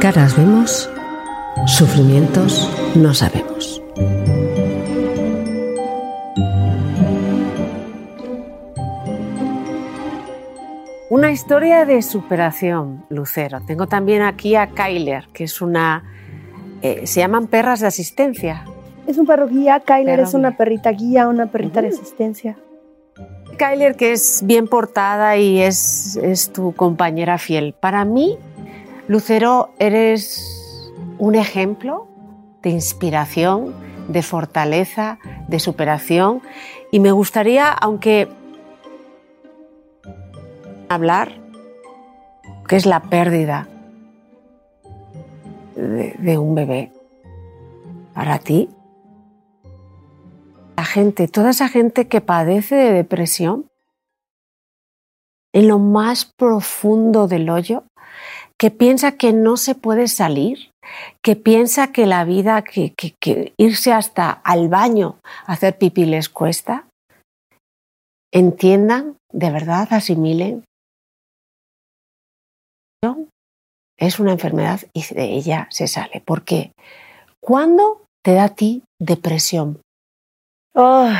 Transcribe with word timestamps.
Caras 0.00 0.36
vemos, 0.36 0.88
sufrimientos 1.66 2.68
no 2.94 3.12
sabemos. 3.14 3.82
Una 11.08 11.32
historia 11.32 11.84
de 11.84 12.02
superación, 12.02 13.04
Lucero. 13.08 13.60
Tengo 13.66 13.86
también 13.88 14.22
aquí 14.22 14.54
a 14.54 14.68
Kyler, 14.68 15.26
que 15.32 15.44
es 15.44 15.60
una... 15.60 16.04
eh, 16.82 17.06
se 17.06 17.20
llaman 17.20 17.48
perras 17.48 17.80
de 17.80 17.88
asistencia. 17.88 18.64
Es 19.06 19.18
un 19.18 19.26
perro 19.26 19.48
guía, 19.48 19.80
Kyler 19.80 20.16
Perro 20.16 20.28
es 20.28 20.34
una 20.34 20.50
guía. 20.50 20.58
perrita 20.58 20.90
guía, 20.92 21.26
una 21.28 21.46
perrita 21.46 21.82
de 21.82 21.88
Ujú. 21.88 21.96
asistencia. 22.00 22.56
Kyler, 23.58 23.96
que 23.96 24.12
es 24.12 24.42
bien 24.44 24.68
portada 24.68 25.36
y 25.36 25.60
es, 25.60 26.16
es 26.22 26.52
tu 26.52 26.72
compañera 26.74 27.38
fiel. 27.38 27.74
Para 27.78 28.04
mí, 28.04 28.38
Lucero, 29.10 29.74
eres 29.80 30.92
un 31.18 31.34
ejemplo 31.34 32.06
de 32.62 32.70
inspiración, 32.70 33.74
de 34.06 34.22
fortaleza, 34.22 35.18
de 35.48 35.58
superación. 35.58 36.42
Y 36.92 37.00
me 37.00 37.10
gustaría, 37.10 37.72
aunque 37.72 38.28
hablar, 40.88 41.32
que 42.68 42.76
es 42.76 42.86
la 42.86 43.00
pérdida 43.02 43.66
de, 45.74 46.14
de 46.16 46.38
un 46.38 46.54
bebé. 46.54 46.92
Para 48.14 48.38
ti, 48.38 48.70
la 50.76 50.84
gente, 50.84 51.26
toda 51.26 51.50
esa 51.50 51.68
gente 51.68 52.06
que 52.06 52.20
padece 52.20 52.76
de 52.76 52.92
depresión, 52.92 53.68
en 55.52 55.66
lo 55.66 55.80
más 55.80 56.26
profundo 56.26 57.26
del 57.26 57.50
hoyo, 57.50 57.82
que 58.60 58.70
piensa 58.70 59.12
que 59.12 59.32
no 59.32 59.56
se 59.56 59.74
puede 59.74 60.06
salir, 60.06 60.70
que 61.22 61.34
piensa 61.34 61.92
que 61.92 62.04
la 62.04 62.24
vida, 62.24 62.62
que, 62.62 62.92
irse 63.56 63.90
hasta 63.90 64.30
al 64.30 64.68
baño 64.68 65.18
a 65.46 65.54
hacer 65.54 65.78
pipí 65.78 66.04
les 66.04 66.28
cuesta, 66.28 66.86
entiendan, 68.30 69.16
de 69.32 69.50
verdad, 69.50 69.88
asimilen. 69.90 70.64
Es 73.98 74.20
una 74.20 74.32
enfermedad 74.32 74.80
y 74.92 75.02
de 75.14 75.24
ella 75.24 75.66
se 75.70 75.86
sale. 75.86 76.20
¿Por 76.20 76.44
qué? 76.44 76.72
¿Cuándo 77.42 78.02
te 78.22 78.34
da 78.34 78.44
a 78.44 78.54
ti 78.54 78.82
depresión? 78.98 79.80
Ay, 80.74 81.16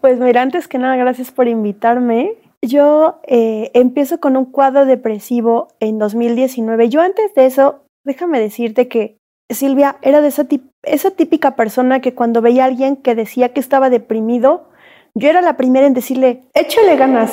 pues 0.00 0.20
mira, 0.20 0.42
antes 0.42 0.68
que 0.68 0.78
nada, 0.78 0.94
gracias 0.94 1.32
por 1.32 1.48
invitarme. 1.48 2.43
Yo 2.66 3.20
eh, 3.26 3.70
empiezo 3.74 4.20
con 4.20 4.36
un 4.36 4.46
cuadro 4.46 4.86
depresivo 4.86 5.68
en 5.80 5.98
2019. 5.98 6.88
Yo 6.88 7.00
antes 7.00 7.34
de 7.34 7.46
eso, 7.46 7.84
déjame 8.04 8.40
decirte 8.40 8.88
que 8.88 9.18
Silvia 9.50 9.96
era 10.02 10.20
de 10.20 10.28
esa, 10.28 11.10
típica 11.10 11.54
persona 11.56 12.00
que 12.00 12.14
cuando 12.14 12.40
veía 12.40 12.64
a 12.64 12.66
alguien 12.66 12.96
que 12.96 13.14
decía 13.14 13.50
que 13.52 13.60
estaba 13.60 13.90
deprimido, 13.90 14.68
yo 15.14 15.28
era 15.28 15.42
la 15.42 15.56
primera 15.56 15.86
en 15.86 15.94
decirle, 15.94 16.42
échale 16.54 16.96
ganas. 16.96 17.32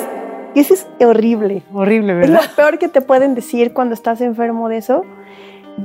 Y 0.54 0.60
eso 0.60 0.74
es 0.74 0.86
horrible. 1.04 1.62
Horrible, 1.72 2.20
Es 2.20 2.28
lo 2.30 2.40
peor 2.54 2.78
que 2.78 2.88
te 2.88 3.00
pueden 3.00 3.34
decir 3.34 3.72
cuando 3.72 3.94
estás 3.94 4.20
enfermo 4.20 4.68
de 4.68 4.76
eso. 4.76 5.02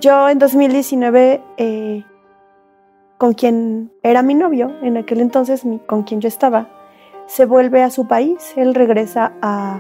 Yo 0.02 0.28
en 0.28 0.38
2019, 0.40 1.42
eh, 1.56 2.04
con 3.18 3.34
quien 3.34 3.92
era 4.04 4.22
mi 4.22 4.34
novio, 4.36 4.74
en 4.82 4.98
aquel 4.98 5.22
entonces 5.22 5.64
mi- 5.64 5.80
con 5.80 6.04
quien 6.04 6.20
yo 6.20 6.28
estaba, 6.28 6.68
se 7.28 7.46
vuelve 7.46 7.84
a 7.84 7.90
su 7.90 8.08
país. 8.08 8.54
Él 8.56 8.74
regresa 8.74 9.34
a, 9.42 9.80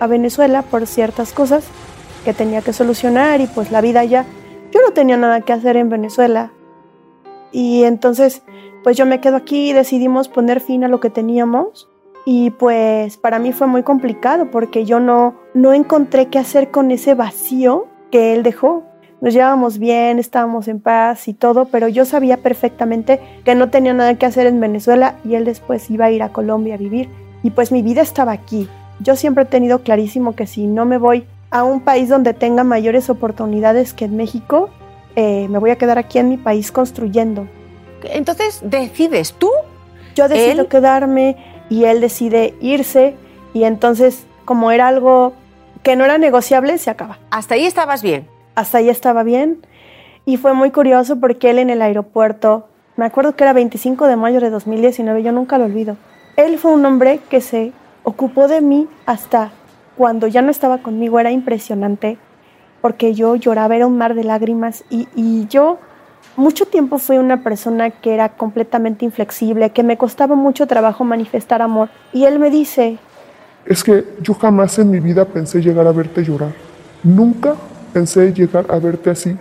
a 0.00 0.06
Venezuela 0.06 0.62
por 0.62 0.86
ciertas 0.86 1.32
cosas 1.32 1.64
que 2.24 2.34
tenía 2.34 2.62
que 2.62 2.72
solucionar 2.72 3.40
y 3.40 3.46
pues 3.46 3.70
la 3.70 3.80
vida 3.80 4.04
ya, 4.04 4.26
yo 4.72 4.80
no 4.82 4.92
tenía 4.92 5.16
nada 5.16 5.40
que 5.40 5.52
hacer 5.52 5.76
en 5.76 5.88
Venezuela. 5.88 6.52
Y 7.52 7.84
entonces, 7.84 8.42
pues 8.82 8.96
yo 8.96 9.06
me 9.06 9.20
quedo 9.20 9.36
aquí 9.36 9.70
y 9.70 9.72
decidimos 9.72 10.28
poner 10.28 10.60
fin 10.60 10.84
a 10.84 10.88
lo 10.88 11.00
que 11.00 11.10
teníamos. 11.10 11.88
Y 12.24 12.50
pues 12.50 13.16
para 13.16 13.38
mí 13.38 13.52
fue 13.52 13.66
muy 13.66 13.82
complicado 13.82 14.50
porque 14.50 14.84
yo 14.84 15.00
no, 15.00 15.36
no 15.54 15.72
encontré 15.72 16.26
qué 16.26 16.38
hacer 16.38 16.70
con 16.70 16.90
ese 16.90 17.14
vacío 17.14 17.86
que 18.10 18.34
él 18.34 18.42
dejó. 18.42 18.84
Nos 19.20 19.34
llevábamos 19.34 19.78
bien, 19.78 20.18
estábamos 20.20 20.68
en 20.68 20.80
paz 20.80 21.26
y 21.26 21.34
todo, 21.34 21.64
pero 21.66 21.88
yo 21.88 22.04
sabía 22.04 22.36
perfectamente 22.36 23.20
que 23.44 23.54
no 23.56 23.68
tenía 23.68 23.92
nada 23.92 24.14
que 24.14 24.26
hacer 24.26 24.46
en 24.46 24.60
Venezuela 24.60 25.16
y 25.24 25.34
él 25.34 25.44
después 25.44 25.90
iba 25.90 26.04
a 26.04 26.10
ir 26.10 26.22
a 26.22 26.28
Colombia 26.28 26.74
a 26.74 26.78
vivir. 26.78 27.08
Y 27.42 27.50
pues 27.50 27.72
mi 27.72 27.82
vida 27.82 28.00
estaba 28.02 28.32
aquí. 28.32 28.68
Yo 29.00 29.16
siempre 29.16 29.42
he 29.42 29.46
tenido 29.46 29.82
clarísimo 29.82 30.36
que 30.36 30.46
si 30.46 30.66
no 30.66 30.84
me 30.84 30.98
voy 30.98 31.26
a 31.50 31.64
un 31.64 31.80
país 31.80 32.08
donde 32.08 32.32
tenga 32.34 32.62
mayores 32.62 33.10
oportunidades 33.10 33.92
que 33.92 34.04
en 34.04 34.16
México, 34.16 34.70
eh, 35.16 35.48
me 35.48 35.58
voy 35.58 35.70
a 35.70 35.76
quedar 35.76 35.98
aquí 35.98 36.18
en 36.18 36.28
mi 36.28 36.36
país 36.36 36.70
construyendo. 36.70 37.48
Entonces 38.04 38.60
decides 38.62 39.32
tú 39.32 39.50
Yo 40.14 40.28
decido 40.28 40.62
Él- 40.62 40.68
quedarme 40.68 41.36
y 41.68 41.84
él 41.84 42.00
decide 42.00 42.54
irse 42.60 43.16
y 43.52 43.64
entonces 43.64 44.26
como 44.44 44.70
era 44.70 44.86
algo 44.88 45.32
que 45.82 45.96
no 45.96 46.04
era 46.04 46.18
negociable, 46.18 46.78
se 46.78 46.90
acaba. 46.90 47.18
Hasta 47.30 47.54
ahí 47.54 47.66
estabas 47.66 48.02
bien. 48.02 48.26
Hasta 48.58 48.78
ahí 48.78 48.88
estaba 48.88 49.22
bien 49.22 49.58
y 50.24 50.36
fue 50.36 50.52
muy 50.52 50.72
curioso 50.72 51.20
porque 51.20 51.50
él 51.50 51.60
en 51.60 51.70
el 51.70 51.80
aeropuerto, 51.80 52.66
me 52.96 53.04
acuerdo 53.04 53.36
que 53.36 53.44
era 53.44 53.52
25 53.52 54.08
de 54.08 54.16
mayo 54.16 54.40
de 54.40 54.50
2019, 54.50 55.22
yo 55.22 55.30
nunca 55.30 55.58
lo 55.58 55.66
olvido. 55.66 55.96
Él 56.34 56.58
fue 56.58 56.72
un 56.72 56.84
hombre 56.84 57.20
que 57.30 57.40
se 57.40 57.70
ocupó 58.02 58.48
de 58.48 58.60
mí 58.60 58.88
hasta 59.06 59.52
cuando 59.96 60.26
ya 60.26 60.42
no 60.42 60.50
estaba 60.50 60.78
conmigo, 60.78 61.20
era 61.20 61.30
impresionante 61.30 62.18
porque 62.80 63.14
yo 63.14 63.36
lloraba, 63.36 63.76
era 63.76 63.86
un 63.86 63.96
mar 63.96 64.16
de 64.16 64.24
lágrimas 64.24 64.82
y, 64.90 65.06
y 65.14 65.46
yo 65.46 65.78
mucho 66.34 66.66
tiempo 66.66 66.98
fui 66.98 67.16
una 67.16 67.44
persona 67.44 67.90
que 67.90 68.12
era 68.12 68.30
completamente 68.30 69.04
inflexible, 69.04 69.70
que 69.70 69.84
me 69.84 69.96
costaba 69.96 70.34
mucho 70.34 70.66
trabajo 70.66 71.04
manifestar 71.04 71.62
amor. 71.62 71.90
Y 72.12 72.24
él 72.24 72.40
me 72.40 72.50
dice, 72.50 72.98
Es 73.66 73.84
que 73.84 74.04
yo 74.20 74.34
jamás 74.34 74.80
en 74.80 74.90
mi 74.90 74.98
vida 74.98 75.24
pensé 75.26 75.62
llegar 75.62 75.86
a 75.86 75.92
verte 75.92 76.24
llorar. 76.24 76.50
Nunca 77.04 77.54
pensé 77.92 78.32
llegar 78.32 78.66
a 78.70 78.78
verte 78.78 79.10
así. 79.10 79.36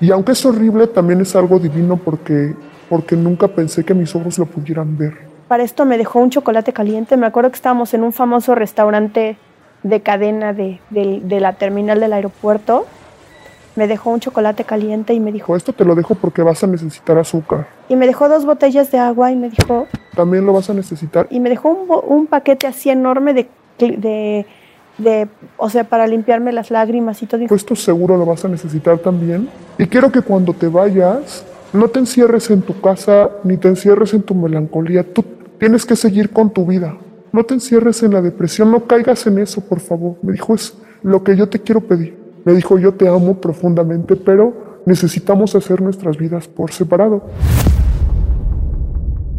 Y 0.00 0.10
aunque 0.12 0.32
es 0.32 0.44
horrible, 0.46 0.86
también 0.86 1.20
es 1.20 1.34
algo 1.36 1.58
divino 1.58 1.96
porque, 1.96 2.54
porque 2.88 3.16
nunca 3.16 3.48
pensé 3.48 3.84
que 3.84 3.94
mis 3.94 4.14
ojos 4.14 4.38
lo 4.38 4.46
pudieran 4.46 4.96
ver. 4.96 5.14
para 5.48 5.62
esto 5.62 5.84
me 5.84 5.96
dejó 5.98 6.20
un 6.20 6.30
chocolate 6.30 6.72
caliente. 6.72 7.16
Me 7.16 7.26
acuerdo 7.26 7.50
que 7.50 7.56
estábamos 7.56 7.92
en 7.94 8.02
un 8.04 8.12
famoso 8.12 8.54
restaurante 8.54 9.36
de 9.82 10.00
cadena 10.02 10.52
de, 10.52 10.80
de- 10.90 11.20
de 11.24 11.40
la 11.40 11.54
terminal 11.54 12.00
del 12.00 12.12
aeropuerto. 12.12 12.86
Me 13.76 13.86
dejó 13.86 14.10
un 14.10 14.18
chocolate 14.20 14.64
caliente 14.64 15.14
y 15.14 15.20
me 15.20 15.30
dijo, 15.30 15.54
esto 15.56 15.72
te 15.72 15.84
lo 15.84 15.94
dejo 15.94 16.16
porque 16.16 16.42
vas 16.42 16.62
a 16.64 16.66
necesitar 16.66 17.16
azúcar. 17.18 17.66
y 17.88 17.94
me 17.96 18.06
dejó 18.06 18.28
dos 18.28 18.44
botellas 18.44 18.90
de 18.90 18.98
agua 18.98 19.30
y 19.30 19.36
me 19.36 19.50
dijo, 19.50 19.86
También 20.16 20.44
lo 20.46 20.52
vas 20.52 20.68
a 20.68 20.74
necesitar. 20.74 21.28
y 21.30 21.38
me 21.40 21.48
dejó 21.48 21.68
un, 21.70 21.88
un 22.18 22.26
paquete 22.26 22.66
así 22.66 22.90
enorme 22.90 23.34
de, 23.34 23.48
de, 23.78 24.46
de, 24.98 25.28
o 25.56 25.70
sea, 25.70 25.84
para 25.84 26.06
limpiarme 26.06 26.52
las 26.52 26.70
lágrimas 26.70 27.22
y 27.22 27.26
todo. 27.26 27.46
Pues 27.46 27.62
esto 27.62 27.76
seguro 27.76 28.16
lo 28.16 28.26
vas 28.26 28.44
a 28.44 28.48
necesitar 28.48 28.98
también. 28.98 29.48
Y 29.78 29.86
quiero 29.86 30.10
que 30.10 30.20
cuando 30.20 30.52
te 30.52 30.68
vayas, 30.68 31.44
no 31.72 31.88
te 31.88 32.00
encierres 32.00 32.50
en 32.50 32.62
tu 32.62 32.80
casa 32.80 33.30
ni 33.44 33.56
te 33.56 33.68
encierres 33.68 34.14
en 34.14 34.22
tu 34.22 34.34
melancolía. 34.34 35.04
Tú 35.12 35.24
tienes 35.58 35.86
que 35.86 35.96
seguir 35.96 36.30
con 36.30 36.50
tu 36.50 36.66
vida. 36.66 36.96
no 37.30 37.44
te 37.44 37.54
encierres 37.54 38.02
en 38.02 38.14
la 38.14 38.22
depresión, 38.22 38.70
no 38.72 38.86
caigas 38.86 39.26
en 39.26 39.38
eso, 39.38 39.60
por 39.60 39.80
favor. 39.80 40.16
Me 40.22 40.32
dijo, 40.32 40.54
es 40.54 40.76
lo 41.02 41.22
que 41.22 41.36
yo 41.36 41.48
te 41.48 41.60
quiero 41.60 41.82
pedir. 41.82 42.16
Me 42.44 42.54
dijo, 42.54 42.78
yo 42.78 42.94
te 42.94 43.06
amo 43.06 43.40
profundamente, 43.40 44.16
pero 44.16 44.80
necesitamos 44.86 45.54
hacer 45.54 45.82
nuestras 45.82 46.16
vidas 46.16 46.48
por 46.48 46.72
separado. 46.72 47.22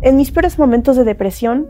En 0.01 0.15
mis 0.15 0.31
peores 0.31 0.59
momentos 0.59 0.95
de 0.95 1.03
depresión, 1.03 1.67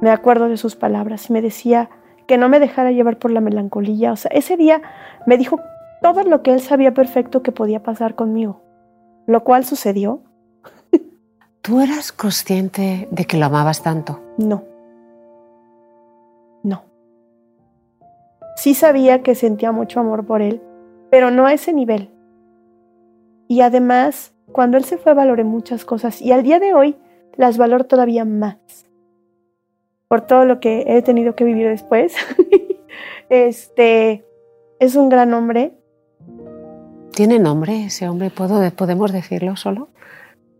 me 0.00 0.10
acuerdo 0.10 0.48
de 0.48 0.58
sus 0.58 0.76
palabras 0.76 1.30
y 1.30 1.32
me 1.32 1.42
decía 1.42 1.88
que 2.28 2.36
no 2.36 2.48
me 2.48 2.60
dejara 2.60 2.92
llevar 2.92 3.18
por 3.18 3.32
la 3.32 3.40
melancolía. 3.40 4.12
O 4.12 4.16
sea, 4.16 4.30
ese 4.32 4.56
día 4.56 4.82
me 5.26 5.38
dijo 5.38 5.58
todo 6.02 6.22
lo 6.22 6.42
que 6.42 6.52
él 6.52 6.60
sabía 6.60 6.92
perfecto 6.94 7.42
que 7.42 7.50
podía 7.50 7.82
pasar 7.82 8.14
conmigo, 8.14 8.62
lo 9.26 9.42
cual 9.42 9.64
sucedió. 9.64 10.22
¿Tú 11.62 11.80
eras 11.80 12.12
consciente 12.12 13.08
de 13.10 13.24
que 13.24 13.38
lo 13.38 13.46
amabas 13.46 13.82
tanto? 13.82 14.20
No. 14.36 14.62
No. 16.62 16.84
Sí 18.56 18.74
sabía 18.74 19.22
que 19.22 19.34
sentía 19.34 19.72
mucho 19.72 19.98
amor 19.98 20.26
por 20.26 20.42
él, 20.42 20.62
pero 21.10 21.30
no 21.30 21.46
a 21.46 21.54
ese 21.54 21.72
nivel. 21.72 22.10
Y 23.48 23.62
además, 23.62 24.34
cuando 24.52 24.76
él 24.76 24.84
se 24.84 24.98
fue, 24.98 25.14
valoré 25.14 25.44
muchas 25.44 25.86
cosas 25.86 26.20
y 26.20 26.32
al 26.32 26.42
día 26.42 26.58
de 26.60 26.74
hoy 26.74 26.96
las 27.36 27.56
valoro 27.56 27.84
todavía 27.84 28.26
más. 28.26 28.87
Por 30.08 30.22
todo 30.22 30.44
lo 30.44 30.60
que 30.60 30.84
he 30.86 31.02
tenido 31.02 31.34
que 31.34 31.44
vivir 31.44 31.68
después. 31.68 32.14
este 33.28 34.24
es 34.80 34.96
un 34.96 35.08
gran 35.08 35.34
hombre. 35.34 35.72
¿Tiene 37.12 37.38
nombre 37.38 37.84
ese 37.84 38.08
hombre? 38.08 38.30
¿Puedo, 38.30 38.70
¿Podemos 38.72 39.12
decirlo 39.12 39.56
solo? 39.56 39.88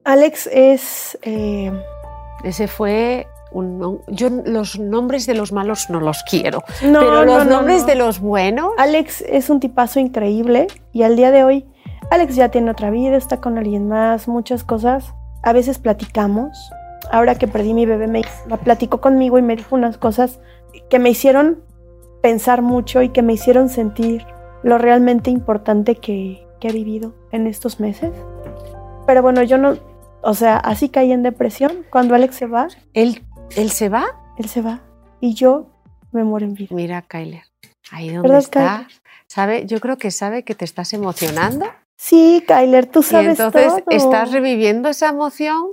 Alex 0.04 0.48
es. 0.52 1.18
Eh, 1.22 1.72
ese 2.44 2.68
fue 2.68 3.26
un, 3.50 4.00
yo 4.08 4.28
los 4.30 4.78
nombres 4.78 5.26
de 5.26 5.34
los 5.34 5.52
malos 5.52 5.90
no 5.90 6.00
los 6.00 6.22
quiero, 6.22 6.62
no, 6.82 7.00
pero 7.00 7.24
los 7.24 7.46
nombres 7.46 7.86
de 7.86 7.94
los 7.94 8.20
buenos. 8.20 8.72
Alex 8.78 9.22
es 9.22 9.50
un 9.50 9.60
tipazo 9.60 10.00
increíble 10.00 10.66
y 10.92 11.02
al 11.02 11.16
día 11.16 11.30
de 11.30 11.44
hoy 11.44 11.66
Alex 12.10 12.36
ya 12.36 12.50
tiene 12.50 12.70
otra 12.70 12.90
vida, 12.90 13.16
está 13.16 13.40
con 13.40 13.58
alguien 13.58 13.88
más, 13.88 14.28
muchas 14.28 14.64
cosas 14.64 15.14
a 15.42 15.52
veces 15.52 15.78
platicamos. 15.78 16.70
Ahora 17.10 17.36
que 17.36 17.48
perdí 17.48 17.74
mi 17.74 17.86
bebé, 17.86 18.06
me 18.06 18.22
platicó 18.62 19.00
conmigo 19.00 19.38
y 19.38 19.42
me 19.42 19.56
dijo 19.56 19.74
unas 19.74 19.98
cosas 19.98 20.40
que 20.90 20.98
me 20.98 21.10
hicieron 21.10 21.62
pensar 22.22 22.62
mucho 22.62 23.02
y 23.02 23.10
que 23.10 23.22
me 23.22 23.32
hicieron 23.32 23.68
sentir 23.68 24.26
lo 24.62 24.78
realmente 24.78 25.30
importante 25.30 25.96
que, 25.96 26.46
que 26.60 26.68
he 26.68 26.72
vivido 26.72 27.14
en 27.30 27.46
estos 27.46 27.80
meses. 27.80 28.10
Pero 29.06 29.22
bueno, 29.22 29.42
yo 29.42 29.56
no, 29.58 29.78
o 30.22 30.34
sea, 30.34 30.56
así 30.56 30.88
caí 30.88 31.12
en 31.12 31.22
depresión 31.22 31.86
cuando 31.90 32.14
Alex 32.14 32.34
se 32.34 32.46
va. 32.46 32.68
¿Él, 32.92 33.24
él 33.56 33.70
se 33.70 33.88
va? 33.88 34.06
Él 34.36 34.48
se 34.48 34.60
va 34.60 34.80
y 35.20 35.34
yo 35.34 35.66
me 36.12 36.24
muero 36.24 36.46
en 36.46 36.54
vida. 36.54 36.68
Mira, 36.74 37.02
Kyler, 37.02 37.42
ahí 37.90 38.10
donde 38.10 38.38
está, 38.38 38.86
sabe, 39.26 39.66
yo 39.66 39.80
creo 39.80 39.96
que 39.96 40.10
sabe 40.10 40.42
que 40.42 40.54
te 40.54 40.64
estás 40.64 40.92
emocionando 40.92 41.66
Sí, 41.98 42.44
Kyler, 42.46 42.86
tú 42.86 43.02
sabes. 43.02 43.38
Y 43.38 43.42
entonces 43.42 43.82
estás 43.90 44.30
reviviendo 44.30 44.88
esa 44.88 45.08
emoción 45.08 45.72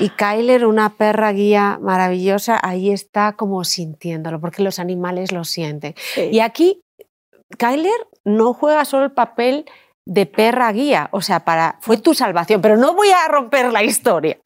y 0.00 0.10
Kyler, 0.10 0.66
una 0.66 0.96
perra 0.96 1.32
guía 1.32 1.78
maravillosa, 1.80 2.58
ahí 2.62 2.90
está 2.90 3.34
como 3.34 3.64
sintiéndolo, 3.64 4.40
porque 4.40 4.62
los 4.62 4.78
animales 4.78 5.32
lo 5.32 5.44
sienten. 5.44 5.94
Y 6.16 6.40
aquí, 6.40 6.82
Kyler 7.58 8.08
no 8.24 8.54
juega 8.54 8.84
solo 8.84 9.04
el 9.04 9.12
papel 9.12 9.66
de 10.06 10.26
perra 10.26 10.70
guía, 10.72 11.08
o 11.12 11.22
sea, 11.22 11.40
para 11.40 11.78
fue 11.80 11.96
tu 11.96 12.14
salvación, 12.14 12.60
pero 12.60 12.76
no 12.76 12.94
voy 12.94 13.08
a 13.08 13.26
romper 13.28 13.72
la 13.72 13.82
historia. 13.82 14.38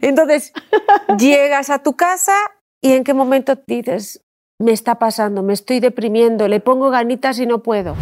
Entonces, 0.00 0.52
llegas 1.18 1.70
a 1.70 1.80
tu 1.80 1.94
casa 1.94 2.34
y 2.80 2.92
en 2.92 3.04
qué 3.04 3.12
momento 3.12 3.56
dices, 3.66 4.22
me 4.58 4.72
está 4.72 4.98
pasando, 4.98 5.42
me 5.42 5.52
estoy 5.52 5.80
deprimiendo, 5.80 6.48
le 6.48 6.60
pongo 6.60 6.90
ganitas 6.90 7.38
y 7.38 7.46
no 7.46 7.62
puedo. 7.62 7.96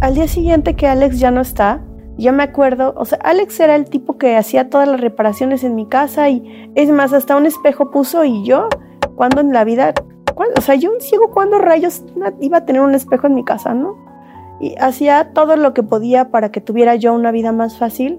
Al 0.00 0.14
día 0.14 0.28
siguiente 0.28 0.76
que 0.76 0.86
Alex 0.86 1.18
ya 1.18 1.30
no 1.30 1.40
está, 1.40 1.82
yo 2.20 2.32
me 2.32 2.42
acuerdo, 2.42 2.94
o 2.96 3.04
sea, 3.04 3.18
Alex 3.22 3.60
era 3.60 3.76
el 3.76 3.88
tipo 3.88 4.18
que 4.18 4.36
hacía 4.36 4.68
todas 4.68 4.88
las 4.88 5.00
reparaciones 5.00 5.64
en 5.64 5.74
mi 5.74 5.86
casa 5.86 6.28
y 6.28 6.70
es 6.74 6.90
más, 6.90 7.12
hasta 7.12 7.36
un 7.36 7.46
espejo 7.46 7.90
puso 7.90 8.24
y 8.24 8.44
yo, 8.44 8.68
cuando 9.14 9.40
en 9.40 9.52
la 9.52 9.64
vida, 9.64 9.94
o 10.56 10.60
sea, 10.60 10.74
yo 10.74 10.92
un 10.92 11.00
ciego, 11.00 11.30
cuando 11.30 11.58
rayos 11.58 12.02
iba 12.40 12.58
a 12.58 12.64
tener 12.64 12.82
un 12.82 12.94
espejo 12.94 13.26
en 13.26 13.34
mi 13.34 13.44
casa, 13.44 13.74
no? 13.74 13.96
Y 14.60 14.74
hacía 14.78 15.32
todo 15.32 15.56
lo 15.56 15.72
que 15.72 15.82
podía 15.82 16.30
para 16.30 16.50
que 16.50 16.60
tuviera 16.60 16.94
yo 16.94 17.14
una 17.14 17.30
vida 17.30 17.50
más 17.50 17.78
fácil. 17.78 18.18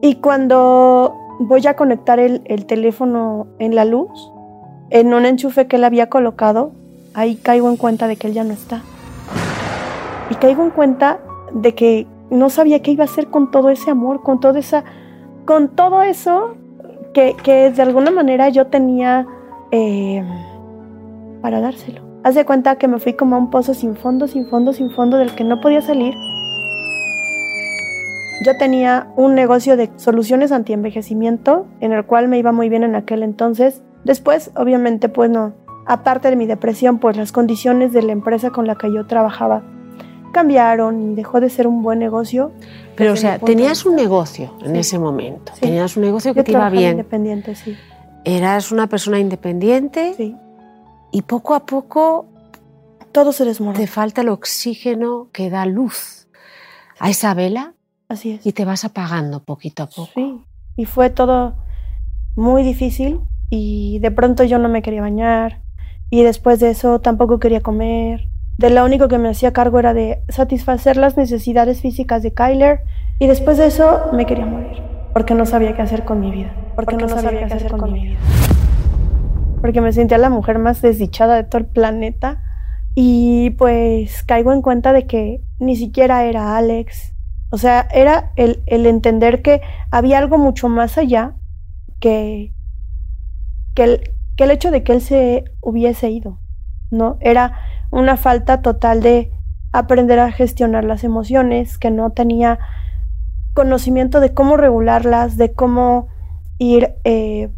Y 0.00 0.16
cuando 0.16 1.14
voy 1.38 1.66
a 1.66 1.76
conectar 1.76 2.18
el, 2.18 2.40
el 2.46 2.64
teléfono 2.64 3.46
en 3.58 3.74
la 3.74 3.84
luz, 3.84 4.32
en 4.88 5.12
un 5.12 5.26
enchufe 5.26 5.66
que 5.66 5.76
él 5.76 5.84
había 5.84 6.08
colocado, 6.08 6.72
ahí 7.12 7.36
caigo 7.36 7.68
en 7.68 7.76
cuenta 7.76 8.08
de 8.08 8.16
que 8.16 8.28
él 8.28 8.32
ya 8.32 8.44
no 8.44 8.54
está 8.54 8.82
y 10.30 10.34
caigo 10.36 10.62
en 10.64 10.70
cuenta 10.70 11.18
de 11.52 11.74
que 11.74 12.06
no 12.30 12.50
sabía 12.50 12.82
qué 12.82 12.90
iba 12.92 13.04
a 13.04 13.06
hacer 13.06 13.28
con 13.28 13.50
todo 13.50 13.70
ese 13.70 13.90
amor, 13.90 14.22
con 14.22 14.40
todo 14.40 14.58
esa, 14.58 14.84
con 15.44 15.68
todo 15.74 16.02
eso 16.02 16.56
que, 17.14 17.36
que 17.42 17.70
de 17.70 17.82
alguna 17.82 18.10
manera 18.10 18.48
yo 18.48 18.66
tenía 18.66 19.26
eh, 19.70 20.24
para 21.40 21.60
dárselo. 21.60 22.02
Haz 22.24 22.34
de 22.34 22.44
cuenta 22.44 22.76
que 22.76 22.88
me 22.88 22.98
fui 22.98 23.14
como 23.14 23.36
a 23.36 23.38
un 23.38 23.50
pozo 23.50 23.72
sin 23.72 23.96
fondo, 23.96 24.26
sin 24.26 24.48
fondo, 24.48 24.72
sin 24.72 24.90
fondo, 24.90 25.16
del 25.16 25.34
que 25.34 25.44
no 25.44 25.60
podía 25.60 25.80
salir. 25.80 26.14
Yo 28.44 28.56
tenía 28.58 29.08
un 29.16 29.34
negocio 29.34 29.76
de 29.76 29.90
soluciones 29.96 30.52
anti-envejecimiento, 30.52 31.66
en 31.80 31.92
el 31.92 32.04
cual 32.04 32.28
me 32.28 32.38
iba 32.38 32.52
muy 32.52 32.68
bien 32.68 32.82
en 32.82 32.96
aquel 32.96 33.22
entonces. 33.22 33.82
Después, 34.04 34.50
obviamente, 34.56 35.08
pues 35.08 35.30
no, 35.30 35.54
aparte 35.86 36.30
de 36.30 36.36
mi 36.36 36.46
depresión, 36.46 36.98
pues 36.98 37.16
las 37.16 37.32
condiciones 37.32 37.92
de 37.92 38.02
la 38.02 38.12
empresa 38.12 38.50
con 38.50 38.66
la 38.66 38.74
que 38.74 38.92
yo 38.92 39.06
trabajaba 39.06 39.62
cambiaron 40.36 41.12
y 41.12 41.14
dejó 41.14 41.40
de 41.40 41.48
ser 41.48 41.66
un 41.66 41.82
buen 41.82 41.98
negocio. 41.98 42.52
Pero, 42.94 43.14
o 43.14 43.16
sea, 43.16 43.38
tenías 43.38 43.86
un 43.86 43.96
negocio 43.96 44.52
en 44.62 44.76
ese 44.76 44.98
momento. 44.98 45.52
Tenías 45.58 45.96
un 45.96 46.02
negocio 46.02 46.34
que 46.34 46.44
te 46.44 46.52
iba 46.52 46.68
bien. 46.68 46.90
Independiente, 46.90 47.54
sí. 47.54 47.74
Eras 48.22 48.70
una 48.70 48.86
persona 48.86 49.18
independiente. 49.18 50.12
Sí. 50.14 50.36
Y 51.10 51.22
poco 51.22 51.54
a 51.54 51.64
poco. 51.64 52.26
Todo 53.12 53.32
se 53.32 53.46
desmorona. 53.46 53.78
Te 53.78 53.86
falta 53.86 54.20
el 54.20 54.28
oxígeno 54.28 55.30
que 55.32 55.48
da 55.48 55.64
luz 55.64 56.28
a 56.98 57.08
esa 57.08 57.32
vela. 57.32 57.72
Así 58.10 58.32
es. 58.32 58.44
Y 58.44 58.52
te 58.52 58.66
vas 58.66 58.84
apagando 58.84 59.42
poquito 59.42 59.84
a 59.84 59.86
poco. 59.86 60.10
Sí. 60.14 60.44
Y 60.76 60.84
fue 60.84 61.08
todo 61.08 61.56
muy 62.34 62.62
difícil. 62.62 63.20
Y 63.48 64.00
de 64.00 64.10
pronto 64.10 64.44
yo 64.44 64.58
no 64.58 64.68
me 64.68 64.82
quería 64.82 65.00
bañar. 65.00 65.62
Y 66.10 66.24
después 66.24 66.60
de 66.60 66.72
eso 66.72 67.00
tampoco 67.00 67.38
quería 67.38 67.62
comer 67.62 68.28
de 68.58 68.70
lo 68.70 68.84
único 68.84 69.08
que 69.08 69.18
me 69.18 69.28
hacía 69.28 69.52
cargo 69.52 69.78
era 69.78 69.94
de 69.94 70.22
satisfacer 70.28 70.96
las 70.96 71.16
necesidades 71.16 71.80
físicas 71.80 72.22
de 72.22 72.32
Kyler 72.32 72.80
y 73.18 73.26
después 73.26 73.58
de 73.58 73.66
eso 73.66 74.10
me 74.12 74.26
quería 74.26 74.46
morir 74.46 74.86
porque 75.16 75.32
no 75.32 75.46
sabía 75.46 75.74
qué 75.74 75.80
hacer 75.80 76.04
con 76.04 76.20
mi 76.20 76.30
vida, 76.30 76.54
porque, 76.74 76.94
no, 76.94 77.08
sabía, 77.08 77.46
qué 77.46 77.54
hacer 77.54 77.70
con, 77.70 77.90
mi 77.90 78.08
vida. 78.08 78.18
Porque 79.62 79.80
me 79.80 79.90
sentía 79.94 80.18
la 80.18 80.28
mujer 80.28 80.58
más 80.58 80.82
desdichada 80.82 81.36
de 81.36 81.44
todo 81.44 81.56
el 81.56 81.64
planeta 81.64 82.42
y 82.94 83.48
pues 83.56 84.22
caigo 84.24 84.52
en 84.52 84.60
cuenta 84.60 84.92
de 84.92 85.06
que 85.06 85.40
ni 85.58 85.74
siquiera 85.74 86.24
era 86.24 86.58
Alex, 86.58 87.14
o 87.48 87.56
sea, 87.56 87.88
era 87.94 88.32
el, 88.36 88.62
el 88.66 88.84
entender 88.84 89.40
que 89.40 89.62
había 89.90 90.18
algo 90.18 90.36
mucho 90.36 90.68
más 90.68 90.98
allá 90.98 91.32
que, 91.98 92.52
que, 93.74 93.84
el, 93.84 94.10
que 94.36 94.44
el 94.44 94.50
hecho 94.50 94.70
de 94.70 94.82
que 94.82 94.92
él 94.92 95.00
se 95.00 95.44
hubiese 95.62 96.10
ido, 96.10 96.40
¿no? 96.90 97.16
Era 97.20 97.60
una 97.90 98.16
falta 98.16 98.62
total 98.62 99.02
de 99.02 99.32
aprender 99.72 100.18
a 100.18 100.32
gestionar 100.32 100.84
las 100.84 101.04
emociones, 101.04 101.78
que 101.78 101.90
no 101.90 102.10
tenía 102.10 102.58
conocimiento 103.54 104.20
de 104.20 104.34
cómo 104.34 104.56
regularlas, 104.56 105.36
de 105.36 105.52
cómo 105.52 106.08
ir, 106.58 106.94
eh, 107.04 107.50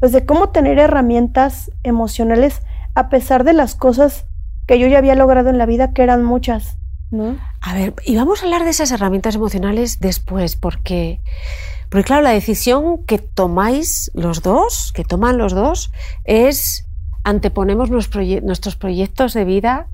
pues 0.00 0.12
de 0.12 0.26
cómo 0.26 0.50
tener 0.50 0.78
herramientas 0.78 1.70
emocionales 1.82 2.62
a 2.94 3.08
pesar 3.08 3.44
de 3.44 3.52
las 3.52 3.74
cosas 3.74 4.26
que 4.66 4.78
yo 4.78 4.86
ya 4.86 4.98
había 4.98 5.14
logrado 5.14 5.48
en 5.50 5.58
la 5.58 5.66
vida, 5.66 5.92
que 5.92 6.02
eran 6.02 6.24
muchas, 6.24 6.76
¿no? 7.10 7.36
A 7.60 7.74
ver, 7.74 7.94
y 8.04 8.16
vamos 8.16 8.42
a 8.42 8.46
hablar 8.46 8.64
de 8.64 8.70
esas 8.70 8.90
herramientas 8.90 9.36
emocionales 9.36 10.00
después, 10.00 10.56
porque, 10.56 11.20
porque 11.88 12.04
claro, 12.04 12.22
la 12.22 12.30
decisión 12.30 13.04
que 13.04 13.18
tomáis 13.18 14.10
los 14.14 14.42
dos, 14.42 14.92
que 14.92 15.04
toman 15.04 15.38
los 15.38 15.54
dos, 15.54 15.92
es 16.24 16.87
anteponemos 17.24 17.90
nuestros 17.90 18.76
proyectos 18.76 19.34
de 19.34 19.44
vida 19.44 19.88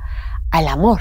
al 0.50 0.68
amor. 0.68 1.00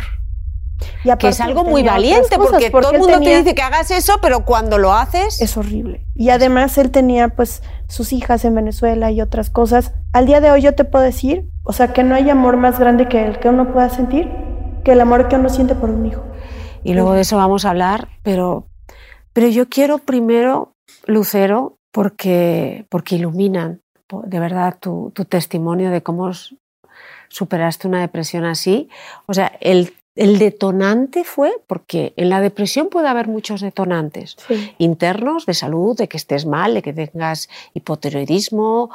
que 1.20 1.27
es 1.27 1.39
algo 1.39 1.63
muy 1.63 1.84
valiente, 1.84 2.38
porque, 2.38 2.70
todo 2.70 2.92
el 2.92 3.00
mundo 3.00 3.20
te 3.20 3.38
dice 3.38 3.56
que 3.56 3.62
hagas 3.62 3.92
eso, 3.92 4.20
pero 4.22 4.46
cuando 4.46 4.77
lo 4.77 4.94
haces... 4.94 5.42
Es 5.42 5.56
horrible. 5.58 6.06
Y 6.15 6.30
además 6.30 6.77
él 6.77 6.92
tenía 6.92 7.30
pues 7.30 7.62
sus 7.88 8.13
hijas 8.13 8.44
en 8.46 8.56
Venezuela 8.56 9.12
y 9.12 9.22
otras 9.22 9.50
cosas. 9.50 9.94
Al 10.12 10.25
día 10.25 10.42
de 10.42 10.51
hoy 10.51 10.62
yo 10.62 10.74
te 10.74 10.84
puedo 10.84 11.03
decir, 11.06 11.50
o 11.63 11.74
sea, 11.74 11.94
que 11.94 12.03
no 12.03 12.15
hay 12.15 12.30
amor 12.30 12.58
más 12.58 12.80
grande 12.80 13.08
que 13.08 13.25
el 13.25 13.39
que 13.39 13.50
uno 13.50 13.72
pueda 13.72 13.89
sentir, 13.89 14.30
que 14.84 14.94
el 14.94 15.01
amor 15.01 15.27
que 15.27 15.36
uno 15.36 15.50
siente 15.50 15.75
por 15.75 15.89
un 15.89 16.06
hijo. 16.06 16.24
Y 16.84 16.94
luego 16.94 17.13
de 17.13 17.22
eso 17.22 17.38
vamos 17.38 17.63
a 17.63 17.70
hablar, 17.70 18.10
pero, 18.24 18.68
pero 19.32 19.48
yo 19.48 19.70
quiero 19.70 20.00
primero, 20.00 20.75
Lucero, 21.06 21.77
porque, 21.92 22.88
porque 22.89 23.15
iluminan, 23.15 23.83
de 24.25 24.39
verdad 24.39 24.77
tu, 24.79 25.12
tu 25.15 25.25
testimonio 25.25 25.89
de 25.91 26.03
cómo 26.03 26.32
superaste 27.29 27.88
una 27.88 28.01
depresión 28.01 28.46
así. 28.46 28.89
O 29.25 29.34
sea, 29.34 29.51
el, 29.60 29.93
el 30.15 30.38
detonante 30.38 31.24
fue, 31.24 31.51
porque 31.65 32.13
en 32.17 32.29
la 32.29 32.39
depresión 32.41 32.89
puede 32.89 33.08
haber 33.08 33.27
muchos 33.27 33.62
detonantes 33.62 34.36
Sí. 34.48 34.74
internos 34.77 35.46
de 35.48 35.53
salud, 35.55 35.98
de 35.98 36.08
que 36.08 36.17
estés 36.17 36.46
mal, 36.46 36.74
de 36.75 36.82
que 36.84 36.93
tengas 36.93 37.50
hipotiroidismo 37.74 38.89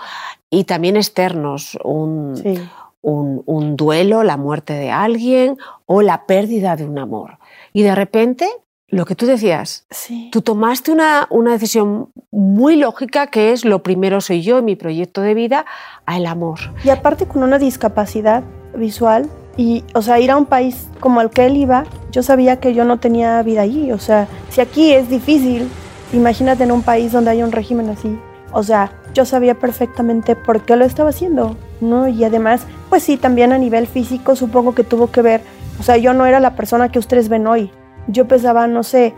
y 0.50 0.64
también 0.64 0.96
externos, 0.96 1.76
un, 1.82 2.37
Sí. 2.37 2.54
un, 3.02 3.42
un 3.46 3.76
duelo, 3.76 4.22
la 4.22 4.37
muerte 4.37 4.75
de 4.75 4.90
alguien 4.90 5.56
o 5.87 6.02
la 6.02 6.26
pérdida 6.26 6.76
de 6.76 6.84
un 6.84 6.98
amor. 6.98 7.38
Y 7.72 7.82
de 7.82 7.94
repente, 7.94 8.48
lo 8.88 9.04
que 9.04 9.14
tú 9.14 9.26
decías, 9.26 9.85
Sí. 9.90 10.30
tú 10.33 10.40
tomaste 10.40 10.90
una, 10.90 11.26
una 11.30 11.52
decisión 11.52 12.09
muy 12.30 12.76
lógica 12.76 13.26
que 13.26 13.52
es 13.52 13.64
lo 13.64 13.83
primero 13.83 14.21
soy 14.23 14.40
yo 14.42 14.59
en 14.59 14.64
mi 14.64 14.76
proyecto 14.76 15.21
de 15.21 15.35
vida, 15.35 15.66
al 16.07 16.25
amor. 16.26 16.59
Y 16.85 16.88
aparte 16.88 17.26
con 17.26 17.42
una 17.42 17.59
discapacidad 17.59 18.42
visual 18.75 19.28
y, 19.59 19.85
o 19.95 20.00
sea, 20.02 20.21
ir 20.21 20.30
a 20.30 20.37
un 20.37 20.47
país 20.47 20.88
como 21.00 21.21
el 21.21 21.28
que 21.30 21.45
él 21.47 21.57
iba, 21.57 21.85
yo 22.12 22.23
sabía 22.23 22.61
que 22.61 22.73
yo 22.75 22.85
no 22.85 22.99
tenía 22.99 23.42
vida 23.42 23.61
allí. 23.62 23.92
O 23.92 23.99
sea, 23.99 24.26
si 24.50 24.61
aquí 24.62 24.92
es 24.92 25.11
difícil, 25.11 25.68
imagínate 26.12 26.64
en 26.64 26.73
un 26.73 26.83
país 26.83 27.12
donde 27.12 27.30
hay 27.33 27.42
un 27.42 27.52
régimen 27.52 27.90
así. 27.90 28.18
O 28.52 28.62
sea, 28.62 28.92
yo 29.12 29.25
sabía 29.26 29.54
perfectamente 29.59 30.35
por 30.37 30.62
qué 30.62 30.76
lo 30.76 30.85
estaba 30.87 31.11
haciendo, 31.11 31.57
¿no? 31.83 32.09
Y 32.09 32.25
además, 32.25 32.62
pues 32.88 33.02
sí, 33.02 33.16
también 33.18 33.52
a 33.52 33.59
nivel 33.59 33.87
físico 33.87 34.35
supongo 34.37 34.75
que 34.75 34.85
tuvo 34.85 35.11
que 35.11 35.21
ver. 35.21 35.42
O 35.78 35.83
sea, 35.83 35.97
yo 35.99 36.14
no 36.14 36.25
era 36.25 36.40
la 36.40 36.54
persona 36.57 36.90
que 36.90 36.99
ustedes 36.99 37.28
ven 37.28 37.47
hoy. 37.47 37.71
Yo 38.08 38.26
pesaba, 38.26 38.66
no 38.66 38.82
sé, 38.82 39.14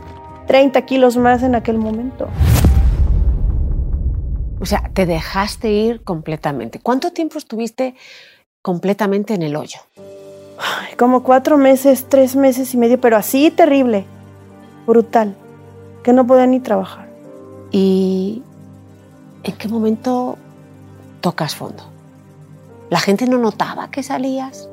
30 0.46 0.82
kilos 0.82 1.16
más 1.16 1.42
en 1.42 1.54
aquel 1.54 1.78
momento. 1.78 2.28
O 4.60 4.66
sea, 4.66 4.90
te 4.92 5.06
dejaste 5.06 5.70
ir 5.70 6.02
completamente. 6.02 6.80
¿Cuánto 6.80 7.12
tiempo 7.12 7.38
estuviste 7.38 7.94
completamente 8.60 9.34
en 9.34 9.42
el 9.42 9.56
hoyo? 9.56 9.78
Ay, 10.58 10.94
Como 10.96 11.22
cuatro 11.22 11.56
meses, 11.56 12.06
tres 12.08 12.36
meses 12.36 12.74
y 12.74 12.76
medio, 12.76 13.00
pero 13.00 13.16
así 13.16 13.50
terrible, 13.50 14.04
brutal, 14.86 15.34
que 16.02 16.12
no 16.12 16.26
podía 16.26 16.46
ni 16.46 16.60
trabajar. 16.60 17.08
¿Y 17.70 18.42
en 19.44 19.56
qué 19.56 19.68
momento 19.68 20.36
tocas 21.20 21.54
fondo? 21.54 21.84
¿La 22.90 22.98
gente 22.98 23.26
no 23.26 23.38
notaba 23.38 23.90
que 23.90 24.02
salías? 24.02 24.69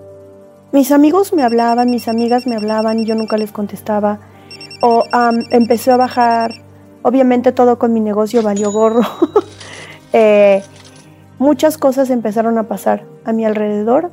Mis 0.71 0.91
amigos 0.91 1.33
me 1.33 1.43
hablaban, 1.43 1.89
mis 1.89 2.07
amigas 2.07 2.45
me 2.45 2.55
hablaban 2.55 2.99
y 2.99 3.05
yo 3.05 3.15
nunca 3.15 3.37
les 3.37 3.51
contestaba. 3.51 4.19
O 4.81 5.03
am, 5.11 5.43
empecé 5.51 5.91
a 5.91 5.97
bajar, 5.97 6.53
obviamente 7.01 7.51
todo 7.51 7.79
con 7.79 7.93
mi 7.93 7.99
negocio 7.99 8.41
valió 8.41 8.71
gorro. 8.71 9.01
Eh, 10.13 10.63
muchas 11.37 11.77
cosas 11.77 12.09
empezaron 12.09 12.57
a 12.57 12.63
pasar 12.63 13.03
a 13.25 13.33
mi 13.33 13.45
alrededor 13.45 14.09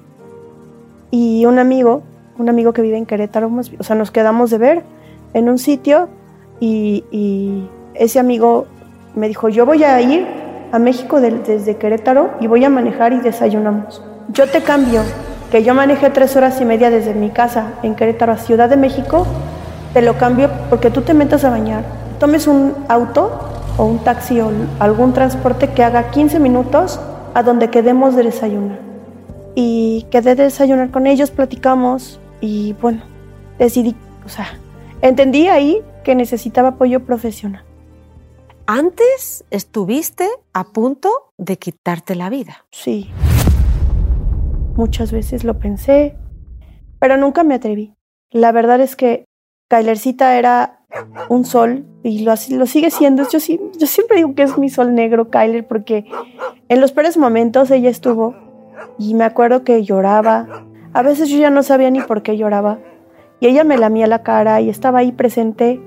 y 1.13 1.47
un 1.47 1.61
amigo, 1.61 2.03
un 2.37 2.49
amigo 2.49 2.73
que 2.73 2.83
vive 2.83 2.99
en 2.99 3.07
Querétaro, 3.07 3.49
o 3.79 3.83
sea, 3.85 3.95
nos 3.95 4.11
quedamos 4.11 4.51
de 4.51 4.59
ver 4.59 4.83
en 5.35 5.49
un 5.49 5.59
sitio 5.59 6.09
y, 6.59 7.65
ese 7.95 8.19
amigo 8.19 8.67
me 9.15 9.29
dijo, 9.29 9.49
yo 9.49 9.65
voy 9.65 9.85
a 9.85 10.01
ir 10.01 10.27
a 10.73 10.81
México 10.81 11.21
desde 11.21 11.77
Querétaro 11.77 12.33
y 12.41 12.49
voy 12.49 12.65
a 12.65 12.69
manejar 12.69 13.13
y 13.13 13.21
desayunamos. 13.21 14.03
Yo 14.31 14.51
te 14.51 14.61
cambio, 14.61 15.03
que 15.55 15.63
yo 15.63 15.73
manejé 15.73 16.11
tres 16.11 16.35
horas 16.35 16.61
y 16.61 16.65
media 16.65 16.91
desde 16.91 17.15
mi 17.15 17.31
casa 17.31 17.75
en 17.85 17.95
Querétaro 17.95 18.33
a 18.33 18.39
Ciudad 18.39 18.69
de 18.69 18.77
México, 18.77 19.25
te 19.93 20.03
lo 20.03 20.19
cambio 20.19 20.51
porque 20.69 20.91
tú 20.91 21.03
te 21.03 21.15
metas 21.15 21.45
a 21.45 21.51
bañar, 21.51 21.85
tomes 22.19 22.49
un 22.49 22.75
auto 22.89 23.39
o 23.79 23.85
un 23.85 24.01
taxi 24.01 24.41
o 24.41 24.51
algún 24.81 25.13
transporte 25.13 25.71
que 25.71 25.85
haga 25.85 26.11
15 26.11 26.41
minutos 26.41 26.99
a 27.35 27.45
donde 27.45 27.71
quedemos 27.71 28.17
de 28.17 28.25
desayunar. 28.25 28.81
Y 29.55 30.09
quedé 30.11 30.35
de 30.35 30.43
desayunar 30.43 30.91
con 30.91 31.07
ellos, 31.07 31.31
platicamos 31.31 32.19
y 32.41 32.73
bueno, 32.83 33.05
decidí, 33.57 33.95
o 34.27 34.29
sea, 34.29 34.59
entendí 35.03 35.47
ahí 35.47 35.83
que 36.03 36.17
necesitaba 36.17 36.71
apoyo 36.71 37.05
profesional. 37.07 37.63
Antes 38.67 39.45
estuviste 39.53 40.29
a 40.53 40.65
punto 40.65 41.31
de 41.39 41.59
quitarte 41.59 42.17
la 42.17 42.29
vida. 42.29 42.65
Sí. 42.73 43.09
Muchas 44.77 45.13
veces 45.13 45.45
lo 45.45 45.59
pensé, 45.59 46.17
pero 46.99 47.17
nunca 47.17 47.45
me 47.45 47.55
atreví. 47.55 47.95
La 48.31 48.51
verdad 48.51 48.81
es 48.81 48.97
que 48.97 49.25
Kylercita 49.69 50.37
era 50.39 50.81
un 51.29 51.45
sol 51.45 51.87
y 52.03 52.25
lo, 52.25 52.35
lo 52.51 52.67
sigue 52.67 52.91
siendo. 52.91 53.23
Yo, 53.25 53.39
yo 53.39 53.87
siempre 53.87 54.17
digo 54.17 54.35
que 54.35 54.43
es 54.43 54.59
mi 54.59 54.69
sol 54.69 54.95
negro, 54.95 55.31
Kyler, 55.31 55.67
porque 55.67 56.05
en 56.69 56.81
los 56.81 56.93
peores 56.93 57.17
momentos 57.17 57.71
ella 57.71 57.89
estuvo 57.91 58.35
y 58.99 59.15
me 59.15 59.25
acuerdo 59.25 59.65
que 59.65 59.85
lloraba. 59.85 60.65
A 60.93 61.03
veces 61.03 61.29
yo 61.29 61.39
ya 61.39 61.51
no 61.51 61.63
sabía 61.63 61.91
ni 61.91 62.01
por 62.01 62.23
qué 62.23 62.37
lloraba. 62.37 62.79
Y 63.41 63.47
ella 63.47 63.65
me 63.65 63.79
lamía 63.79 64.07
la 64.07 64.23
cara 64.23 64.61
y 64.61 64.69
estaba 64.69 65.01
ahí 65.01 65.13
presente 65.13 65.81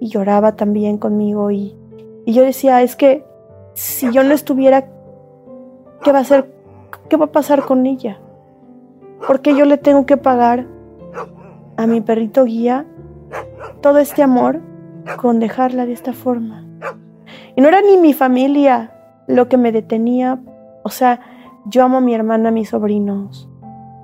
y 0.00 0.08
lloraba 0.08 0.56
también 0.56 0.98
conmigo. 0.98 1.50
Y, 1.50 1.76
y 2.24 2.32
yo 2.32 2.42
decía, 2.42 2.82
es 2.82 2.96
que 2.96 3.24
si 3.74 4.10
yo 4.12 4.22
no 4.22 4.32
estuviera, 4.34 4.88
¿qué 6.02 6.12
va 6.12 6.18
a 6.18 6.22
hacer? 6.22 6.52
¿Qué 7.08 7.16
va 7.16 7.26
a 7.26 7.32
pasar 7.32 7.64
con 7.64 7.86
ella? 7.86 8.20
¿Por 9.26 9.40
qué 9.40 9.56
yo 9.56 9.64
le 9.64 9.78
tengo 9.78 10.06
que 10.06 10.16
pagar 10.16 10.66
a 11.76 11.86
mi 11.86 12.00
perrito 12.00 12.44
guía 12.44 12.86
todo 13.80 13.98
este 13.98 14.22
amor 14.22 14.60
con 15.16 15.40
dejarla 15.40 15.86
de 15.86 15.92
esta 15.92 16.12
forma? 16.12 16.64
Y 17.56 17.60
no 17.60 17.68
era 17.68 17.80
ni 17.82 17.96
mi 17.96 18.12
familia 18.12 18.92
lo 19.26 19.48
que 19.48 19.56
me 19.56 19.72
detenía. 19.72 20.40
O 20.82 20.90
sea, 20.90 21.20
yo 21.66 21.84
amo 21.84 21.98
a 21.98 22.00
mi 22.00 22.14
hermana, 22.14 22.50
a 22.50 22.52
mis 22.52 22.70
sobrinos. 22.70 23.48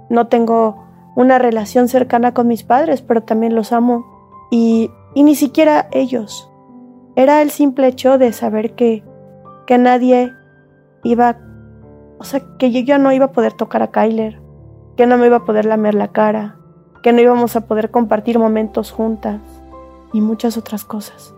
No 0.09 0.29
tengo 0.29 0.85
una 1.17 1.39
relación 1.39 1.89
cercana 1.89 2.33
con 2.33 2.49
mis 2.49 2.63
padres, 2.63 3.03
pero 3.03 3.23
también 3.23 3.55
los 3.55 3.73
amo. 3.73 4.05
Y, 4.51 4.91
y 5.15 5.23
ni 5.23 5.35
siquiera 5.35 5.89
ellos. 5.93 6.51
Era 7.17 7.43
el 7.43 7.51
simple 7.51 7.89
hecho 7.89 8.19
de 8.19 8.33
saber 8.33 8.75
que, 8.75 9.05
que 9.67 9.79
nadie 9.79 10.33
iba, 11.03 11.39
o 12.19 12.25
sea, 12.25 12.41
que 12.59 12.71
yo 12.71 12.81
ya 12.81 12.99
no 12.99 13.13
iba 13.13 13.27
a 13.27 13.33
poder 13.33 13.53
tocar 13.53 13.83
a 13.83 13.91
Kyler, 13.91 14.40
que 15.01 15.07
no 15.07 15.17
me 15.17 15.29
iba 15.29 15.37
a 15.37 15.45
poder 15.47 15.65
lamer 15.65 15.95
la 15.95 16.09
cara, 16.09 16.57
que 17.03 17.15
no 17.15 17.23
íbamos 17.23 17.57
a 17.57 17.63
poder 17.63 17.91
compartir 17.91 18.39
momentos 18.39 18.93
juntas 18.93 19.41
y 20.13 20.21
muchas 20.21 20.59
otras 20.59 20.85
cosas. 20.85 21.33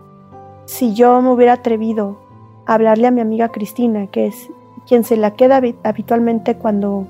Si 0.65 0.93
yo 0.93 1.21
me 1.21 1.29
hubiera 1.29 1.53
atrevido 1.53 2.19
a 2.65 2.73
hablarle 2.73 3.07
a 3.07 3.11
mi 3.11 3.21
amiga 3.21 3.47
Cristina, 3.47 4.07
que 4.07 4.27
es 4.27 4.49
quien 4.85 5.05
se 5.05 5.15
la 5.15 5.31
queda 5.35 5.61
habi- 5.61 5.77
habitualmente 5.85 6.57
cuando, 6.57 7.07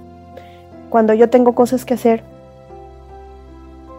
cuando 0.92 1.16
yo 1.16 1.28
tengo 1.32 1.56
cosas 1.56 1.86
que 1.86 1.96
hacer, 1.96 2.24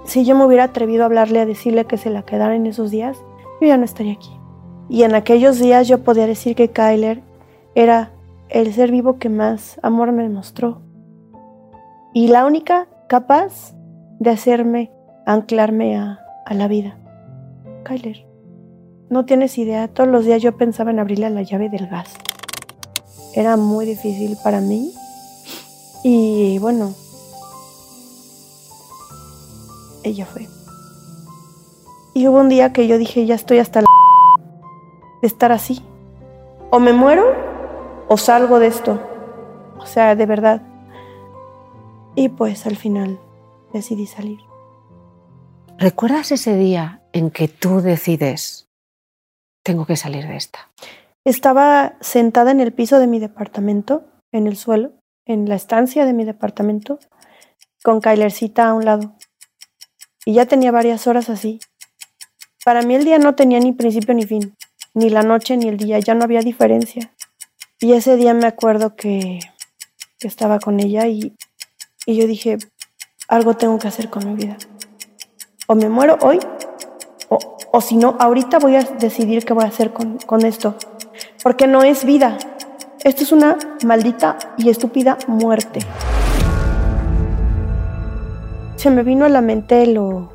si 0.05 0.25
yo 0.25 0.37
me 0.37 0.47
hubiera 0.47 0.63
atrevido 0.63 1.03
a 1.03 1.07
hablarle, 1.07 1.41
a 1.41 1.47
decirle 1.47 1.87
que 1.87 1.99
se 1.99 2.11
la 2.11 2.23
quedara 2.23 2.55
en 2.55 2.67
esos 2.67 2.93
días, 2.93 3.19
yo 3.61 3.67
ya 3.67 3.77
no 3.77 3.85
estaría 3.85 4.13
aquí. 4.13 4.31
Y 4.89 5.03
en 5.03 5.17
aquellos 5.17 5.59
días 5.59 5.89
yo 5.89 6.05
podía 6.05 6.29
decir 6.29 6.55
que 6.55 6.71
Kyler 6.71 7.21
era 7.75 8.13
el 8.49 8.73
ser 8.73 8.93
vivo 8.93 9.19
que 9.19 9.29
más 9.29 9.81
amor 9.83 10.13
me 10.13 10.23
demostró. 10.23 10.84
Y 12.15 12.29
la 12.29 12.47
única 12.47 12.87
capaz 13.09 13.75
de 14.21 14.31
hacerme 14.31 14.93
anclarme 15.27 15.99
a, 15.99 16.21
a 16.47 16.55
la 16.55 16.69
vida. 16.69 16.97
Kyler, 17.85 18.25
no 19.11 19.25
tienes 19.25 19.59
idea, 19.59 19.89
todos 19.89 20.09
los 20.09 20.25
días 20.25 20.41
yo 20.41 20.57
pensaba 20.57 20.93
en 20.93 21.01
abrirle 21.01 21.29
la 21.29 21.43
llave 21.43 21.69
del 21.69 21.89
gas. 21.89 22.15
Era 23.35 23.57
muy 23.57 23.85
difícil 23.85 24.39
para 24.45 24.61
mí. 24.61 24.93
Y 26.05 26.59
bueno, 26.61 26.95
ella 30.05 30.25
fue. 30.25 30.47
Y 32.15 32.29
hubo 32.29 32.39
un 32.39 32.49
día 32.49 32.73
que 32.73 32.87
yo 32.87 32.97
dije, 32.97 33.27
ya 33.27 33.35
estoy 33.35 33.59
hasta 33.59 33.81
la 33.81 33.87
de 35.21 35.27
estar 35.27 35.51
así. 35.51 35.83
O 36.71 36.79
me 36.79 36.93
muero 36.93 37.25
o 38.07 38.17
salgo 38.17 38.61
de 38.61 38.69
esto. 38.69 39.01
O 39.81 39.87
sea, 39.87 40.15
de 40.15 40.27
verdad. 40.27 40.63
Y 42.17 42.29
pues 42.29 42.67
al 42.67 42.77
final 42.77 43.19
decidí 43.73 44.07
salir. 44.07 44.39
¿Recuerdas 45.79 46.31
ese 46.31 46.57
día 46.57 47.03
en 47.13 47.31
que 47.31 47.49
tú 47.49 47.81
decides, 47.81 48.69
tengo 49.65 49.87
que 49.87 49.97
salir 49.97 50.27
de 50.27 50.37
esta? 50.37 50.71
Estaba 51.25 51.97
sentada 52.01 52.53
en 52.53 52.61
el 52.61 52.73
piso 52.73 53.01
de 53.01 53.09
mi 53.09 53.19
departamento, 53.19 54.05
en 54.31 54.47
el 54.47 54.57
suelo, 54.57 54.93
en 55.27 55.49
la 55.49 55.57
estancia 55.57 56.07
de 56.07 56.13
mi 56.13 56.25
departamento, 56.25 57.01
con 57.83 58.01
Kylercita 58.01 58.69
a 58.69 58.75
un 58.75 58.85
lado. 58.85 59.17
Y 60.25 60.35
ya 60.35 60.47
tenía 60.47 60.71
varias 60.71 61.07
horas 61.09 61.29
así. 61.29 61.59
Para 62.65 62.83
mí 62.83 62.95
el 62.95 63.05
día 63.05 63.19
no 63.19 63.35
tenía 63.35 63.59
ni 63.59 63.73
principio 63.73 64.15
ni 64.15 64.25
fin, 64.25 64.55
ni 64.95 65.11
la 65.11 65.23
noche 65.23 65.57
ni 65.57 65.69
el 65.69 65.77
día, 65.77 65.99
ya 65.99 66.15
no 66.15 66.25
había 66.25 66.41
diferencia. 66.41 67.13
Y 67.81 67.95
ese 67.95 68.17
día 68.17 68.33
me 68.33 68.47
acuerdo 68.47 68.95
que, 68.95 69.41
que 70.19 70.29
estaba 70.29 70.61
con 70.61 70.79
ella 70.79 71.07
y, 71.09 71.35
y 72.07 72.17
yo 72.17 72.27
dije, 72.27 72.59
algo 73.29 73.55
tengo 73.55 73.79
que 73.79 73.89
hacer 73.89 74.11
con 74.11 74.27
mi 74.29 74.35
vida. 74.35 74.57
O 75.67 75.75
me 75.75 75.89
muero 75.89 76.19
hoy, 76.21 76.39
o, 77.29 77.39
o 77.73 77.81
si 77.81 77.97
no, 77.97 78.17
ahorita 78.19 78.59
voy 78.59 78.77
a 78.77 78.83
decidir 78.83 79.45
qué 79.45 79.53
voy 79.53 79.65
a 79.65 79.69
hacer 79.69 79.93
con, 79.93 80.19
con 80.19 80.45
esto. 80.45 80.77
Porque 81.43 81.67
no 81.67 81.83
es 81.83 82.05
vida, 82.05 82.39
esto 83.03 83.23
es 83.23 83.33
una 83.33 83.59
maldita 83.85 84.39
y 84.57 84.71
estúpida 84.71 85.19
muerte. 85.27 85.81
Se 88.77 88.91
me 88.91 89.03
vino 89.03 89.25
a 89.25 89.29
la 89.29 89.41
mente 89.41 89.87
lo, 89.87 90.33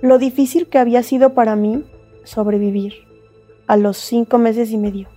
lo 0.00 0.18
difícil 0.18 0.68
que 0.68 0.78
había 0.78 1.02
sido 1.02 1.34
para 1.34 1.54
mí 1.54 1.84
sobrevivir 2.24 2.94
a 3.66 3.76
los 3.76 3.96
cinco 3.96 4.38
meses 4.38 4.70
y 4.70 4.78
medio. 4.78 5.13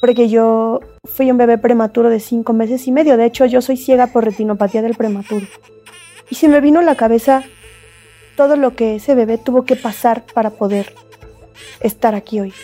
Porque 0.00 0.28
yo 0.30 0.80
fui 1.04 1.30
un 1.30 1.36
bebé 1.36 1.58
prematuro 1.58 2.08
de 2.08 2.20
cinco 2.20 2.52
meses 2.52 2.86
y 2.86 2.92
medio. 2.92 3.16
De 3.16 3.26
hecho, 3.26 3.44
yo 3.44 3.60
soy 3.60 3.76
ciega 3.76 4.06
por 4.06 4.24
retinopatía 4.24 4.82
del 4.82 4.94
prematuro. 4.94 5.46
Y 6.30 6.36
se 6.36 6.48
me 6.48 6.60
vino 6.60 6.80
a 6.80 6.82
la 6.82 6.96
cabeza 6.96 7.44
todo 8.36 8.56
lo 8.56 8.74
que 8.74 8.96
ese 8.96 9.14
bebé 9.14 9.36
tuvo 9.36 9.64
que 9.64 9.76
pasar 9.76 10.24
para 10.32 10.50
poder 10.50 10.94
estar 11.80 12.14
aquí 12.14 12.40
hoy. 12.40 12.54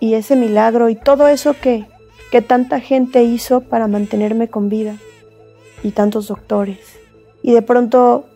Y 0.00 0.14
ese 0.14 0.36
milagro 0.36 0.90
y 0.90 0.94
todo 0.94 1.28
eso 1.28 1.54
que, 1.54 1.86
que 2.30 2.42
tanta 2.42 2.80
gente 2.80 3.22
hizo 3.22 3.62
para 3.62 3.88
mantenerme 3.88 4.48
con 4.48 4.68
vida. 4.68 4.96
Y 5.82 5.92
tantos 5.92 6.28
doctores. 6.28 6.98
Y 7.42 7.52
de 7.52 7.62
pronto 7.62 8.26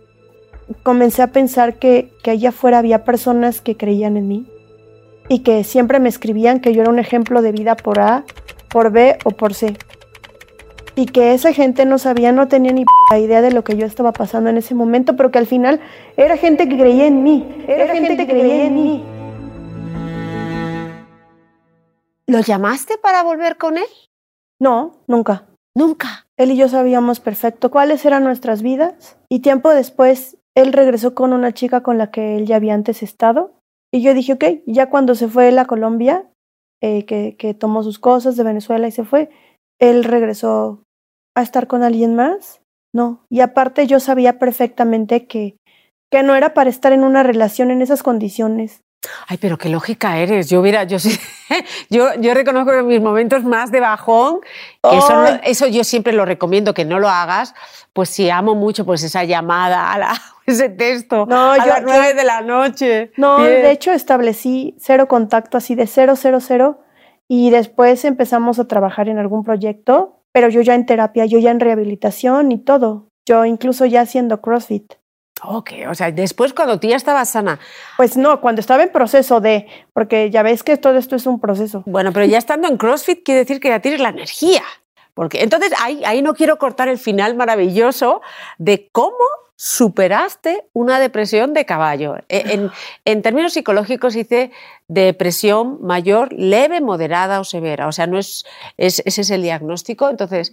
comencé 0.83 1.21
a 1.21 1.33
pensar 1.33 1.79
que, 1.79 2.11
que 2.23 2.31
allá 2.31 2.49
afuera 2.49 2.79
había 2.79 3.05
personas 3.05 3.61
que 3.61 3.77
creían 3.77 4.17
en 4.17 4.29
mí 4.29 4.47
y 5.33 5.39
que 5.39 5.65
siempre 5.65 5.99
me 5.99 6.11
escribían 6.11 6.61
que 6.61 6.75
yo 6.75 6.83
era 6.83 6.91
un 6.91 6.99
ejemplo 6.99 7.41
de 7.41 7.53
vida 7.53 7.75
por 7.75 8.01
A, 8.01 8.25
por 8.69 8.93
B 8.93 9.17
o 9.25 9.31
por 9.31 9.55
C. 9.55 9.79
Y 10.95 11.07
que 11.07 11.33
esa 11.33 11.55
gente 11.55 11.87
no 11.87 11.97
sabía, 11.97 12.33
no 12.33 12.49
tenía 12.49 12.71
ni 12.71 12.85
idea 13.19 13.41
de 13.41 13.51
lo 13.51 13.65
que 13.65 13.79
yo 13.79 13.87
estaba 13.87 14.13
pasando 14.13 14.51
en 14.51 14.59
ese 14.59 14.75
momento, 14.75 15.17
pero 15.17 15.31
que 15.31 15.39
al 15.39 15.47
final 15.47 15.81
era 16.19 16.37
gente 16.37 16.69
que 16.69 16.77
creía 16.77 17.07
en 17.07 17.23
mí, 17.23 17.65
era, 17.67 17.89
gente, 17.95 18.15
que 18.19 18.27
creía 18.27 18.67
en 18.67 18.75
mí. 18.75 19.05
¿Lo 22.27 22.41
llamaste 22.41 22.99
para 22.99 23.23
volver 23.23 23.57
con 23.57 23.79
él? 23.79 23.89
No, 24.61 25.03
nunca. 25.07 25.47
Nunca. 25.75 26.27
Él 26.37 26.51
y 26.51 26.57
yo 26.57 26.69
sabíamos 26.69 27.21
perfecto 27.21 27.71
cuáles 27.71 28.05
eran 28.05 28.23
nuestras 28.23 28.61
vidas 28.61 29.17
y 29.31 29.41
tiempo 29.41 29.71
después 29.71 30.37
él 30.55 30.75
regresó 30.75 31.15
con 31.15 31.33
una 31.33 31.55
chica 31.55 31.83
con 31.83 31.97
la 31.97 32.11
que 32.11 32.37
él 32.37 32.45
ya 32.45 32.57
había 32.57 32.75
antes 32.75 33.03
estado 33.03 33.62
y 33.93 34.03
yo 34.03 34.15
dije, 34.15 34.33
ok, 34.33 34.45
ya 34.67 34.89
cuando 34.89 35.15
se 35.15 35.29
fue 35.29 35.49
él 35.49 35.59
a 35.59 35.67
Colombia, 35.67 36.27
eh, 36.83 37.05
que, 37.05 37.37
que 37.37 37.55
tomó 37.55 37.83
sus 37.83 37.99
cosas 37.99 38.37
de 38.37 38.43
Venezuela 38.43 38.89
y 38.89 38.91
se 38.91 39.05
fue, 39.05 39.31
él 39.79 40.03
regresó 40.05 40.83
a 41.37 41.43
estar 41.43 41.67
con 41.67 41.83
alguien 41.83 42.15
más. 42.15 42.63
No. 42.95 43.25
Y 43.31 43.41
aparte 43.41 43.87
yo 43.87 44.01
sabía 44.01 44.39
perfectamente 44.39 45.27
que, 45.27 45.57
que 46.11 46.23
no 46.23 46.35
era 46.35 46.55
para 46.55 46.71
estar 46.71 46.93
en 46.93 47.05
una 47.05 47.23
relación 47.23 47.71
en 47.71 47.83
esas 47.83 48.03
condiciones. 48.03 48.83
Ay, 49.29 49.37
pero 49.39 49.59
qué 49.59 49.69
lógica 49.69 50.19
eres. 50.19 50.49
Yo 50.49 50.61
hubiera, 50.61 50.85
yo 50.85 50.99
sí, 50.99 51.19
yo, 51.91 52.15
yo 52.21 52.35
reconozco 52.35 52.73
mis 52.85 53.01
momentos 53.01 53.43
más 53.45 53.71
de 53.73 53.81
bajón, 53.81 54.41
que 54.83 54.97
eso, 54.97 55.25
eso 55.43 55.67
yo 55.67 55.83
siempre 55.85 56.13
lo 56.13 56.25
recomiendo 56.25 56.73
que 56.75 56.85
no 56.85 56.99
lo 57.01 57.09
hagas, 57.09 57.55
pues 57.93 58.09
si 58.11 58.31
amo 58.31 58.55
mucho 58.55 58.85
pues 58.87 59.03
esa 59.03 59.25
llamada, 59.25 59.93
a 59.93 59.99
la, 59.99 60.15
ese 60.47 60.69
texto, 60.69 61.27
No, 61.27 61.53
a 61.53 61.59
yo- 61.59 61.67
las 61.67 61.83
nueve 61.83 62.15
de 62.15 62.25
la 62.25 62.41
noche. 62.43 63.11
No, 63.17 63.39
Bien. 63.39 63.51
de 63.63 63.71
hecho 63.73 63.93
establecí 63.93 64.77
cero 64.79 65.09
contacto 65.09 65.59
así 65.59 65.75
de 65.75 65.87
cero, 65.87 66.15
cero, 66.17 66.39
cero. 66.41 66.81
Y 67.29 67.51
después 67.51 68.05
empezamos 68.05 68.59
a 68.59 68.69
trabajar 68.69 69.09
en 69.09 69.19
algún 69.19 69.43
proyecto, 69.43 70.21
pero 70.33 70.49
yo 70.51 70.61
ya 70.61 70.75
en 70.75 70.85
terapia, 70.87 71.25
yo 71.25 71.39
ya 71.39 71.51
en 71.51 71.61
rehabilitación 71.61 72.53
y 72.53 72.59
todo. 72.59 73.09
Yo 73.25 73.45
incluso 73.47 73.87
ya 73.87 74.03
haciendo 74.03 74.41
CrossFit. 74.43 74.95
Ok, 75.43 75.71
o 75.89 75.95
sea, 75.95 76.13
después 76.13 76.53
cuando 76.53 76.79
tú 76.79 76.89
ya 76.89 76.97
estabas 76.97 77.31
sana, 77.31 77.59
Pues 77.97 78.17
no, 78.17 78.41
cuando 78.41 78.61
estaba 78.61 78.83
en 78.83 78.93
proceso 78.93 79.41
de, 79.41 79.67
porque 79.93 80.31
ya 80.31 80.43
ves 80.43 80.63
que 80.63 80.77
todo 80.77 80.97
esto 80.99 81.17
es 81.17 81.27
un 81.27 81.41
proceso. 81.41 81.83
bueno, 81.87 82.13
pero 82.13 82.27
ya 82.27 82.39
estando 82.39 82.69
en 82.69 82.77
CrossFit 82.77 83.25
quiere 83.25 83.41
decir 83.41 83.59
que 83.59 83.69
ya 83.69 83.81
tienes 83.81 84.01
la 84.01 84.11
energía. 84.11 84.63
Porque 85.15 85.43
entonces 85.43 85.73
ahí, 85.81 86.03
ahí 86.05 86.23
no 86.23 86.35
quiero 86.35 86.59
cortar 86.59 86.89
el 86.89 86.99
final 86.99 87.35
maravilloso 87.35 88.23
de 88.59 88.89
cómo 88.93 89.17
superaste 89.65 90.67
una 90.73 90.99
depresión 90.99 91.55
de 91.55 91.65
caballo. 91.65 92.17
E- 92.29 92.43
En, 92.55 92.71
en 93.05 93.23
términos 93.23 93.53
psicológicos 93.53 94.13
dice 94.15 94.51
depresión 94.89 95.79
mayor, 95.83 96.33
leve, 96.33 96.81
moderada 96.81 97.39
o 97.39 97.45
severa. 97.45 97.87
O 97.87 97.93
sea, 97.93 98.09
no 98.09 98.19
es, 98.19 98.45
es- 98.77 99.03
ese 99.07 99.21
es 99.21 99.31
el 99.31 99.43
diagnóstico. 99.43 100.11
Entonces, 100.11 100.53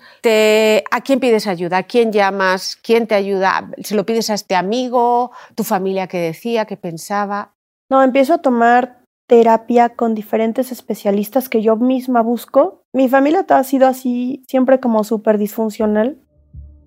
¿a 0.92 1.02
quién 1.02 1.20
pides 1.20 1.48
ayuda? 1.48 1.78
¿A 1.78 1.84
quién 1.84 2.12
llamas? 2.12 2.78
¿Quién 2.84 3.08
te 3.08 3.16
ayuda? 3.16 3.72
¿Se 3.84 3.96
lo 3.96 4.06
pides 4.06 4.30
a 4.30 4.36
este 4.36 4.56
amigo? 4.56 5.32
¿Tu 5.56 5.64
familia 5.64 6.06
que 6.06 6.20
decía, 6.20 6.66
que 6.66 6.78
pensaba? 6.78 7.54
No, 7.90 8.04
empiezo 8.04 8.36
a 8.36 8.42
tomar 8.44 9.00
terapia 9.28 9.90
con 9.90 10.14
diferentes 10.14 10.72
especialistas 10.72 11.50
que 11.50 11.64
yo 11.64 11.76
misma 11.78 12.22
busco. 12.22 12.84
Mi 12.94 13.10
familia 13.10 13.44
ha 13.50 13.64
sido 13.64 13.88
así, 13.88 14.44
siempre 14.48 14.80
como 14.80 15.04
súper 15.04 15.40
disfuncional. 15.40 16.20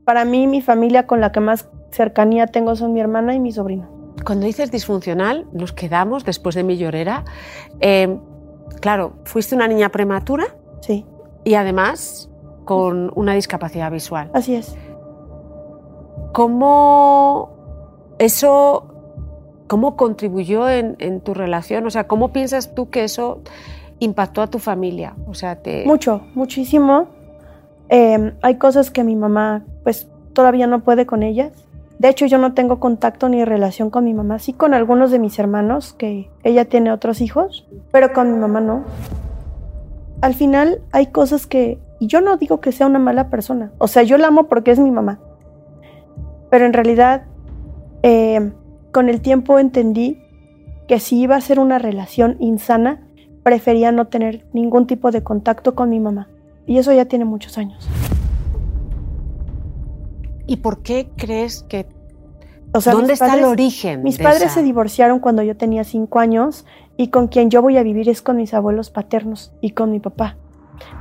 Para 0.04 0.24
mí, 0.24 0.46
mi 0.46 0.60
familia 0.62 1.06
con 1.06 1.20
la 1.20 1.30
que 1.32 1.40
más 1.40 1.68
cercanía 1.90 2.46
tengo 2.46 2.74
son 2.76 2.92
mi 2.92 3.00
hermana 3.00 3.34
y 3.34 3.40
mi 3.40 3.52
sobrino. 3.52 3.88
Cuando 4.24 4.46
dices 4.46 4.70
disfuncional, 4.70 5.46
nos 5.52 5.72
quedamos 5.72 6.24
después 6.24 6.54
de 6.54 6.62
mi 6.64 6.76
llorera. 6.76 7.24
Eh, 7.80 8.18
claro, 8.80 9.14
fuiste 9.24 9.54
una 9.54 9.68
niña 9.68 9.88
prematura 9.90 10.44
Sí, 10.80 11.06
y 11.44 11.54
además 11.54 12.28
con 12.64 13.12
una 13.14 13.34
discapacidad 13.34 13.90
visual. 13.90 14.30
así 14.34 14.54
es. 14.56 14.76
¿Cómo 16.32 17.50
eso, 18.18 18.86
cómo 19.68 19.96
contribuyó 19.96 20.68
en, 20.68 20.96
en 20.98 21.20
tu 21.20 21.34
relación? 21.34 21.86
O 21.86 21.90
sea, 21.90 22.06
¿cómo 22.08 22.32
piensas 22.32 22.74
tú 22.74 22.88
que 22.90 23.04
eso 23.04 23.42
impactó 23.98 24.42
a 24.42 24.46
tu 24.46 24.58
familia? 24.58 25.14
O 25.26 25.34
sea, 25.34 25.56
te... 25.62 25.84
Mucho, 25.84 26.22
muchísimo. 26.34 27.06
Eh, 27.94 28.32
hay 28.40 28.56
cosas 28.56 28.90
que 28.90 29.04
mi 29.04 29.16
mamá, 29.16 29.64
pues, 29.82 30.08
todavía 30.32 30.66
no 30.66 30.82
puede 30.82 31.04
con 31.04 31.22
ellas. 31.22 31.52
De 31.98 32.08
hecho, 32.08 32.24
yo 32.24 32.38
no 32.38 32.54
tengo 32.54 32.80
contacto 32.80 33.28
ni 33.28 33.44
relación 33.44 33.90
con 33.90 34.04
mi 34.04 34.14
mamá. 34.14 34.38
Sí 34.38 34.54
con 34.54 34.72
algunos 34.72 35.10
de 35.10 35.18
mis 35.18 35.38
hermanos, 35.38 35.92
que 35.92 36.30
ella 36.42 36.64
tiene 36.64 36.90
otros 36.90 37.20
hijos, 37.20 37.68
pero 37.90 38.14
con 38.14 38.32
mi 38.32 38.38
mamá 38.38 38.62
no. 38.62 38.84
Al 40.22 40.32
final 40.32 40.80
hay 40.90 41.08
cosas 41.08 41.46
que... 41.46 41.78
Y 42.00 42.06
yo 42.06 42.22
no 42.22 42.38
digo 42.38 42.62
que 42.62 42.72
sea 42.72 42.86
una 42.86 42.98
mala 42.98 43.28
persona. 43.28 43.72
O 43.76 43.88
sea, 43.88 44.02
yo 44.04 44.16
la 44.16 44.28
amo 44.28 44.44
porque 44.48 44.70
es 44.70 44.78
mi 44.78 44.90
mamá. 44.90 45.20
Pero 46.48 46.64
en 46.64 46.72
realidad, 46.72 47.24
eh, 48.02 48.52
con 48.90 49.10
el 49.10 49.20
tiempo 49.20 49.58
entendí 49.58 50.18
que 50.88 50.98
si 50.98 51.20
iba 51.20 51.36
a 51.36 51.40
ser 51.42 51.58
una 51.58 51.78
relación 51.78 52.36
insana, 52.40 53.06
prefería 53.42 53.92
no 53.92 54.06
tener 54.06 54.46
ningún 54.54 54.86
tipo 54.86 55.10
de 55.10 55.22
contacto 55.22 55.74
con 55.74 55.90
mi 55.90 56.00
mamá. 56.00 56.31
Y 56.66 56.78
eso 56.78 56.92
ya 56.92 57.04
tiene 57.06 57.24
muchos 57.24 57.58
años. 57.58 57.88
¿Y 60.46 60.56
por 60.56 60.82
qué 60.82 61.10
crees 61.16 61.62
que... 61.64 61.86
O 62.74 62.80
sea, 62.80 62.94
¿Dónde 62.94 63.12
está 63.12 63.34
el 63.36 63.44
origen? 63.44 64.02
Mis 64.02 64.16
padres 64.18 64.42
esa- 64.44 64.54
se 64.54 64.62
divorciaron 64.62 65.20
cuando 65.20 65.42
yo 65.42 65.56
tenía 65.56 65.84
cinco 65.84 66.18
años 66.20 66.64
y 66.96 67.08
con 67.08 67.28
quien 67.28 67.50
yo 67.50 67.60
voy 67.60 67.76
a 67.76 67.82
vivir 67.82 68.08
es 68.08 68.22
con 68.22 68.36
mis 68.36 68.54
abuelos 68.54 68.90
paternos 68.90 69.52
y 69.60 69.70
con 69.70 69.90
mi 69.90 70.00
papá. 70.00 70.36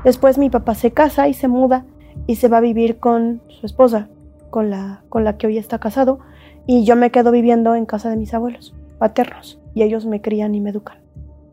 Después 0.03 0.37
mi 0.37 0.49
papá 0.49 0.75
se 0.75 0.91
casa 0.91 1.27
y 1.29 1.33
se 1.33 1.47
muda 1.47 1.85
y 2.27 2.35
se 2.35 2.49
va 2.49 2.57
a 2.57 2.61
vivir 2.61 2.99
con 2.99 3.41
su 3.47 3.65
esposa, 3.65 4.09
con 4.49 4.69
la, 4.69 5.03
con 5.07 5.23
la 5.23 5.37
que 5.37 5.47
hoy 5.47 5.57
está 5.57 5.79
casado, 5.79 6.19
y 6.67 6.83
yo 6.83 6.95
me 6.97 7.09
quedo 7.09 7.31
viviendo 7.31 7.73
en 7.75 7.85
casa 7.85 8.09
de 8.09 8.17
mis 8.17 8.33
abuelos 8.33 8.75
paternos 8.99 9.59
y 9.73 9.81
ellos 9.83 10.05
me 10.05 10.21
crían 10.21 10.53
y 10.53 10.59
me 10.61 10.69
educan. 10.71 10.97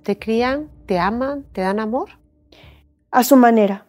¿Te 0.02 0.18
crían, 0.18 0.68
te 0.86 0.98
aman, 0.98 1.44
te 1.52 1.60
dan 1.62 1.78
amor? 1.80 2.08
A 3.10 3.22
su 3.24 3.36
manera. 3.36 3.86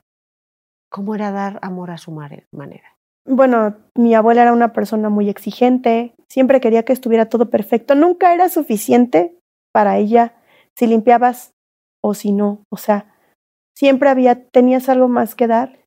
¿Cómo 0.89 1.15
era 1.15 1.31
dar 1.31 1.59
amor 1.61 1.91
a 1.91 1.97
su 1.97 2.11
manera? 2.11 2.97
Bueno, 3.25 3.75
mi 3.95 4.15
abuela 4.15 4.41
era 4.41 4.53
una 4.53 4.73
persona 4.73 5.09
muy 5.09 5.29
exigente, 5.29 6.15
siempre 6.27 6.59
quería 6.59 6.83
que 6.83 6.93
estuviera 6.93 7.27
todo 7.27 7.49
perfecto, 7.49 7.93
nunca 7.93 8.33
era 8.33 8.49
suficiente 8.49 9.37
para 9.71 9.97
ella 9.97 10.33
si 10.75 10.87
limpiabas 10.87 11.53
o 12.01 12.13
si 12.13 12.31
no, 12.31 12.63
o 12.71 12.77
sea, 12.77 13.13
siempre 13.77 14.09
había, 14.09 14.47
tenías 14.49 14.89
algo 14.89 15.07
más 15.07 15.35
que 15.35 15.47
dar. 15.47 15.79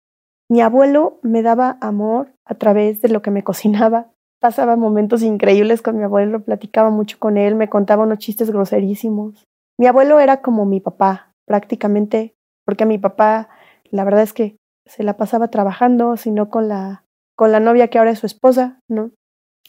Mi 0.49 0.61
abuelo 0.61 1.19
me 1.23 1.43
daba 1.43 1.79
amor 1.81 2.33
a 2.45 2.55
través 2.55 3.01
de 3.01 3.09
lo 3.09 3.23
que 3.23 3.31
me 3.31 3.43
cocinaba, 3.45 4.13
pasaba 4.41 4.77
momentos 4.77 5.23
increíbles 5.23 5.83
con 5.83 5.97
mi 5.97 6.05
abuelo, 6.05 6.45
platicaba 6.45 6.91
mucho 6.91 7.19
con 7.19 7.39
él, 7.39 7.55
me 7.55 7.69
contaba 7.69 8.05
unos 8.05 8.19
chistes 8.19 8.51
groserísimos. 8.51 9.45
Mi 9.79 9.87
abuelo 9.87 10.21
era 10.21 10.43
como 10.43 10.65
mi 10.65 10.81
papá, 10.81 11.33
prácticamente, 11.47 12.35
porque 12.65 12.87
mi 12.87 12.99
papá, 12.99 13.49
la 13.91 14.05
verdad 14.05 14.23
es 14.23 14.33
que 14.33 14.57
se 14.87 15.03
la 15.03 15.17
pasaba 15.17 15.49
trabajando, 15.49 16.17
sino 16.17 16.51
con 16.51 16.69
la 16.69 17.05
con 17.35 17.51
la 17.51 17.61
novia 17.61 17.89
que 17.89 17.99
ahora 17.99 18.11
es 18.11 18.19
su 18.19 18.27
esposa, 18.27 18.81
¿no? 18.89 19.11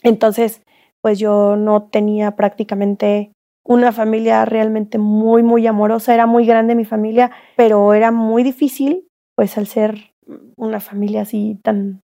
Entonces, 0.04 0.64
pues 1.02 1.20
yo 1.20 1.56
no 1.56 1.84
tenía 1.90 2.36
prácticamente 2.36 3.32
una 3.66 3.92
familia 3.92 4.46
realmente 4.46 4.98
muy, 4.98 5.44
muy 5.44 5.66
amorosa, 5.66 6.14
era 6.14 6.26
muy 6.26 6.46
grande 6.46 6.76
mi 6.76 6.86
familia, 6.86 7.32
pero 7.56 7.94
era 7.94 8.12
muy 8.12 8.44
difícil, 8.44 9.08
pues 9.36 9.58
al 9.58 9.68
ser 9.68 10.14
una 10.58 10.80
familia 10.80 11.22
así 11.22 11.60
tan, 11.64 12.02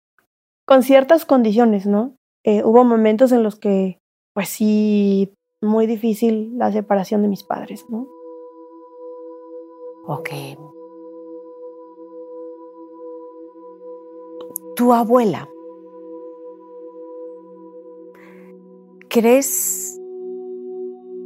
con 0.65 0.83
ciertas 0.83 1.25
condiciones, 1.25 1.85
¿no? 1.85 2.15
Eh, 2.43 2.63
hubo 2.63 2.83
momentos 2.83 3.31
en 3.31 3.43
los 3.43 3.57
que, 3.57 3.97
pues 4.33 4.49
sí, 4.49 5.33
muy 5.61 5.87
difícil 5.87 6.57
la 6.57 6.71
separación 6.71 7.21
de 7.21 7.29
mis 7.29 7.43
padres, 7.43 7.85
¿no? 7.89 8.07
Ok. 10.07 10.29
Tu 14.75 14.91
abuela, 14.93 15.47
¿crees 19.09 19.99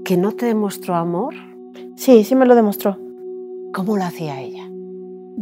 que 0.06 0.18
no 0.18 0.34
te 0.34 0.46
demostró 0.46 0.96
amor? 0.96 1.34
Sí, 1.96 2.24
sí 2.24 2.36
me 2.36 2.46
lo 2.46 2.56
demostró. 2.56 2.98
¿Cómo 3.74 3.98
lo 3.98 4.04
hacía 4.04 4.42
ella? 4.42 4.70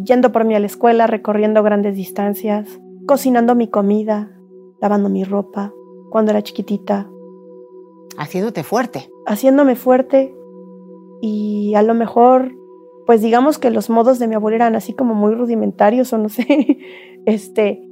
Yendo 0.04 0.32
por 0.32 0.46
mí 0.46 0.56
a 0.56 0.60
la 0.60 0.66
escuela, 0.68 1.08
recorriendo 1.08 1.64
grandes 1.64 1.96
distancias, 1.96 2.80
cocinando 3.08 3.56
mi 3.56 3.68
comida, 3.70 4.32
lavando 4.82 5.10
mi 5.10 5.24
ropa, 5.24 5.74
cuando 6.10 6.32
era 6.32 6.42
chiquitita, 6.42 7.10
Haciéndote 8.20 8.64
fuerte. 8.64 9.12
haciéndome 9.28 9.76
fuerte 9.76 10.34
y 11.22 11.76
a 11.76 11.84
lo 11.84 11.94
mejor, 11.94 12.52
pues 13.06 13.22
digamos 13.22 13.60
que 13.60 13.70
los 13.70 13.92
modos 13.92 14.18
de 14.18 14.28
mi 14.28 14.34
abuela 14.34 14.56
eran 14.56 14.76
así 14.76 14.94
como 14.94 15.14
muy 15.14 15.36
rudimentarios 15.36 16.12
o 16.14 16.18
no 16.18 16.30
sé, 16.30 16.80
este, 17.26 17.87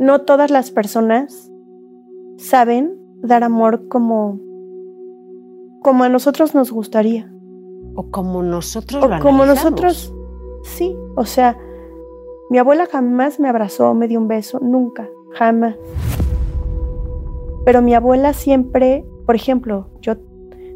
no 0.00 0.22
todas 0.22 0.50
las 0.50 0.70
personas 0.70 1.52
saben 2.38 2.98
dar 3.22 3.44
amor 3.44 3.86
como, 3.88 4.40
como 5.82 6.04
a 6.04 6.08
nosotros 6.08 6.54
nos 6.54 6.72
gustaría. 6.72 7.30
O 7.94 8.10
como 8.10 8.42
nosotros 8.42 9.04
O 9.04 9.08
lo 9.08 9.20
como 9.20 9.44
nosotros, 9.44 10.14
sí, 10.62 10.96
o 11.16 11.26
sea, 11.26 11.58
mi 12.48 12.56
abuela 12.56 12.86
jamás 12.86 13.38
me 13.38 13.48
abrazó, 13.48 13.92
me 13.92 14.08
dio 14.08 14.18
un 14.18 14.26
beso, 14.26 14.58
nunca, 14.60 15.06
jamás. 15.34 15.76
Pero 17.66 17.82
mi 17.82 17.94
abuela 17.94 18.32
siempre, 18.32 19.04
por 19.26 19.34
ejemplo, 19.34 19.90
yo 20.00 20.14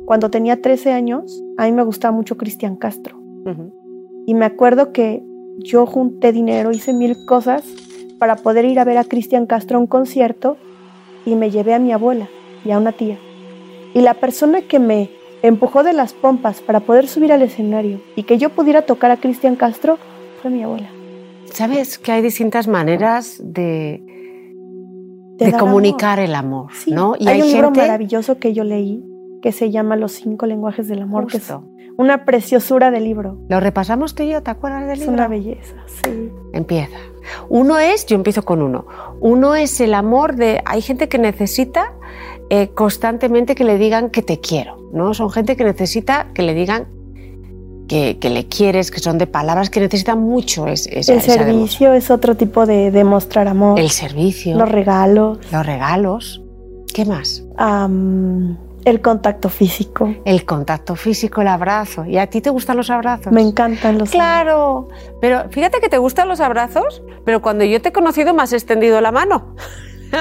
cuando 0.04 0.30
tenía 0.30 0.60
13 0.60 0.92
años, 0.92 1.42
a 1.56 1.64
mí 1.64 1.72
me 1.72 1.82
gustaba 1.82 2.14
mucho 2.14 2.36
Cristian 2.36 2.76
Castro. 2.76 3.18
Y 4.26 4.34
me 4.34 4.44
acuerdo 4.44 4.92
que 4.92 5.24
yo 5.60 5.86
junté 5.86 6.30
dinero, 6.32 6.72
hice 6.72 6.92
mil 6.92 7.16
cosas 7.26 7.64
para 8.18 8.36
poder 8.36 8.64
ir 8.64 8.78
a 8.78 8.84
ver 8.84 8.98
a 8.98 9.04
Cristian 9.04 9.46
Castro 9.46 9.78
a 9.78 9.80
un 9.80 9.86
concierto 9.86 10.56
y 11.24 11.34
me 11.34 11.50
llevé 11.50 11.74
a 11.74 11.78
mi 11.78 11.92
abuela 11.92 12.28
y 12.64 12.70
a 12.70 12.78
una 12.78 12.92
tía. 12.92 13.18
Y 13.94 14.00
la 14.00 14.14
persona 14.14 14.62
que 14.62 14.78
me 14.78 15.10
empujó 15.42 15.82
de 15.82 15.92
las 15.92 16.14
pompas 16.14 16.60
para 16.60 16.80
poder 16.80 17.06
subir 17.06 17.32
al 17.32 17.42
escenario 17.42 18.00
y 18.16 18.22
que 18.24 18.38
yo 18.38 18.50
pudiera 18.50 18.82
tocar 18.82 19.10
a 19.10 19.18
Cristian 19.18 19.56
Castro 19.56 19.98
fue 20.40 20.50
mi 20.50 20.62
abuela. 20.62 20.88
Sabes 21.52 21.98
que 21.98 22.12
hay 22.12 22.22
distintas 22.22 22.66
maneras 22.66 23.40
de, 23.40 24.02
comunicar 25.58 26.18
el 26.18 26.34
amor, 26.34 26.70
Sí, 26.72 26.90
¿no? 26.90 27.14
Y 27.18 27.28
hay, 27.28 27.34
hay, 27.34 27.42
un 27.42 27.48
libro 27.48 27.66
gente 27.68 27.80
maravilloso 27.82 28.38
que 28.38 28.54
yo 28.54 28.64
leí 28.64 29.04
que 29.42 29.52
se 29.52 29.70
llama 29.70 29.96
Los 29.96 30.12
cinco 30.12 30.46
lenguajes 30.46 30.88
del 30.88 31.02
amor, 31.02 31.26
que 31.26 31.36
es 31.36 31.42
Justo. 31.42 31.68
una 31.98 32.24
preciosura 32.24 32.90
de 32.90 33.00
libro. 33.00 33.38
Lo 33.50 33.60
repasamos 33.60 34.14
tú 34.14 34.22
y 34.22 34.30
yo, 34.30 34.42
¿te 34.42 34.50
acuerdas 34.50 34.84
del 34.86 34.92
Es 34.92 34.98
libro? 35.00 35.12
una 35.12 35.28
belleza, 35.28 35.76
sí. 35.86 36.30
Empieza. 36.54 36.96
Uno 37.48 37.78
es, 37.78 38.06
yo 38.06 38.16
empiezo 38.16 38.44
con 38.44 38.62
uno. 38.62 38.86
Uno 39.20 39.54
es 39.54 39.80
el 39.80 39.94
amor 39.94 40.36
de. 40.36 40.62
Hay 40.64 40.82
gente 40.82 41.08
que 41.08 41.18
necesita 41.18 41.92
eh, 42.50 42.68
constantemente 42.74 43.54
que 43.54 43.64
le 43.64 43.78
digan 43.78 44.10
que 44.10 44.22
te 44.22 44.40
quiero, 44.40 44.76
¿no? 44.92 45.14
Son 45.14 45.30
gente 45.30 45.56
que 45.56 45.64
necesita 45.64 46.28
que 46.34 46.42
le 46.42 46.54
digan 46.54 46.88
que, 47.88 48.18
que 48.18 48.30
le 48.30 48.46
quieres, 48.48 48.90
que 48.90 48.98
son 49.00 49.18
de 49.18 49.26
palabras, 49.26 49.68
que 49.70 49.80
necesitan 49.80 50.20
mucho 50.20 50.66
es, 50.66 50.86
esa- 50.86 51.12
El 51.12 51.18
esa 51.18 51.32
servicio 51.34 51.92
es 51.92 52.10
otro 52.10 52.34
tipo 52.36 52.64
de 52.66 52.90
demostrar 52.90 53.46
amor. 53.48 53.78
El 53.78 53.90
servicio, 53.90 54.56
Los 54.56 54.70
regalos, 54.70 55.38
los 55.52 55.66
regalos. 55.66 56.40
¿Qué 56.94 57.04
más? 57.04 57.42
El 58.84 59.00
contacto 59.00 59.48
físico. 59.48 60.14
El 60.24 60.44
contacto 60.44 60.94
físico, 60.96 61.40
el 61.40 61.48
abrazo. 61.48 62.04
¿Y 62.04 62.18
a 62.18 62.26
ti 62.28 62.40
te 62.40 62.50
gustan 62.50 62.76
los 62.76 62.90
abrazos? 62.90 63.32
Me 63.32 63.40
encantan 63.42 63.98
los 63.98 64.10
Claro, 64.10 64.88
pero 65.20 65.44
fíjate 65.50 65.80
que 65.80 65.88
te 65.88 65.98
gustan 65.98 66.28
los 66.28 66.40
abrazos, 66.40 67.02
pero 67.24 67.40
cuando 67.42 67.64
yo 67.64 67.80
te 67.80 67.88
he 67.88 67.92
conocido 67.92 68.34
me 68.34 68.42
has 68.42 68.52
extendido 68.52 69.00
la 69.00 69.12
mano. 69.12 69.54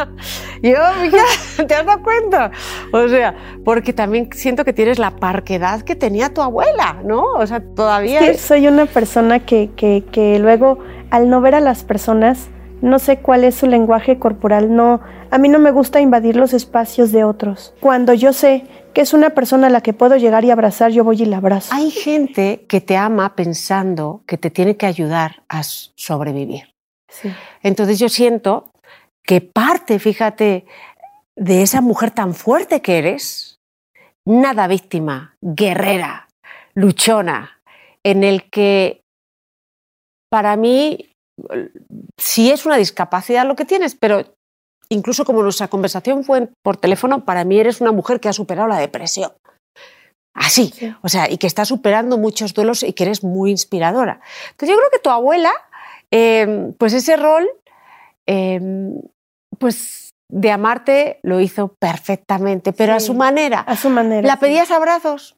Yo, 0.64 0.78
mira, 1.02 1.24
¿te 1.68 1.76
has 1.76 1.86
dado 1.86 2.02
cuenta? 2.02 2.52
O 2.92 3.08
sea, 3.10 3.36
porque 3.64 3.94
también 3.94 4.30
siento 4.34 4.66
que 4.66 4.74
tienes 4.74 4.98
la 4.98 5.12
parquedad 5.18 5.82
que 5.82 5.96
tenía 5.96 6.34
tu 6.34 6.42
abuela, 6.42 7.02
¿no? 7.04 7.24
O 7.34 7.46
sea, 7.46 7.62
todavía 7.76 8.22
es- 8.22 8.42
soy 8.42 8.68
una 8.68 8.86
persona 8.88 9.40
que, 9.42 9.70
que, 9.76 10.04
que 10.12 10.40
luego, 10.40 10.80
al 11.12 11.30
no 11.30 11.42
ver 11.42 11.54
a 11.56 11.60
las 11.60 11.84
personas, 11.84 12.48
no 12.84 13.00
sé 13.00 13.20
cuál 13.20 13.46
es 13.46 13.56
su 13.56 13.66
lenguaje 13.66 14.20
corporal. 14.20 14.76
No, 14.76 15.00
a 15.32 15.38
mí 15.38 15.48
no 15.48 15.58
me 15.58 15.72
gusta 15.72 16.02
invadir 16.02 16.36
los 16.36 16.54
espacios 16.54 17.14
de 17.14 17.24
otros. 17.24 17.74
Cuando 17.80 18.14
yo 18.14 18.34
sé 18.34 18.66
que 18.94 19.00
es 19.00 19.14
una 19.14 19.30
persona 19.30 19.68
a 19.68 19.70
la 19.70 19.80
que 19.80 19.94
puedo 19.94 20.18
llegar 20.18 20.44
y 20.44 20.52
abrazar, 20.52 20.92
yo 20.92 21.06
voy 21.06 21.22
y 21.22 21.26
la 21.26 21.38
abrazo. 21.38 21.74
Hay 21.74 21.92
gente 21.92 22.66
que 22.68 22.82
te 22.82 22.98
ama 22.98 23.36
pensando 23.36 24.24
que 24.28 24.38
te 24.38 24.50
tiene 24.50 24.76
que 24.76 24.86
ayudar 24.86 25.44
a 25.48 25.64
sobrevivir. 25.64 26.76
Sí. 27.08 27.32
Entonces 27.62 28.00
yo 28.00 28.10
siento 28.10 28.74
que 29.24 29.40
parte, 29.40 29.98
fíjate, 29.98 30.66
de 31.38 31.62
esa 31.62 31.80
mujer 31.80 32.12
tan 32.12 32.34
fuerte 32.34 32.82
que 32.82 32.98
eres, 32.98 33.62
nada 34.26 34.68
víctima, 34.68 35.38
guerrera, 35.40 36.28
luchona, 36.74 37.62
en 38.04 38.26
el 38.26 38.50
que 38.50 39.06
para 40.30 40.58
mí 40.58 41.13
sí 42.20 42.52
es 42.52 42.66
una 42.66 42.78
discapacidad 42.78 43.46
lo 43.48 43.56
que 43.56 43.66
tienes, 43.66 43.96
pero 43.96 44.24
incluso 44.90 45.26
como 45.26 45.42
nuestra 45.44 45.68
conversación 45.68 46.24
fue 46.24 46.50
por 46.64 46.78
teléfono, 46.78 47.26
para 47.26 47.44
mí 47.44 47.60
eres 47.60 47.82
una 47.82 47.92
mujer 47.92 48.20
que 48.20 48.30
ha 48.30 48.34
superado 48.34 48.68
la 48.68 48.78
depresión. 48.78 49.32
Así, 50.36 50.72
Sí. 50.76 50.94
o 51.04 51.10
sea, 51.10 51.30
y 51.30 51.38
que 51.38 51.46
está 51.48 51.64
superando 51.64 52.18
muchos 52.18 52.54
duelos 52.54 52.82
y 52.84 52.94
que 52.94 53.04
eres 53.04 53.24
muy 53.24 53.52
inspiradora. 53.52 54.20
Entonces 54.52 54.70
yo 54.70 54.78
creo 54.78 54.90
que 54.92 55.00
tu 55.00 55.10
abuela, 55.12 55.52
eh, 56.12 56.72
pues 56.80 56.94
ese 56.94 57.16
rol, 57.18 57.48
eh, 58.28 58.60
pues 59.60 60.12
de 60.32 60.52
amarte 60.52 61.20
lo 61.22 61.40
hizo 61.40 61.76
perfectamente, 61.80 62.74
pero 62.74 62.94
a 62.94 63.00
su 63.00 63.14
manera. 63.14 63.60
A 63.60 63.76
su 63.76 63.90
manera. 63.92 64.28
¿La 64.28 64.34
sí. 64.36 64.40
pedías 64.40 64.72
abrazos 64.72 65.36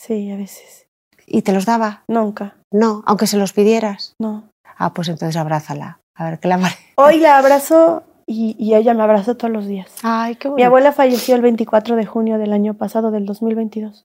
Sí, 0.00 0.30
a 0.30 0.36
veces. 0.36 0.86
y 1.26 1.42
te 1.42 1.52
los 1.52 1.66
daba? 1.66 2.04
Nunca, 2.08 2.56
No, 2.72 3.02
aunque 3.06 3.26
se 3.26 3.36
los 3.36 3.52
pidieras. 3.52 4.14
no. 4.20 4.48
Ah, 4.76 4.92
pues 4.92 5.08
entonces 5.08 5.36
abrázala. 5.36 6.00
A 6.14 6.24
ver 6.30 6.38
qué 6.40 6.48
la 6.48 6.58
parece. 6.58 6.78
Hoy 6.96 7.18
la 7.18 7.38
abrazo 7.38 8.02
y, 8.26 8.56
y 8.58 8.74
ella 8.74 8.94
me 8.94 9.02
abraza 9.02 9.34
todos 9.36 9.52
los 9.52 9.66
días. 9.66 9.90
Ay, 10.02 10.36
qué 10.36 10.48
Mi 10.48 10.52
bonito. 10.52 10.66
abuela 10.66 10.92
falleció 10.92 11.34
el 11.36 11.42
24 11.42 11.96
de 11.96 12.06
junio 12.06 12.38
del 12.38 12.52
año 12.52 12.74
pasado, 12.74 13.10
del 13.10 13.26
2022. 13.26 14.04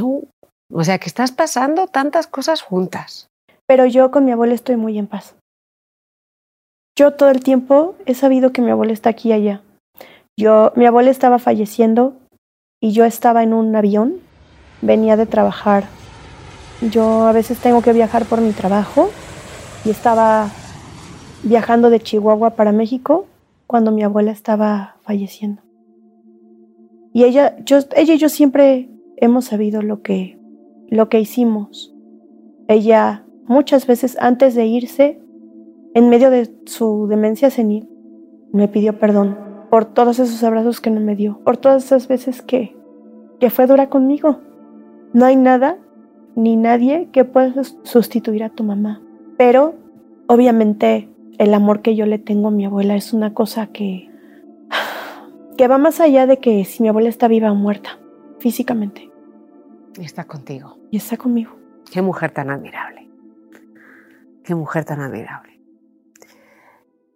Uh, 0.00 0.24
o 0.72 0.84
sea, 0.84 0.98
que 0.98 1.06
estás 1.08 1.32
pasando 1.32 1.86
tantas 1.86 2.26
cosas 2.26 2.62
juntas. 2.62 3.28
Pero 3.66 3.86
yo 3.86 4.10
con 4.10 4.24
mi 4.24 4.32
abuela 4.32 4.54
estoy 4.54 4.76
muy 4.76 4.98
en 4.98 5.06
paz. 5.06 5.34
Yo 6.98 7.12
todo 7.14 7.30
el 7.30 7.42
tiempo 7.42 7.94
he 8.06 8.14
sabido 8.14 8.52
que 8.52 8.60
mi 8.62 8.70
abuela 8.70 8.92
está 8.92 9.10
aquí 9.10 9.28
y 9.28 9.32
allá. 9.32 9.62
Yo, 10.38 10.72
mi 10.74 10.86
abuela 10.86 11.10
estaba 11.10 11.38
falleciendo 11.38 12.16
y 12.82 12.92
yo 12.92 13.04
estaba 13.04 13.42
en 13.42 13.52
un 13.54 13.74
avión, 13.74 14.20
venía 14.82 15.16
de 15.16 15.26
trabajar. 15.26 15.84
Yo 16.80 17.26
a 17.26 17.32
veces 17.32 17.58
tengo 17.58 17.82
que 17.82 17.92
viajar 17.92 18.24
por 18.24 18.40
mi 18.40 18.52
trabajo 18.52 19.10
y 19.84 19.90
estaba 19.90 20.50
viajando 21.42 21.90
de 21.90 22.00
Chihuahua 22.00 22.50
para 22.50 22.72
México 22.72 23.26
cuando 23.66 23.90
mi 23.92 24.02
abuela 24.02 24.30
estaba 24.32 24.96
falleciendo. 25.02 25.62
Y 27.12 27.24
ella, 27.24 27.56
yo, 27.64 27.78
ella 27.96 28.14
y 28.14 28.18
yo 28.18 28.28
siempre 28.28 28.90
hemos 29.16 29.46
sabido 29.46 29.82
lo 29.82 30.02
que, 30.02 30.38
lo 30.88 31.08
que 31.08 31.20
hicimos. 31.20 31.94
Ella 32.68 33.24
muchas 33.46 33.86
veces 33.86 34.16
antes 34.20 34.54
de 34.54 34.66
irse, 34.66 35.20
en 35.94 36.08
medio 36.10 36.30
de 36.30 36.50
su 36.66 37.06
demencia 37.08 37.50
senil, 37.50 37.88
me 38.52 38.68
pidió 38.68 38.98
perdón 38.98 39.36
por 39.70 39.84
todos 39.86 40.18
esos 40.18 40.42
abrazos 40.44 40.80
que 40.80 40.90
no 40.90 41.00
me 41.00 41.16
dio, 41.16 41.40
por 41.44 41.56
todas 41.56 41.84
esas 41.84 42.08
veces 42.08 42.42
que, 42.42 42.76
que 43.40 43.50
fue 43.50 43.66
dura 43.66 43.88
conmigo. 43.88 44.40
No 45.12 45.24
hay 45.24 45.36
nada 45.36 45.78
ni 46.36 46.56
nadie 46.56 47.08
que 47.10 47.24
pueda 47.24 47.52
sus- 47.54 47.78
sustituir 47.82 48.44
a 48.44 48.50
tu 48.50 48.64
mamá. 48.64 49.02
Pero 49.38 49.74
obviamente 50.26 51.08
el 51.38 51.54
amor 51.54 51.80
que 51.80 51.96
yo 51.96 52.04
le 52.04 52.18
tengo 52.18 52.48
a 52.48 52.50
mi 52.50 52.66
abuela 52.66 52.94
es 52.96 53.12
una 53.14 53.32
cosa 53.32 53.68
que, 53.68 54.10
que 55.56 55.68
va 55.68 55.78
más 55.78 56.00
allá 56.00 56.26
de 56.26 56.38
que 56.38 56.64
si 56.66 56.82
mi 56.82 56.88
abuela 56.90 57.08
está 57.08 57.28
viva 57.28 57.50
o 57.50 57.54
muerta, 57.54 57.98
físicamente, 58.40 59.10
Está 59.98 60.24
contigo. 60.24 60.76
y 60.90 60.96
está 60.98 61.16
conmigo. 61.16 61.52
Qué 61.90 62.02
mujer 62.02 62.30
tan 62.32 62.50
admirable. 62.50 63.08
Qué 64.44 64.54
mujer 64.54 64.84
tan 64.84 65.00
admirable. 65.00 65.58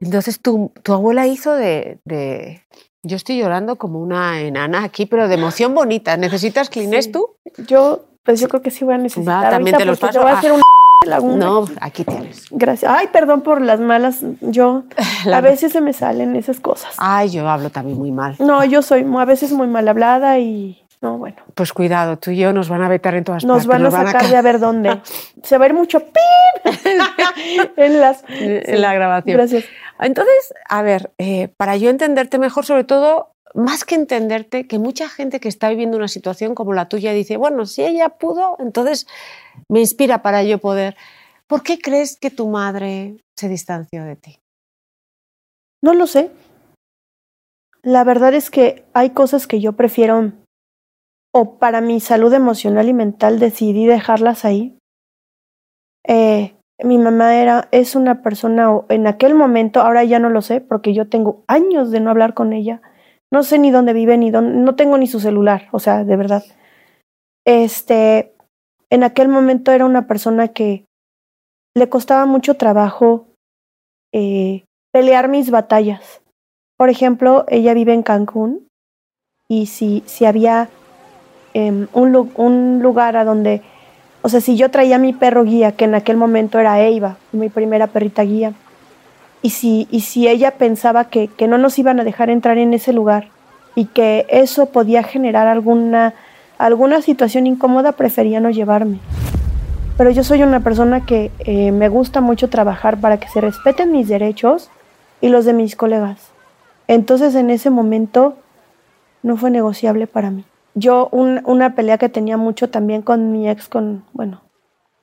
Entonces, 0.00 0.40
tu, 0.40 0.72
tu 0.82 0.92
abuela 0.92 1.26
hizo 1.28 1.52
de, 1.54 2.00
de- 2.04 2.62
Yo 3.04 3.16
estoy 3.16 3.38
llorando 3.38 3.76
como 3.76 4.00
una 4.00 4.40
enana 4.40 4.82
aquí, 4.84 5.06
pero 5.06 5.28
de 5.28 5.34
emoción 5.34 5.74
bonita. 5.74 6.16
¿Necesitas 6.16 6.70
clines 6.70 7.04
Sí. 7.06 7.12
tú? 7.12 7.36
Yo, 7.68 8.06
pues 8.24 8.40
yo 8.40 8.48
creo 8.48 8.62
que 8.62 8.70
sí 8.70 8.84
voy 8.84 8.94
a 8.94 8.98
necesitar. 8.98 9.44
Va, 9.44 9.50
también 9.50 9.74
ahorita 9.74 9.78
te 9.78 9.84
los 9.84 10.00
paso. 10.00 10.20
voy 10.22 10.30
a 10.30 10.38
hacer 10.38 10.52
una 10.52 10.61
laguna. 11.06 11.44
No, 11.46 11.64
aquí 11.80 12.04
tienes. 12.04 12.46
Gracias. 12.50 12.90
Ay, 12.90 13.08
perdón 13.12 13.42
por 13.42 13.60
las 13.60 13.80
malas. 13.80 14.20
Yo 14.40 14.84
La- 15.24 15.38
a 15.38 15.40
veces 15.40 15.72
se 15.72 15.80
me 15.80 15.92
salen 15.92 16.36
esas 16.36 16.60
cosas. 16.60 16.94
Ay, 16.98 17.30
yo 17.30 17.48
hablo 17.48 17.70
también 17.70 17.98
muy 17.98 18.10
mal. 18.10 18.36
No, 18.38 18.64
yo 18.64 18.82
soy 18.82 19.06
a 19.18 19.24
veces 19.24 19.52
muy 19.52 19.66
mal 19.66 19.86
hablada 19.88 20.38
y 20.38 20.82
No, 21.00 21.18
bueno. 21.18 21.36
Pues 21.54 21.72
cuidado, 21.72 22.16
tú 22.18 22.30
y 22.30 22.36
yo 22.38 22.52
nos 22.52 22.68
van 22.68 22.82
a 22.82 22.88
vetar 22.88 23.14
en 23.14 23.24
todas 23.24 23.44
Nos 23.44 23.66
partes. 23.66 23.90
van 23.92 24.06
a 24.06 24.12
sacar 24.12 24.28
de 24.30 24.36
a 24.36 24.42
ver 24.42 24.58
dónde. 24.60 25.00
Se 25.42 25.58
va 25.58 25.64
a 25.64 25.68
ir 25.68 25.74
mucho 25.74 26.00
pip 26.00 26.64
en 27.76 28.00
las 28.00 28.22
en 28.28 28.80
la 28.80 28.94
grabación. 28.94 29.36
Gracias. 29.36 29.64
Entonces, 30.00 30.54
a 30.68 30.82
ver, 30.82 31.12
eh, 31.18 31.48
para 31.56 31.76
yo 31.76 31.90
entenderte 31.90 32.38
mejor, 32.38 32.64
sobre 32.64 32.84
todo, 32.84 33.31
más 33.54 33.84
que 33.84 33.94
entenderte, 33.94 34.66
que 34.66 34.78
mucha 34.78 35.08
gente 35.08 35.40
que 35.40 35.48
está 35.48 35.68
viviendo 35.68 35.96
una 35.96 36.08
situación 36.08 36.54
como 36.54 36.72
la 36.72 36.88
tuya 36.88 37.12
dice, 37.12 37.36
bueno, 37.36 37.66
si 37.66 37.82
ella 37.84 38.10
pudo, 38.10 38.56
entonces 38.58 39.06
me 39.68 39.80
inspira 39.80 40.22
para 40.22 40.42
yo 40.42 40.58
poder. 40.58 40.96
¿Por 41.46 41.62
qué 41.62 41.78
crees 41.78 42.18
que 42.18 42.30
tu 42.30 42.48
madre 42.48 43.16
se 43.36 43.48
distanció 43.48 44.04
de 44.04 44.16
ti? 44.16 44.38
No 45.82 45.94
lo 45.94 46.06
sé. 46.06 46.30
La 47.82 48.04
verdad 48.04 48.32
es 48.34 48.50
que 48.50 48.84
hay 48.94 49.10
cosas 49.10 49.46
que 49.46 49.60
yo 49.60 49.72
prefiero, 49.72 50.32
o 51.34 51.58
para 51.58 51.80
mi 51.80 52.00
salud 52.00 52.32
emocional 52.32 52.88
y 52.88 52.94
mental 52.94 53.38
decidí 53.38 53.86
dejarlas 53.86 54.44
ahí. 54.44 54.78
Eh, 56.06 56.54
mi 56.82 56.98
mamá 56.98 57.36
era, 57.36 57.68
es 57.72 57.96
una 57.96 58.22
persona, 58.22 58.70
en 58.88 59.06
aquel 59.06 59.34
momento, 59.34 59.80
ahora 59.80 60.04
ya 60.04 60.18
no 60.18 60.30
lo 60.30 60.42
sé, 60.42 60.60
porque 60.60 60.94
yo 60.94 61.08
tengo 61.08 61.44
años 61.48 61.90
de 61.90 62.00
no 62.00 62.10
hablar 62.10 62.34
con 62.34 62.52
ella. 62.52 62.80
No 63.32 63.42
sé 63.42 63.58
ni 63.58 63.70
dónde 63.70 63.94
vive, 63.94 64.18
ni 64.18 64.30
dónde, 64.30 64.58
no 64.58 64.76
tengo 64.76 64.98
ni 64.98 65.06
su 65.06 65.18
celular, 65.18 65.68
o 65.72 65.80
sea, 65.80 66.04
de 66.04 66.16
verdad. 66.16 66.44
Este, 67.46 68.34
en 68.90 69.04
aquel 69.04 69.28
momento 69.28 69.72
era 69.72 69.86
una 69.86 70.06
persona 70.06 70.48
que 70.48 70.84
le 71.74 71.88
costaba 71.88 72.26
mucho 72.26 72.58
trabajo 72.58 73.28
eh, 74.12 74.64
pelear 74.92 75.28
mis 75.28 75.50
batallas. 75.50 76.20
Por 76.76 76.90
ejemplo, 76.90 77.46
ella 77.48 77.72
vive 77.72 77.94
en 77.94 78.02
Cancún 78.02 78.68
y 79.48 79.64
si, 79.64 80.02
si 80.04 80.26
había 80.26 80.68
eh, 81.54 81.86
un, 81.94 82.32
un, 82.36 82.82
lugar 82.82 83.16
a 83.16 83.24
donde, 83.24 83.62
o 84.20 84.28
sea, 84.28 84.42
si 84.42 84.58
yo 84.58 84.70
traía 84.70 84.98
mi 84.98 85.14
perro 85.14 85.44
guía, 85.44 85.72
que 85.72 85.86
en 85.86 85.94
aquel 85.94 86.18
momento 86.18 86.58
era 86.58 86.82
Eva, 86.82 87.16
mi 87.32 87.48
primera 87.48 87.86
perrita 87.86 88.24
guía, 88.24 88.52
y 89.42 89.50
si, 89.50 89.88
y 89.90 90.00
si 90.00 90.28
ella 90.28 90.52
pensaba 90.52 91.06
que, 91.06 91.28
que 91.28 91.48
no 91.48 91.58
nos 91.58 91.78
iban 91.78 92.00
a 92.00 92.04
dejar 92.04 92.30
entrar 92.30 92.58
en 92.58 92.72
ese 92.72 92.92
lugar 92.92 93.28
y 93.74 93.86
que 93.86 94.26
eso 94.28 94.66
podía 94.66 95.02
generar 95.02 95.48
alguna, 95.48 96.14
alguna 96.58 97.02
situación 97.02 97.46
incómoda, 97.46 97.92
prefería 97.92 98.40
no 98.40 98.50
llevarme. 98.50 99.00
Pero 99.98 100.10
yo 100.10 100.24
soy 100.24 100.42
una 100.42 100.60
persona 100.60 101.04
que 101.04 101.30
eh, 101.40 101.72
me 101.72 101.88
gusta 101.88 102.20
mucho 102.20 102.48
trabajar 102.48 103.00
para 103.00 103.18
que 103.18 103.28
se 103.28 103.40
respeten 103.40 103.92
mis 103.92 104.08
derechos 104.08 104.70
y 105.20 105.28
los 105.28 105.44
de 105.44 105.52
mis 105.52 105.76
colegas. 105.76 106.30
Entonces 106.88 107.34
en 107.34 107.50
ese 107.50 107.70
momento 107.70 108.36
no 109.22 109.36
fue 109.36 109.50
negociable 109.50 110.06
para 110.06 110.30
mí. 110.30 110.44
Yo 110.74 111.08
un, 111.12 111.42
una 111.44 111.74
pelea 111.74 111.98
que 111.98 112.08
tenía 112.08 112.36
mucho 112.36 112.70
también 112.70 113.02
con 113.02 113.32
mi 113.32 113.48
ex, 113.48 113.68
con, 113.68 114.04
bueno, 114.12 114.42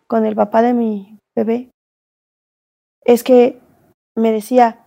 con 0.07 0.25
el 0.25 0.35
papá 0.35 0.61
de 0.61 0.73
mi 0.73 1.19
bebé, 1.35 1.69
es 3.05 3.23
que 3.23 3.59
me 4.19 4.31
decía... 4.31 4.79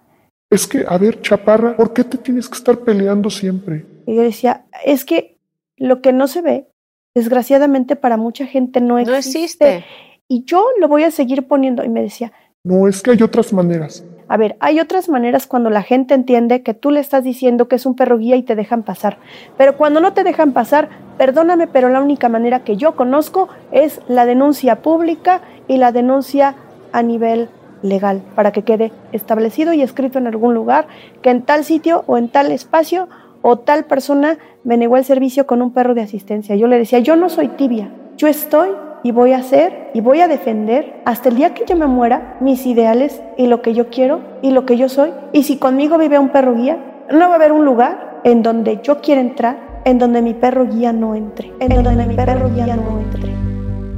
Es 0.50 0.66
que, 0.66 0.84
a 0.86 0.98
ver, 0.98 1.20
chaparra, 1.22 1.76
¿por 1.76 1.92
qué 1.92 2.04
te 2.04 2.18
tienes 2.18 2.48
que 2.48 2.56
estar 2.56 2.78
peleando 2.78 3.30
siempre? 3.30 3.86
Y 4.06 4.16
yo 4.16 4.22
decía, 4.22 4.66
es 4.84 5.04
que 5.04 5.38
lo 5.76 6.02
que 6.02 6.12
no 6.12 6.28
se 6.28 6.42
ve, 6.42 6.68
desgraciadamente 7.14 7.96
para 7.96 8.16
mucha 8.16 8.46
gente 8.46 8.80
no 8.80 8.98
existe. 8.98 9.14
No 9.14 9.16
existe. 9.18 9.84
Y 10.28 10.44
yo 10.44 10.66
lo 10.78 10.88
voy 10.88 11.04
a 11.04 11.10
seguir 11.10 11.46
poniendo. 11.46 11.84
Y 11.84 11.88
me 11.88 12.02
decía... 12.02 12.32
No, 12.64 12.86
es 12.86 13.02
que 13.02 13.10
hay 13.10 13.22
otras 13.22 13.52
maneras. 13.52 14.04
A 14.28 14.36
ver, 14.36 14.56
hay 14.60 14.80
otras 14.80 15.08
maneras 15.08 15.46
cuando 15.46 15.68
la 15.68 15.82
gente 15.82 16.14
entiende 16.14 16.62
que 16.62 16.72
tú 16.72 16.90
le 16.90 17.00
estás 17.00 17.24
diciendo 17.24 17.68
que 17.68 17.76
es 17.76 17.84
un 17.84 17.96
perro 17.96 18.18
guía 18.18 18.36
y 18.36 18.42
te 18.42 18.54
dejan 18.54 18.82
pasar. 18.82 19.18
Pero 19.58 19.76
cuando 19.76 20.00
no 20.00 20.14
te 20.14 20.24
dejan 20.24 20.52
pasar, 20.52 20.88
perdóname, 21.18 21.66
pero 21.66 21.90
la 21.90 22.00
única 22.00 22.28
manera 22.30 22.64
que 22.64 22.76
yo 22.76 22.96
conozco 22.96 23.48
es 23.72 24.00
la 24.08 24.24
denuncia 24.24 24.80
pública 24.80 25.42
y 25.68 25.76
la 25.76 25.92
denuncia 25.92 26.54
a 26.92 27.02
nivel 27.02 27.50
legal, 27.82 28.22
para 28.34 28.52
que 28.52 28.62
quede 28.62 28.92
establecido 29.12 29.72
y 29.72 29.82
escrito 29.82 30.18
en 30.18 30.26
algún 30.26 30.54
lugar 30.54 30.86
que 31.20 31.30
en 31.30 31.42
tal 31.42 31.64
sitio 31.64 32.04
o 32.06 32.16
en 32.16 32.28
tal 32.28 32.50
espacio 32.52 33.08
o 33.42 33.58
tal 33.58 33.84
persona 33.84 34.38
me 34.64 34.76
negó 34.76 34.96
el 34.96 35.04
servicio 35.04 35.46
con 35.46 35.62
un 35.62 35.72
perro 35.72 35.94
de 35.94 36.02
asistencia. 36.02 36.56
Yo 36.56 36.68
le 36.68 36.78
decía, 36.78 37.00
yo 37.00 37.16
no 37.16 37.28
soy 37.28 37.48
tibia, 37.48 37.90
yo 38.16 38.28
estoy 38.28 38.70
y 39.02 39.10
voy 39.10 39.32
a 39.32 39.38
hacer 39.38 39.90
y 39.94 40.00
voy 40.00 40.20
a 40.20 40.28
defender 40.28 41.02
hasta 41.04 41.28
el 41.28 41.36
día 41.36 41.54
que 41.54 41.64
yo 41.66 41.76
me 41.76 41.86
muera 41.86 42.36
mis 42.40 42.66
ideales 42.66 43.20
y 43.36 43.48
lo 43.48 43.60
que 43.62 43.74
yo 43.74 43.90
quiero 43.90 44.20
y 44.42 44.50
lo 44.50 44.64
que 44.64 44.76
yo 44.76 44.88
soy. 44.88 45.10
Y 45.32 45.42
si 45.42 45.56
conmigo 45.56 45.98
vive 45.98 46.18
un 46.18 46.30
perro 46.30 46.54
guía, 46.54 47.04
no 47.10 47.26
va 47.26 47.32
a 47.32 47.36
haber 47.36 47.52
un 47.52 47.64
lugar 47.64 48.20
en 48.24 48.42
donde 48.42 48.80
yo 48.82 49.00
quiera 49.00 49.20
entrar, 49.20 49.82
en 49.84 49.98
donde 49.98 50.22
mi 50.22 50.34
perro 50.34 50.66
guía 50.66 50.92
no 50.92 51.16
entre, 51.16 51.52
en, 51.58 51.72
en 51.72 51.82
donde, 51.82 52.06
mi 52.06 52.14
perro, 52.14 52.34
perro 52.34 52.54
guía 52.54 52.76
no 52.76 53.00
entre. 53.00 53.32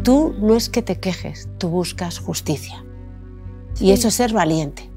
Tú 0.02 0.34
no 0.40 0.54
es 0.54 0.70
que 0.70 0.82
te 0.82 0.98
quejes, 0.98 1.48
tú 1.58 1.68
buscas 1.68 2.18
justicia. 2.18 2.84
Sí. 3.74 3.86
Y 3.86 3.92
eso 3.92 4.08
es 4.08 4.14
ser 4.14 4.32
valiente. 4.32 4.90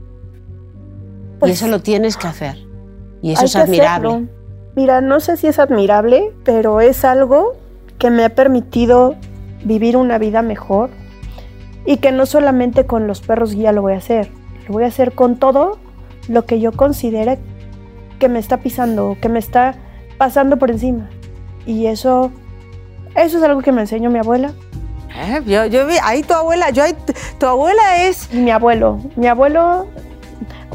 Pues, 1.39 1.51
y 1.51 1.53
eso 1.53 1.67
lo 1.67 1.81
tienes 1.81 2.17
que 2.17 2.27
hacer. 2.27 2.57
Y 3.21 3.31
eso 3.31 3.45
es 3.45 3.55
admirable. 3.55 4.07
Hacerlo. 4.07 4.27
Mira, 4.75 5.01
no 5.01 5.19
sé 5.19 5.37
si 5.37 5.47
es 5.47 5.59
admirable, 5.59 6.31
pero 6.43 6.81
es 6.81 7.03
algo 7.03 7.55
que 7.97 8.11
me 8.11 8.23
ha 8.23 8.29
permitido 8.29 9.15
vivir 9.65 9.97
una 9.97 10.17
vida 10.17 10.41
mejor 10.41 10.89
y 11.85 11.97
que 11.97 12.11
no 12.11 12.25
solamente 12.25 12.85
con 12.85 13.07
los 13.07 13.21
perros 13.21 13.55
guía 13.55 13.71
lo 13.71 13.81
voy 13.81 13.93
a 13.93 13.97
hacer, 13.97 14.29
lo 14.67 14.73
voy 14.73 14.83
a 14.83 14.87
hacer 14.87 15.13
con 15.13 15.37
todo 15.37 15.79
lo 16.27 16.45
que 16.45 16.59
yo 16.59 16.71
considere 16.71 17.39
que 18.19 18.29
me 18.29 18.39
está 18.39 18.57
pisando, 18.57 19.17
que 19.21 19.29
me 19.29 19.39
está 19.39 19.75
pasando 20.17 20.57
por 20.57 20.69
encima. 20.69 21.09
Y 21.65 21.87
eso, 21.87 22.31
eso 23.15 23.37
es 23.37 23.43
algo 23.43 23.61
que 23.61 23.71
me 23.71 23.81
enseñó 23.81 24.09
mi 24.09 24.19
abuela. 24.19 24.51
¿Eh? 25.17 25.41
Yo, 25.45 25.65
yo 25.65 25.87
vi, 25.87 25.95
ahí 26.03 26.21
tu 26.21 26.33
abuela, 26.33 26.69
yo 26.69 26.83
ahí, 26.83 26.95
tu 27.39 27.45
abuela 27.47 28.03
es... 28.03 28.31
Mi 28.31 28.51
abuelo, 28.51 28.99
mi 29.15 29.27
abuelo, 29.27 29.87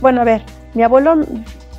bueno, 0.00 0.20
a 0.20 0.24
ver, 0.24 0.42
mi 0.74 0.83
abuelo 0.83 1.20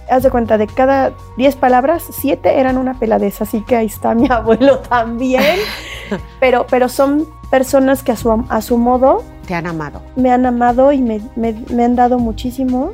haz 0.09 0.23
de 0.23 0.29
cuenta, 0.29 0.57
de 0.57 0.67
cada 0.67 1.11
10 1.37 1.55
palabras, 1.57 2.03
7 2.09 2.59
eran 2.59 2.77
una 2.77 2.93
peladez, 2.93 3.41
así 3.41 3.61
que 3.61 3.75
ahí 3.75 3.87
está 3.87 4.15
mi 4.15 4.27
abuelo 4.31 4.79
también. 4.79 5.59
pero, 6.39 6.65
pero 6.69 6.87
son 6.87 7.27
personas 7.49 8.01
que 8.03 8.13
a 8.13 8.15
su, 8.15 8.45
a 8.49 8.61
su 8.61 8.77
modo... 8.77 9.23
Te 9.45 9.55
han 9.55 9.67
amado. 9.67 10.01
Me 10.15 10.31
han 10.31 10.45
amado 10.45 10.91
y 10.93 11.01
me, 11.01 11.21
me, 11.35 11.53
me 11.69 11.83
han 11.83 11.95
dado 11.95 12.17
muchísimo. 12.17 12.91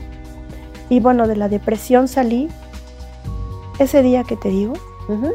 Y 0.90 1.00
bueno, 1.00 1.28
de 1.28 1.36
la 1.36 1.48
depresión 1.48 2.08
salí 2.08 2.50
ese 3.78 4.02
día 4.02 4.24
que 4.24 4.36
te 4.36 4.50
digo. 4.50 4.74
Uh 5.08 5.14
-huh. 5.14 5.34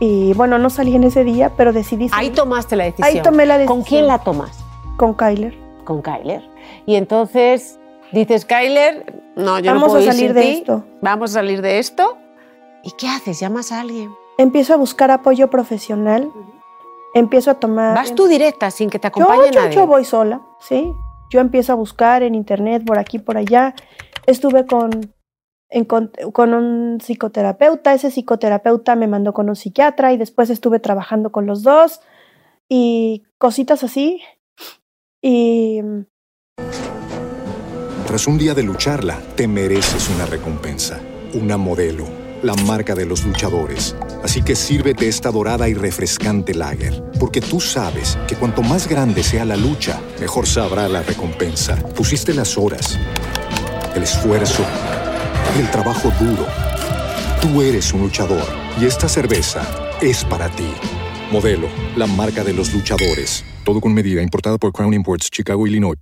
Y 0.00 0.32
bueno, 0.34 0.58
no 0.58 0.70
salí 0.70 0.94
en 0.94 1.04
ese 1.04 1.24
día, 1.24 1.52
pero 1.56 1.72
decidí... 1.72 2.08
Ahí 2.12 2.30
tomaste 2.30 2.76
la 2.76 2.84
decisión. 2.84 3.08
Ahí 3.08 3.22
tomé 3.22 3.46
la 3.46 3.58
decisión. 3.58 3.78
¿Con 3.78 3.88
quién 3.88 4.06
la 4.06 4.18
tomas? 4.20 4.64
Con 4.96 5.14
Kyler. 5.14 5.56
Con 5.84 6.02
Kyler. 6.02 6.48
Y 6.86 6.94
entonces 6.94 7.80
dices, 8.12 8.44
Kyler, 8.44 9.22
no, 9.34 9.58
yo 9.58 9.72
Vamos 9.72 9.88
no 9.88 9.94
puedo 9.94 10.08
a 10.08 10.12
salir 10.12 10.30
ir 10.30 10.34
de 10.34 10.42
ti. 10.42 10.48
esto. 10.58 10.84
Vamos 11.02 11.30
a 11.30 11.34
salir 11.34 11.62
de 11.62 11.78
esto. 11.78 12.16
¿Y 12.84 12.92
qué 12.92 13.08
haces? 13.08 13.40
¿Llamas 13.40 13.72
a 13.72 13.80
alguien? 13.80 14.10
Empiezo 14.38 14.74
a 14.74 14.76
buscar 14.76 15.10
apoyo 15.10 15.50
profesional. 15.50 16.30
Empiezo 17.14 17.50
a 17.50 17.54
tomar... 17.54 17.96
¿Vas 17.96 18.14
tú 18.14 18.28
directa 18.28 18.70
sin 18.70 18.90
que 18.90 18.98
te 19.00 19.08
acompañe 19.08 19.46
yo, 19.46 19.52
yo, 19.52 19.60
nadie? 19.60 19.74
Yo 19.74 19.86
voy 19.86 20.04
sola, 20.04 20.42
sí. 20.60 20.92
Yo 21.30 21.40
empiezo 21.40 21.72
a 21.72 21.74
buscar 21.74 22.22
en 22.22 22.34
internet, 22.34 22.84
por 22.86 22.98
aquí, 22.98 23.18
por 23.18 23.36
allá. 23.36 23.74
Estuve 24.26 24.64
con, 24.66 25.12
con, 25.86 26.54
un 26.54 26.98
psicoterapeuta. 27.00 27.94
Ese 27.94 28.10
psicoterapeuta 28.10 28.96
me 28.96 29.06
mandó 29.08 29.32
con 29.32 29.48
un 29.48 29.56
psiquiatra 29.56 30.12
y 30.12 30.16
después 30.16 30.50
estuve 30.50 30.80
trabajando 30.80 31.30
con 31.30 31.46
los 31.46 31.62
dos 31.62 32.00
y 32.68 33.24
cositas 33.38 33.84
así. 33.84 34.22
Y 35.20 35.80
tras 38.06 38.26
un 38.26 38.38
día 38.38 38.54
de 38.54 38.62
lucharla, 38.62 39.18
te 39.36 39.46
mereces 39.46 40.08
una 40.08 40.24
recompensa, 40.24 40.98
una 41.34 41.58
modelo, 41.58 42.06
la 42.42 42.54
marca 42.54 42.94
de 42.94 43.04
los 43.04 43.24
luchadores. 43.24 43.94
Así 44.22 44.42
que 44.42 44.56
sírvete 44.56 45.08
esta 45.08 45.30
dorada 45.30 45.68
y 45.68 45.74
refrescante 45.74 46.54
lager, 46.54 47.02
porque 47.20 47.40
tú 47.40 47.60
sabes 47.60 48.18
que 48.26 48.36
cuanto 48.36 48.62
más 48.62 48.88
grande 48.88 49.22
sea 49.22 49.44
la 49.44 49.56
lucha, 49.56 50.00
mejor 50.20 50.46
sabrá 50.46 50.88
la 50.88 51.02
recompensa. 51.02 51.76
Pusiste 51.94 52.32
las 52.32 52.56
horas, 52.56 52.98
el 53.94 54.02
esfuerzo, 54.02 54.64
el 55.56 55.70
trabajo 55.70 56.12
duro. 56.20 56.46
Tú 57.40 57.62
eres 57.62 57.92
un 57.92 58.02
luchador 58.02 58.44
y 58.80 58.84
esta 58.84 59.08
cerveza 59.08 59.62
es 60.00 60.24
para 60.24 60.48
ti. 60.48 60.70
Modelo, 61.30 61.68
la 61.96 62.06
marca 62.06 62.44
de 62.44 62.52
los 62.52 62.72
luchadores. 62.72 63.44
Todo 63.64 63.80
con 63.80 63.94
medida, 63.94 64.22
importada 64.22 64.58
por 64.58 64.72
Crown 64.72 64.94
Imports, 64.94 65.30
Chicago, 65.30 65.66
Illinois. 65.66 65.98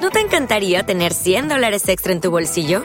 ¿No 0.00 0.10
te 0.10 0.20
encantaría 0.20 0.84
tener 0.84 1.14
100 1.14 1.48
dólares 1.48 1.88
extra 1.88 2.12
en 2.12 2.20
tu 2.20 2.30
bolsillo? 2.30 2.84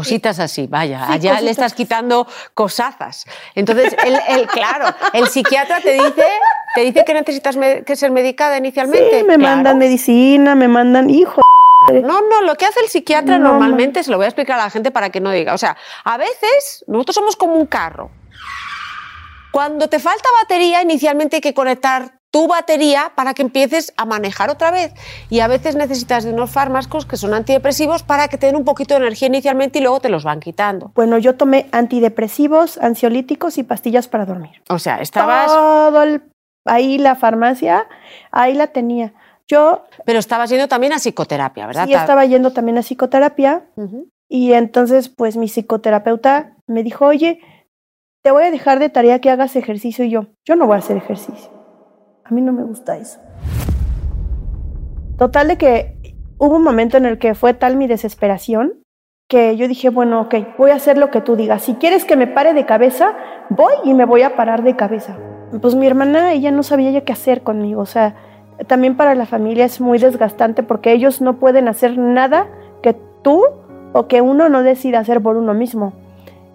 Cositas 0.00 0.38
así, 0.38 0.66
vaya, 0.66 1.06
Sí, 1.06 1.12
allá 1.14 1.40
le 1.40 1.50
estás 1.50 1.74
quitando 1.74 2.26
cosazas. 2.54 3.26
Entonces, 3.54 3.94
el, 4.04 4.18
el- 4.28 4.46
claro, 4.48 4.86
el 5.12 5.28
psiquiatra 5.28 5.80
te 5.80 5.92
dice, 5.92 6.24
te 6.74 6.80
dice 6.82 7.04
que 7.04 7.14
necesitas 7.14 7.56
que 7.84 7.96
ser 7.96 8.10
medicada 8.10 8.56
inicialmente. 8.56 9.20
Sí, 9.20 9.24
me 9.26 9.36
Claro. 9.36 9.56
mandan 9.56 9.78
medicina, 9.78 10.54
me 10.54 10.68
mandan, 10.68 11.10
hijo. 11.10 11.40
No, 11.92 12.20
no, 12.20 12.42
lo 12.42 12.54
que 12.56 12.66
hace 12.66 12.80
el 12.80 12.88
psiquiatra 12.88 13.38
No, 13.38 13.50
normalmente, 13.50 14.02
se 14.04 14.10
lo 14.10 14.18
voy 14.18 14.24
a 14.24 14.28
explicar 14.28 14.58
a 14.60 14.64
la 14.64 14.70
gente 14.70 14.90
para 14.90 15.10
que 15.10 15.20
no 15.20 15.30
diga. 15.30 15.54
O 15.54 15.58
sea, 15.58 15.76
a 16.04 16.16
veces 16.18 16.84
nosotros 16.86 17.14
somos 17.14 17.36
como 17.36 17.54
un 17.54 17.66
carro. 17.66 18.10
Cuando 19.50 19.88
te 19.88 19.98
falta 19.98 20.28
batería, 20.42 20.82
inicialmente 20.82 21.36
hay 21.36 21.40
que 21.42 21.54
conectar 21.54 22.19
tu 22.32 22.46
batería 22.46 23.12
para 23.16 23.34
que 23.34 23.42
empieces 23.42 23.92
a 23.96 24.04
manejar 24.04 24.50
otra 24.50 24.70
vez. 24.70 24.92
Y 25.30 25.40
a 25.40 25.48
veces 25.48 25.74
necesitas 25.74 26.24
de 26.24 26.32
unos 26.32 26.50
fármacos 26.50 27.04
que 27.04 27.16
son 27.16 27.34
antidepresivos 27.34 28.02
para 28.04 28.28
que 28.28 28.38
te 28.38 28.46
den 28.46 28.56
un 28.56 28.64
poquito 28.64 28.94
de 28.94 29.00
energía 29.00 29.28
inicialmente 29.28 29.78
y 29.80 29.82
luego 29.82 30.00
te 30.00 30.08
los 30.10 30.22
van 30.24 30.38
quitando. 30.40 30.92
Bueno, 30.94 31.18
yo 31.18 31.34
tomé 31.36 31.66
antidepresivos, 31.72 32.78
ansiolíticos 32.78 33.58
y 33.58 33.64
pastillas 33.64 34.08
para 34.08 34.26
dormir. 34.26 34.62
O 34.68 34.78
sea, 34.78 35.00
estabas, 35.00 35.46
Todo 35.48 36.02
el- 36.02 36.22
ahí 36.66 36.98
la 36.98 37.16
farmacia, 37.16 37.86
ahí 38.30 38.54
la 38.54 38.68
tenía. 38.68 39.12
Yo 39.48 39.84
pero 40.04 40.20
estabas 40.20 40.48
yendo 40.50 40.68
también 40.68 40.92
a 40.92 40.98
psicoterapia, 41.00 41.66
¿verdad? 41.66 41.86
sí 41.86 41.94
estaba 41.94 42.24
yendo 42.24 42.52
también 42.52 42.78
a 42.78 42.82
psicoterapia 42.82 43.64
y 44.28 44.52
entonces 44.52 45.08
pues 45.08 45.36
mi 45.36 45.48
psicoterapeuta 45.48 46.54
me 46.68 46.84
dijo, 46.84 47.06
oye, 47.06 47.40
te 48.22 48.30
voy 48.30 48.44
a 48.44 48.50
dejar 48.52 48.78
de 48.78 48.88
tarea 48.90 49.18
que 49.20 49.30
hagas 49.30 49.56
ejercicio 49.56 50.04
y 50.04 50.10
yo, 50.10 50.26
yo 50.46 50.54
no 50.54 50.66
voy 50.68 50.76
a 50.76 50.78
hacer 50.78 50.96
ejercicio. 50.96 51.50
A 52.30 52.34
mí 52.34 52.40
no 52.42 52.52
me 52.52 52.62
gusta 52.62 52.96
eso. 52.96 53.18
Total 55.18 55.48
de 55.48 55.58
que 55.58 55.96
hubo 56.38 56.56
un 56.56 56.62
momento 56.62 56.96
en 56.96 57.06
el 57.06 57.18
que 57.18 57.34
fue 57.34 57.54
tal 57.54 57.76
mi 57.76 57.86
desesperación 57.86 58.74
que 59.28 59.56
yo 59.56 59.68
dije, 59.68 59.90
bueno, 59.90 60.22
ok, 60.22 60.34
voy 60.58 60.70
a 60.70 60.76
hacer 60.76 60.96
lo 60.96 61.10
que 61.10 61.20
tú 61.20 61.36
digas. 61.36 61.62
Si 61.62 61.74
quieres 61.74 62.04
que 62.04 62.16
me 62.16 62.26
pare 62.26 62.54
de 62.54 62.66
cabeza, 62.66 63.14
voy 63.48 63.72
y 63.84 63.94
me 63.94 64.04
voy 64.04 64.22
a 64.22 64.36
parar 64.36 64.62
de 64.62 64.76
cabeza. 64.76 65.18
Pues 65.60 65.74
mi 65.74 65.86
hermana, 65.86 66.32
ella 66.32 66.50
no 66.50 66.62
sabía 66.62 66.90
ya 66.90 67.02
qué 67.02 67.12
hacer 67.12 67.42
conmigo. 67.42 67.80
O 67.80 67.86
sea, 67.86 68.14
también 68.66 68.96
para 68.96 69.14
la 69.14 69.26
familia 69.26 69.64
es 69.64 69.80
muy 69.80 69.98
desgastante 69.98 70.62
porque 70.62 70.92
ellos 70.92 71.20
no 71.20 71.38
pueden 71.38 71.68
hacer 71.68 71.98
nada 71.98 72.48
que 72.82 72.96
tú 73.22 73.44
o 73.92 74.06
que 74.06 74.20
uno 74.20 74.48
no 74.48 74.62
decida 74.62 75.00
hacer 75.00 75.20
por 75.20 75.36
uno 75.36 75.54
mismo. 75.54 75.92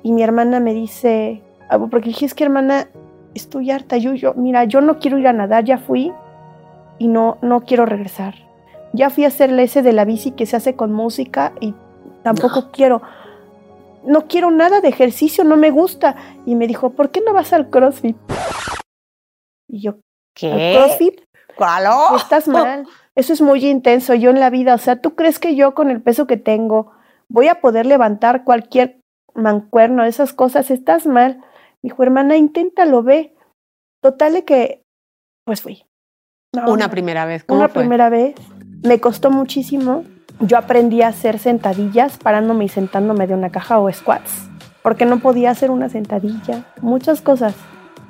Y 0.03 0.13
mi 0.13 0.23
hermana 0.23 0.59
me 0.59 0.73
dice, 0.73 1.43
ah, 1.69 1.79
porque 1.79 2.09
dije, 2.09 2.25
es 2.25 2.33
que 2.33 2.43
hermana, 2.45 2.87
estoy 3.35 3.69
harta. 3.69 3.97
Yo, 3.97 4.13
yo, 4.13 4.33
mira, 4.33 4.63
yo 4.63 4.81
no 4.81 4.97
quiero 4.97 5.19
ir 5.19 5.27
a 5.27 5.33
nadar, 5.33 5.63
ya 5.63 5.77
fui 5.77 6.11
y 6.97 7.07
no, 7.07 7.37
no 7.41 7.61
quiero 7.61 7.85
regresar. 7.85 8.35
Ya 8.93 9.09
fui 9.09 9.25
a 9.25 9.27
hacerle 9.27 9.63
ese 9.63 9.83
de 9.83 9.93
la 9.93 10.05
bici 10.05 10.31
que 10.31 10.45
se 10.45 10.55
hace 10.55 10.75
con 10.75 10.91
música 10.91 11.53
y 11.59 11.73
tampoco 12.23 12.71
quiero. 12.71 13.01
No 14.05 14.27
quiero 14.27 14.51
nada 14.51 14.81
de 14.81 14.87
ejercicio, 14.87 15.43
no 15.43 15.57
me 15.57 15.71
gusta. 15.71 16.15
Y 16.45 16.55
me 16.55 16.67
dijo, 16.67 16.91
¿por 16.91 17.11
qué 17.11 17.21
no 17.21 17.33
vas 17.33 17.53
al 17.53 17.69
CrossFit? 17.69 18.15
Y 19.67 19.81
yo, 19.81 19.91
¿al 19.91 19.99
¿Qué? 20.33 20.75
CrossFit? 20.77 21.21
¿Cuál? 21.57 21.85
Estás 22.15 22.47
mal. 22.47 22.85
Eso 23.15 23.33
es 23.33 23.41
muy 23.41 23.65
intenso. 23.65 24.13
Yo 24.13 24.29
en 24.29 24.39
la 24.39 24.49
vida, 24.49 24.75
o 24.75 24.77
sea, 24.77 25.01
¿tú 25.01 25.15
crees 25.15 25.39
que 25.39 25.55
yo 25.55 25.73
con 25.73 25.89
el 25.89 26.01
peso 26.01 26.27
que 26.27 26.37
tengo 26.37 26.91
voy 27.27 27.47
a 27.47 27.61
poder 27.61 27.85
levantar 27.85 28.43
cualquier 28.43 28.99
mancuerno, 29.33 30.03
esas 30.03 30.33
cosas? 30.33 30.69
Estás 30.69 31.05
mal. 31.05 31.41
Me 31.85 31.89
dijo, 31.91 32.01
hermana, 32.01 32.35
inténtalo, 32.35 33.03
ve. 33.03 33.35
Total 34.01 34.43
que, 34.43 34.81
pues 35.45 35.61
fui. 35.61 35.85
No, 36.55 36.71
Una 36.71 36.85
no. 36.85 36.89
primera 36.91 37.25
vez. 37.25 37.43
¿Cómo 37.43 37.59
Una 37.59 37.69
fue? 37.69 37.83
primera 37.83 38.09
vez. 38.09 38.33
Me 38.83 38.99
costó 38.99 39.29
muchísimo. 39.29 40.03
Yo 40.39 40.57
aprendí 40.57 41.03
a 41.03 41.09
hacer 41.09 41.37
sentadillas 41.37 42.17
parándome 42.17 42.65
y 42.65 42.69
sentándome 42.69 43.27
de 43.27 43.35
una 43.35 43.51
caja 43.51 43.77
o 43.77 43.91
squats. 43.93 44.49
Porque 44.81 45.05
no 45.05 45.19
podía 45.19 45.51
hacer 45.51 45.69
una 45.69 45.87
sentadilla. 45.89 46.65
Muchas 46.81 47.21
cosas. 47.21 47.53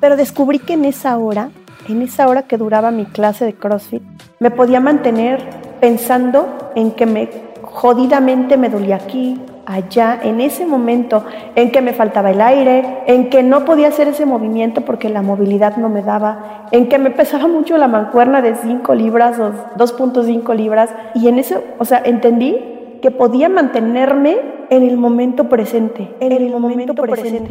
Pero 0.00 0.16
descubrí 0.16 0.58
que 0.58 0.72
en 0.72 0.86
esa 0.86 1.18
hora, 1.18 1.50
en 1.86 2.00
esa 2.00 2.28
hora 2.28 2.44
que 2.44 2.56
duraba 2.56 2.90
mi 2.90 3.04
clase 3.04 3.44
de 3.44 3.52
CrossFit, 3.56 4.02
me 4.40 4.50
podía 4.50 4.80
mantener 4.80 5.44
pensando 5.82 6.72
en 6.76 6.92
que 6.92 7.04
me 7.04 7.28
jodidamente 7.60 8.56
me 8.56 8.70
dolía 8.70 8.96
aquí, 8.96 9.38
allá, 9.66 10.20
en 10.22 10.40
ese 10.40 10.64
momento, 10.64 11.24
en 11.56 11.72
que 11.72 11.82
me 11.82 11.92
faltaba 11.92 12.30
el 12.30 12.40
aire, 12.40 13.02
en 13.06 13.28
que 13.28 13.42
no 13.42 13.64
podía 13.64 13.88
hacer 13.88 14.08
ese 14.08 14.24
movimiento 14.24 14.82
porque 14.82 15.08
la 15.08 15.22
movilidad 15.22 15.76
no 15.76 15.88
me 15.88 16.02
daba, 16.02 16.68
en 16.70 16.88
que 16.88 16.98
me 16.98 17.10
pesaba 17.10 17.48
mucho 17.48 17.76
la 17.76 17.88
mancuerna 17.88 18.40
de 18.40 18.54
5 18.54 18.94
libras 18.94 19.38
o 19.38 19.52
2.5 19.76 20.54
libras. 20.54 20.90
Y 21.14 21.28
en 21.28 21.38
eso, 21.38 21.62
o 21.78 21.84
sea, 21.84 22.00
entendí 22.04 22.56
que 23.02 23.10
podía 23.10 23.48
mantenerme 23.48 24.38
en 24.70 24.82
el 24.84 24.96
momento 24.96 25.48
presente, 25.48 26.14
en 26.20 26.32
el 26.32 26.50
momento 26.50 26.94
presente. 26.94 27.50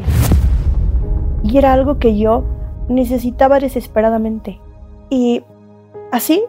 Y 1.43 1.57
era 1.57 1.73
algo 1.73 1.99
que 1.99 2.17
yo 2.17 2.43
necesitaba 2.87 3.59
desesperadamente. 3.59 4.59
Y 5.09 5.43
así, 6.11 6.43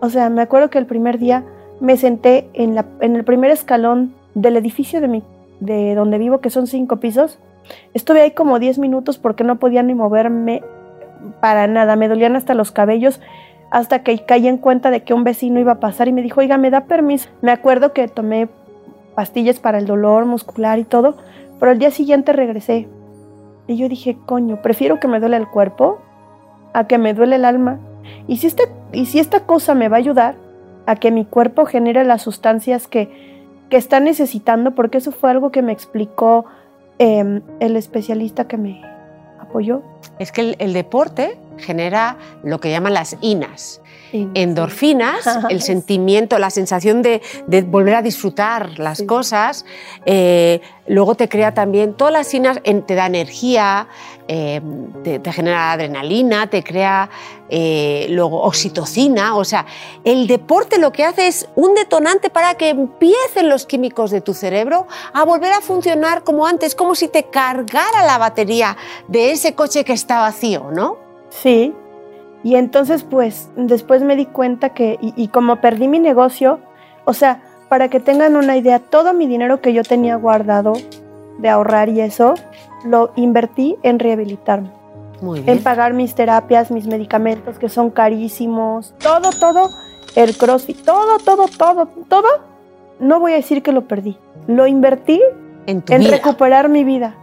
o 0.00 0.08
sea, 0.10 0.30
me 0.30 0.42
acuerdo 0.42 0.70
que 0.70 0.78
el 0.78 0.86
primer 0.86 1.18
día 1.18 1.44
me 1.80 1.96
senté 1.96 2.48
en, 2.54 2.74
la, 2.74 2.86
en 3.00 3.16
el 3.16 3.24
primer 3.24 3.50
escalón 3.50 4.14
del 4.40 4.56
edificio 4.56 5.00
de, 5.00 5.08
mi, 5.08 5.22
de 5.60 5.94
donde 5.94 6.18
vivo, 6.18 6.40
que 6.40 6.50
son 6.50 6.66
cinco 6.66 6.96
pisos. 6.96 7.38
Estuve 7.94 8.22
ahí 8.22 8.30
como 8.30 8.58
10 8.58 8.78
minutos 8.78 9.18
porque 9.18 9.44
no 9.44 9.58
podía 9.58 9.82
ni 9.82 9.94
moverme 9.94 10.62
para 11.40 11.66
nada. 11.66 11.96
Me 11.96 12.08
dolían 12.08 12.36
hasta 12.36 12.54
los 12.54 12.72
cabellos 12.72 13.20
hasta 13.70 14.02
que 14.02 14.18
caí 14.24 14.48
en 14.48 14.56
cuenta 14.56 14.90
de 14.90 15.02
que 15.02 15.12
un 15.12 15.24
vecino 15.24 15.60
iba 15.60 15.72
a 15.72 15.80
pasar 15.80 16.08
y 16.08 16.12
me 16.12 16.22
dijo, 16.22 16.40
oiga, 16.40 16.56
¿me 16.56 16.70
da 16.70 16.84
permiso? 16.84 17.28
Me 17.42 17.50
acuerdo 17.50 17.92
que 17.92 18.08
tomé 18.08 18.48
pastillas 19.14 19.58
para 19.58 19.78
el 19.78 19.86
dolor 19.86 20.24
muscular 20.24 20.78
y 20.78 20.84
todo, 20.84 21.16
pero 21.58 21.72
al 21.72 21.78
día 21.78 21.90
siguiente 21.90 22.32
regresé. 22.32 22.88
Y 23.66 23.76
yo 23.76 23.88
dije, 23.88 24.16
coño, 24.24 24.62
prefiero 24.62 25.00
que 25.00 25.08
me 25.08 25.20
duele 25.20 25.36
el 25.36 25.48
cuerpo 25.48 25.98
a 26.72 26.86
que 26.86 26.96
me 26.96 27.12
duele 27.12 27.36
el 27.36 27.44
alma. 27.44 27.78
Y 28.26 28.38
si, 28.38 28.46
esta, 28.46 28.62
y 28.92 29.06
si 29.06 29.18
esta 29.18 29.40
cosa 29.40 29.74
me 29.74 29.88
va 29.88 29.96
a 29.96 29.98
ayudar 29.98 30.36
a 30.86 30.96
que 30.96 31.10
mi 31.10 31.26
cuerpo 31.26 31.66
genere 31.66 32.04
las 32.04 32.22
sustancias 32.22 32.86
que, 32.86 33.37
que 33.70 33.76
está 33.76 34.00
necesitando, 34.00 34.74
porque 34.74 34.98
eso 34.98 35.12
fue 35.12 35.30
algo 35.30 35.50
que 35.50 35.62
me 35.62 35.72
explicó 35.72 36.46
eh, 36.98 37.40
el 37.60 37.76
especialista 37.76 38.48
que 38.48 38.56
me 38.56 38.82
apoyó. 39.40 39.82
Es 40.18 40.32
que 40.32 40.56
el 40.58 40.72
deporte 40.72 41.38
genera 41.58 42.16
lo 42.42 42.60
que 42.60 42.70
llaman 42.70 42.94
las 42.94 43.16
inas. 43.20 43.80
Endorfinas, 44.12 45.26
el 45.50 45.60
sentimiento, 45.72 46.38
la 46.38 46.50
sensación 46.50 47.02
de, 47.02 47.20
de 47.46 47.62
volver 47.62 47.94
a 47.96 48.02
disfrutar 48.02 48.78
las 48.78 48.98
Sí. 48.98 49.06
cosas. 49.06 49.64
eh, 50.06 50.60
luego 50.86 51.14
te 51.14 51.28
crea 51.28 51.52
también, 51.52 51.92
todas 51.94 52.12
las 52.14 52.26
sinas 52.28 52.60
en- 52.64 52.80
te 52.82 52.94
da 52.94 53.04
energía, 53.06 53.88
eh, 54.26 54.62
te, 55.04 55.18
te 55.18 55.32
genera 55.32 55.72
adrenalina, 55.72 56.48
te 56.48 56.62
crea 56.64 57.10
eh, 57.50 58.06
luego 58.10 58.42
oxitocina. 58.42 59.36
O 59.36 59.44
sea, 59.44 59.66
el 60.04 60.26
deporte 60.26 60.78
lo 60.78 60.90
que 60.92 61.04
hace 61.04 61.26
es 61.26 61.46
un 61.56 61.74
detonante 61.74 62.30
para 62.30 62.54
que 62.54 62.70
empiecen 62.70 63.48
los 63.50 63.66
químicos 63.66 64.10
de 64.10 64.20
tu 64.22 64.32
cerebro 64.32 64.86
a 65.12 65.24
volver 65.24 65.52
a 65.52 65.60
funcionar 65.60 66.24
como 66.24 66.46
antes, 66.46 66.74
como 66.74 66.94
si 66.94 67.08
te 67.08 67.24
cargara 67.24 68.06
la 68.06 68.16
batería 68.18 68.76
de 69.08 69.32
ese 69.32 69.54
coche 69.54 69.84
que 69.84 69.92
está 69.92 70.20
vacío, 70.20 70.70
¿no? 70.72 70.96
Sí. 71.30 71.74
Y 72.44 72.54
entonces, 72.56 73.02
pues, 73.04 73.50
después 73.56 74.02
me 74.02 74.14
di 74.16 74.26
cuenta 74.26 74.70
que, 74.70 74.98
y, 75.00 75.12
y 75.16 75.28
como 75.28 75.56
perdí 75.56 75.88
mi 75.88 75.98
negocio, 75.98 76.60
o 77.04 77.12
sea, 77.12 77.42
para 77.68 77.88
que 77.88 78.00
tengan 78.00 78.36
una 78.36 78.56
idea, 78.56 78.78
todo 78.78 79.12
mi 79.12 79.26
dinero 79.26 79.60
que 79.60 79.72
yo 79.72 79.82
tenía 79.82 80.16
guardado 80.16 80.74
de 81.38 81.48
ahorrar 81.48 81.88
y 81.88 82.00
eso, 82.00 82.34
lo 82.84 83.10
invertí 83.16 83.76
en 83.82 83.98
rehabilitarme, 83.98 84.70
Muy 85.20 85.40
en 85.40 85.44
bien. 85.46 85.62
pagar 85.62 85.92
mis 85.94 86.14
terapias, 86.14 86.70
mis 86.70 86.86
medicamentos 86.86 87.58
que 87.58 87.68
son 87.68 87.90
carísimos, 87.90 88.94
todo, 88.98 89.30
todo, 89.38 89.68
el 90.16 90.36
CrossFit, 90.36 90.84
todo, 90.84 91.18
todo, 91.18 91.46
todo, 91.58 91.86
todo. 92.08 92.28
No 93.00 93.20
voy 93.20 93.32
a 93.32 93.36
decir 93.36 93.62
que 93.62 93.72
lo 93.72 93.82
perdí, 93.86 94.16
lo 94.46 94.66
invertí 94.66 95.20
En 95.66 95.82
tu 95.82 95.92
en 95.92 96.00
vida. 96.00 96.10
recuperar 96.12 96.68
mi 96.68 96.84
vida. 96.84 97.14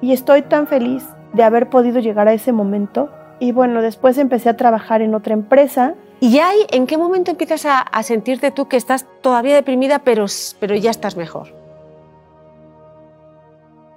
Y 0.00 0.12
estoy 0.12 0.42
tan 0.42 0.66
feliz 0.66 1.04
de 1.32 1.42
haber 1.42 1.68
podido 1.68 1.98
llegar 2.00 2.28
a 2.28 2.32
ese 2.34 2.52
momento. 2.52 3.08
Y 3.40 3.52
bueno, 3.52 3.82
después 3.82 4.18
empecé 4.18 4.48
a 4.48 4.56
trabajar 4.56 5.02
en 5.02 5.14
otra 5.14 5.34
empresa. 5.34 5.94
¿Y 6.20 6.38
ahí 6.38 6.66
en 6.70 6.86
qué 6.86 6.96
momento 6.96 7.30
empiezas 7.30 7.66
a, 7.66 7.80
a 7.80 8.02
sentirte 8.02 8.50
tú 8.50 8.68
que 8.68 8.76
estás 8.76 9.06
todavía 9.20 9.54
deprimida, 9.54 10.00
pero, 10.00 10.26
pero 10.60 10.74
ya 10.74 10.90
estás 10.90 11.16
mejor? 11.16 11.48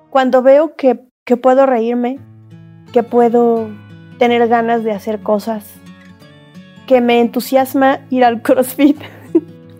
Cuando 0.10 0.42
veo 0.42 0.76
que, 0.76 1.00
que 1.24 1.38
puedo 1.38 1.66
reírme, 1.66 2.20
que 2.92 3.04
puedo 3.04 3.70
tener 4.18 4.48
ganas 4.48 4.84
de 4.84 4.92
hacer 4.92 5.22
cosas, 5.22 5.66
que 6.88 7.02
me 7.02 7.20
entusiasma 7.20 8.00
ir 8.10 8.26
al 8.26 8.42
CrossFit. 8.42 9.00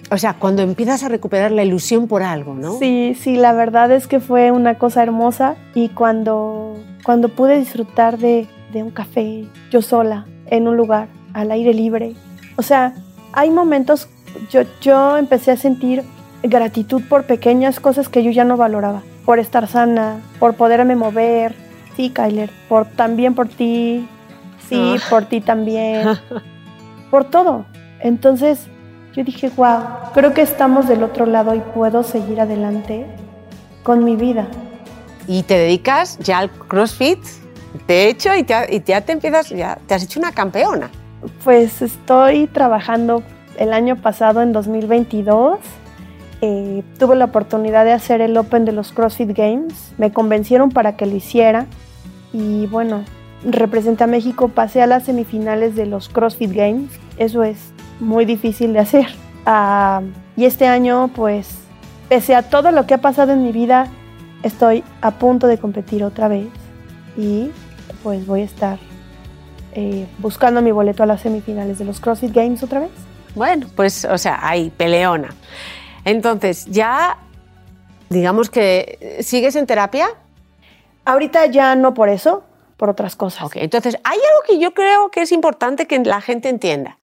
O 0.10 0.18
sea, 0.18 0.36
cuando 0.36 0.62
empiezas 0.62 1.04
a 1.04 1.10
recuperar 1.10 1.52
la 1.52 1.66
ilusión 1.66 2.08
por 2.08 2.24
algo, 2.24 2.54
¿no? 2.54 2.80
Sí, 2.80 3.14
sí, 3.20 3.36
la 3.36 3.52
verdad 3.52 3.92
es 3.92 4.08
que 4.08 4.22
fue 4.22 4.52
una 4.52 4.76
cosa 4.76 5.04
hermosa. 5.04 5.58
Y 5.76 5.90
cuando, 5.90 6.76
cuando 7.04 7.28
pude 7.28 7.60
disfrutar 7.60 8.18
de, 8.18 8.48
de 8.74 8.84
un 8.84 8.92
café, 8.92 9.46
yo 9.72 9.82
sola, 9.82 10.26
en 10.48 10.68
un 10.68 10.78
lugar, 10.78 11.08
al 11.34 11.52
aire 11.52 11.74
libre. 11.74 12.16
O 12.58 12.62
sea, 12.62 12.94
hay 13.34 13.50
momentos, 13.50 14.08
yo, 14.50 14.62
yo 14.82 15.18
empecé 15.18 15.52
a 15.52 15.58
sentir 15.58 16.04
gratitud 16.44 17.02
por 17.08 17.24
pequeñas 17.26 17.80
cosas 17.80 18.10
que 18.10 18.24
yo 18.24 18.32
ya 18.32 18.44
no 18.44 18.58
valoraba, 18.58 19.02
por 19.26 19.40
estar 19.40 19.68
sana, 19.68 20.18
por 20.40 20.54
poderme 20.56 20.96
mover, 20.96 21.56
sí, 21.96 22.10
Kyler, 22.10 22.50
por 22.70 22.86
también 22.86 23.36
por 23.36 23.48
ti, 23.48 24.08
sí, 24.70 24.96
Ah. 24.98 25.04
por 25.10 25.26
ti 25.26 25.42
también, 25.42 26.08
por 27.12 27.26
todo. 27.26 27.66
Entonces 28.00 28.68
yo 29.16 29.24
dije, 29.24 29.50
wow, 29.56 29.80
creo 30.14 30.34
que 30.34 30.42
estamos 30.42 30.88
del 30.88 31.04
otro 31.04 31.26
lado 31.26 31.56
y 31.56 31.60
puedo 31.60 32.04
seguir 32.04 32.40
adelante 32.40 33.06
con 33.84 34.04
mi 34.04 34.16
vida. 34.16 34.48
Y 35.28 35.44
te 35.44 35.56
dedicas 35.58 36.18
ya 36.20 36.38
al 36.40 36.50
CrossFit, 36.52 37.20
de 37.88 38.10
hecho, 38.10 38.36
y, 38.36 38.44
te, 38.44 38.56
y 38.76 38.84
ya 38.84 39.02
te 39.02 39.12
empiezas, 39.12 39.50
ya 39.50 39.78
te 39.88 39.94
has 39.94 40.04
hecho 40.04 40.20
una 40.20 40.32
campeona. 40.32 40.90
Pues 41.44 41.82
estoy 41.82 42.48
trabajando 42.48 43.24
el 43.58 43.74
año 43.74 43.96
pasado, 43.96 44.42
en 44.42 44.54
2022. 44.54 45.60
eh, 46.42 46.84
tuve 47.00 47.16
la 47.16 47.26
oportunidad 47.26 47.86
de 47.86 47.94
hacer 47.94 48.22
el 48.22 48.38
Open 48.38 48.66
de 48.66 48.72
los 48.72 48.92
CrossFit 48.92 49.36
Games. 49.36 49.94
Me 49.98 50.12
convencieron 50.12 50.70
para 50.70 50.96
que 50.96 51.06
lo 51.06 51.16
hiciera. 51.16 51.66
Y 52.34 52.68
bueno, 52.68 53.04
representé 53.44 54.04
a 54.04 54.08
México, 54.08 54.50
pasé 54.50 54.82
a 54.82 54.88
las 54.88 55.06
semifinales 55.06 55.76
de 55.76 55.86
los 55.86 56.10
CrossFit 56.10 56.52
Games. 56.54 56.92
Eso 57.18 57.44
es 57.44 57.58
muy 58.00 58.26
difícil 58.26 58.74
de 58.74 58.80
hacer. 58.80 59.08
Ah, 59.46 60.02
y 60.36 60.46
este 60.46 60.68
año, 60.68 61.10
pues, 61.16 61.50
pese 62.10 62.36
a 62.36 62.44
todo 62.44 62.72
lo 62.72 62.86
que 62.86 62.94
ha 62.94 63.00
pasado 63.00 63.34
en 63.34 63.44
mi 63.44 63.52
vida, 63.52 63.88
estoy 64.44 64.84
a 65.02 65.12
punto 65.12 65.48
de 65.48 65.58
competir 65.58 66.04
otra 66.04 66.28
vez. 66.28 66.48
Y 67.18 67.52
pues 68.04 68.26
voy 68.26 68.42
a 68.42 68.46
estar 68.46 68.80
eh, 69.74 70.08
buscando 70.20 70.62
mi 70.62 70.72
boleto 70.72 71.04
a 71.04 71.06
las 71.06 71.22
semifinales 71.22 71.80
de 71.80 71.86
los 71.86 72.00
CrossFit 72.00 72.32
Games 72.34 72.64
otra 72.64 72.80
vez. 72.80 72.92
Bueno, 73.36 73.68
pues, 73.76 74.06
o 74.06 74.18
sea, 74.18 74.40
hay 74.42 74.70
peleona. 74.70 75.36
Entonces, 76.06 76.66
ya, 76.68 77.18
digamos 78.10 78.50
que 78.50 79.18
sigues 79.22 79.56
en 79.56 79.68
terapia. 79.68 80.08
Ahorita 81.06 81.46
ya 81.48 81.76
no 81.76 81.94
por 81.94 82.10
eso, 82.10 82.44
por 82.78 82.90
otras 82.90 83.16
cosas. 83.16 83.44
Ok, 83.44 83.58
entonces, 83.58 83.98
hay 84.04 84.18
algo 84.18 84.42
que 84.48 84.60
yo 84.60 84.74
creo 84.74 85.12
que 85.12 85.22
es 85.22 85.32
importante 85.32 85.86
que 85.86 86.00
la 86.00 86.22
gente 86.22 86.50
entienda. 86.50 87.00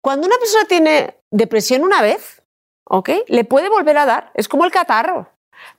Cuando 0.00 0.26
una 0.26 0.36
persona 0.38 0.64
tiene 0.66 1.14
depresión 1.30 1.82
una 1.82 2.00
vez, 2.00 2.42
¿ok? 2.84 3.10
Le 3.28 3.44
puede 3.44 3.68
volver 3.68 3.98
a 3.98 4.06
dar, 4.06 4.30
es 4.34 4.48
como 4.48 4.64
el 4.64 4.70
catarro. 4.70 5.28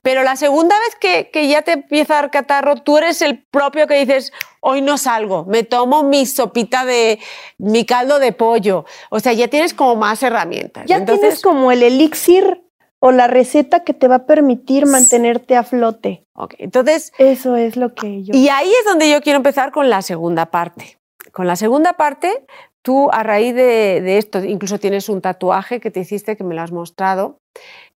Pero 0.02 0.22
la 0.22 0.36
segunda 0.36 0.76
vez 0.78 0.96
que, 1.00 1.30
que 1.30 1.48
ya 1.48 1.62
te 1.62 1.72
empieza 1.72 2.14
a 2.14 2.22
dar 2.22 2.30
catarro, 2.30 2.76
tú 2.76 2.98
eres 2.98 3.22
el 3.22 3.42
propio 3.44 3.86
que 3.86 4.04
dices, 4.04 4.32
hoy 4.60 4.82
no 4.82 4.98
salgo, 4.98 5.44
me 5.44 5.62
tomo 5.62 6.02
mi 6.02 6.26
sopita 6.26 6.84
de, 6.84 7.18
mi 7.58 7.84
caldo 7.84 8.18
de 8.18 8.32
pollo. 8.32 8.84
O 9.10 9.20
sea, 9.20 9.32
ya 9.32 9.48
tienes 9.48 9.74
como 9.74 9.96
más 9.96 10.22
herramientas. 10.22 10.84
Ya 10.86 10.96
Entonces, 10.96 11.20
tienes 11.20 11.42
como 11.42 11.72
el 11.72 11.82
elixir 11.82 12.62
o 13.00 13.12
la 13.12 13.26
receta 13.26 13.84
que 13.84 13.94
te 13.94 14.08
va 14.08 14.16
a 14.16 14.26
permitir 14.26 14.86
mantenerte 14.86 15.56
a 15.56 15.62
flote. 15.62 16.24
ok, 16.34 16.54
entonces, 16.58 17.12
Eso 17.18 17.56
es 17.56 17.76
lo 17.76 17.94
que 17.94 18.24
yo... 18.24 18.34
Y 18.34 18.48
ahí 18.48 18.68
es 18.68 18.84
donde 18.84 19.10
yo 19.10 19.20
quiero 19.20 19.36
empezar 19.36 19.70
con 19.70 19.88
la 19.88 20.02
segunda 20.02 20.46
parte. 20.46 20.98
Con 21.32 21.46
la 21.46 21.56
segunda 21.56 21.92
parte, 21.92 22.44
tú 22.82 23.08
a 23.12 23.22
raíz 23.22 23.54
de, 23.54 24.00
de 24.00 24.18
esto, 24.18 24.42
incluso 24.42 24.78
tienes 24.78 25.08
un 25.08 25.20
tatuaje 25.20 25.78
que 25.78 25.90
te 25.90 26.00
hiciste, 26.00 26.36
que 26.36 26.42
me 26.42 26.54
lo 26.54 26.62
has 26.62 26.72
mostrado. 26.72 27.38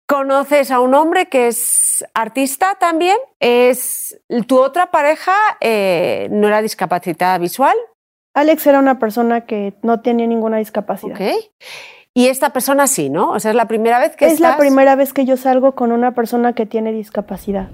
Conoces 0.08 0.70
a 0.70 0.80
un 0.80 0.94
hombre 0.94 1.28
que 1.28 1.48
es 1.48 2.04
artista 2.14 2.76
también. 2.80 3.18
Es 3.40 4.18
tu 4.46 4.58
otra 4.58 4.90
pareja 4.90 5.32
eh, 5.60 6.28
no 6.30 6.48
era 6.48 6.62
discapacitada 6.62 7.38
visual, 7.38 7.76
Alex 8.38 8.68
era 8.68 8.78
una 8.78 9.00
persona 9.00 9.46
que 9.46 9.74
no 9.82 10.00
tenía 10.00 10.26
ninguna 10.28 10.58
discapacidad. 10.58 11.16
¿ok? 11.16 11.34
Y 12.14 12.28
esta 12.28 12.52
persona 12.52 12.86
sí, 12.86 13.10
¿no? 13.10 13.30
O 13.30 13.40
sea, 13.40 13.50
es 13.50 13.56
la 13.56 13.66
primera 13.66 13.98
vez 13.98 14.14
que 14.14 14.26
Es 14.26 14.38
la 14.38 14.56
primera 14.56 14.94
vez 14.94 15.12
que 15.12 15.24
yo 15.24 15.36
salgo 15.36 15.74
con 15.74 15.90
una 15.90 16.12
persona 16.12 16.52
que 16.52 16.64
tiene 16.64 16.92
discapacidad. 16.92 17.68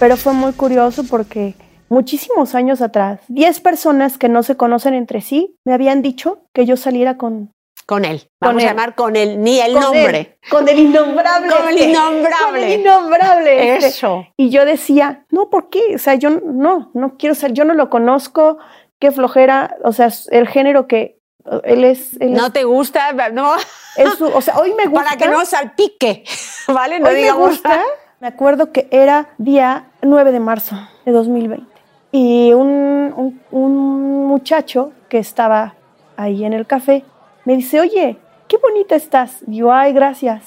Pero 0.00 0.16
fue 0.16 0.32
muy 0.32 0.52
curioso 0.52 1.04
porque 1.04 1.54
muchísimos 1.90 2.54
años 2.54 2.80
atrás, 2.80 3.20
10 3.28 3.60
personas 3.60 4.16
que 4.16 4.30
no 4.30 4.42
se 4.42 4.56
conocen 4.56 4.94
entre 4.94 5.20
sí 5.20 5.56
me 5.66 5.74
habían 5.74 6.00
dicho 6.00 6.46
que 6.54 6.64
yo 6.64 6.78
saliera 6.78 7.18
con, 7.18 7.52
con 7.86 8.04
él. 8.04 8.28
Vamos 8.40 8.62
a 8.62 8.66
llamar 8.66 8.94
con 8.94 9.16
él, 9.16 9.42
ni 9.42 9.60
el 9.60 9.72
con 9.72 9.82
nombre. 9.82 10.18
él, 10.18 10.36
con 10.50 10.68
el 10.68 10.78
innombrable. 10.78 11.48
Con 11.48 11.68
el 11.68 11.76
este, 11.78 11.90
innombrable. 11.90 12.36
Con 12.44 12.56
el 12.56 12.80
innombrable. 12.80 13.74
este. 13.74 13.86
Eso. 13.86 14.26
Y 14.36 14.50
yo 14.50 14.64
decía, 14.64 15.24
no, 15.30 15.50
¿por 15.50 15.68
qué? 15.70 15.94
O 15.94 15.98
sea, 15.98 16.14
yo 16.14 16.30
no, 16.30 16.90
no 16.94 17.16
quiero 17.16 17.34
ser, 17.34 17.52
yo 17.52 17.64
no 17.64 17.74
lo 17.74 17.90
conozco, 17.90 18.58
qué 18.98 19.10
flojera, 19.12 19.76
o 19.84 19.92
sea, 19.92 20.08
el 20.30 20.48
género 20.48 20.86
que 20.86 21.18
eh, 21.50 21.60
él 21.64 21.84
es, 21.84 22.18
él 22.20 22.32
No 22.32 22.50
te 22.52 22.64
gusta, 22.64 23.12
no. 23.32 23.54
es, 23.96 24.14
su- 24.14 24.26
o 24.34 24.40
sea, 24.40 24.58
hoy 24.58 24.72
me 24.74 24.86
gusta. 24.86 25.04
para 25.04 25.16
que 25.16 25.28
no 25.28 25.44
salpique, 25.44 26.24
¿vale? 26.68 27.00
No 27.00 27.08
hoy 27.08 27.22
me 27.22 27.32
gusta. 27.32 27.82
Me 28.20 28.28
acuerdo 28.28 28.72
que 28.72 28.88
era 28.90 29.28
día 29.36 29.90
9 30.00 30.32
de 30.32 30.40
marzo 30.40 30.76
de 31.04 31.12
2020 31.12 31.66
y 32.12 32.52
un, 32.54 33.12
un- 33.16 33.40
un 33.50 34.26
muchacho 34.26 34.92
que 35.10 35.18
estaba 35.18 35.74
ahí 36.16 36.44
en 36.44 36.52
el 36.54 36.66
café 36.66 37.04
me 37.44 37.56
dice, 37.56 37.80
oye, 37.80 38.16
qué 38.48 38.56
bonita 38.58 38.94
estás. 38.94 39.42
Y 39.46 39.56
yo, 39.56 39.72
ay, 39.72 39.92
gracias. 39.92 40.42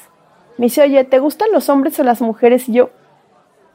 Me 0.57 0.65
dice, 0.65 0.81
oye, 0.81 1.03
¿te 1.03 1.19
gustan 1.19 1.49
los 1.51 1.69
hombres 1.69 1.99
o 1.99 2.03
las 2.03 2.21
mujeres? 2.21 2.67
Y 2.67 2.73
yo 2.73 2.89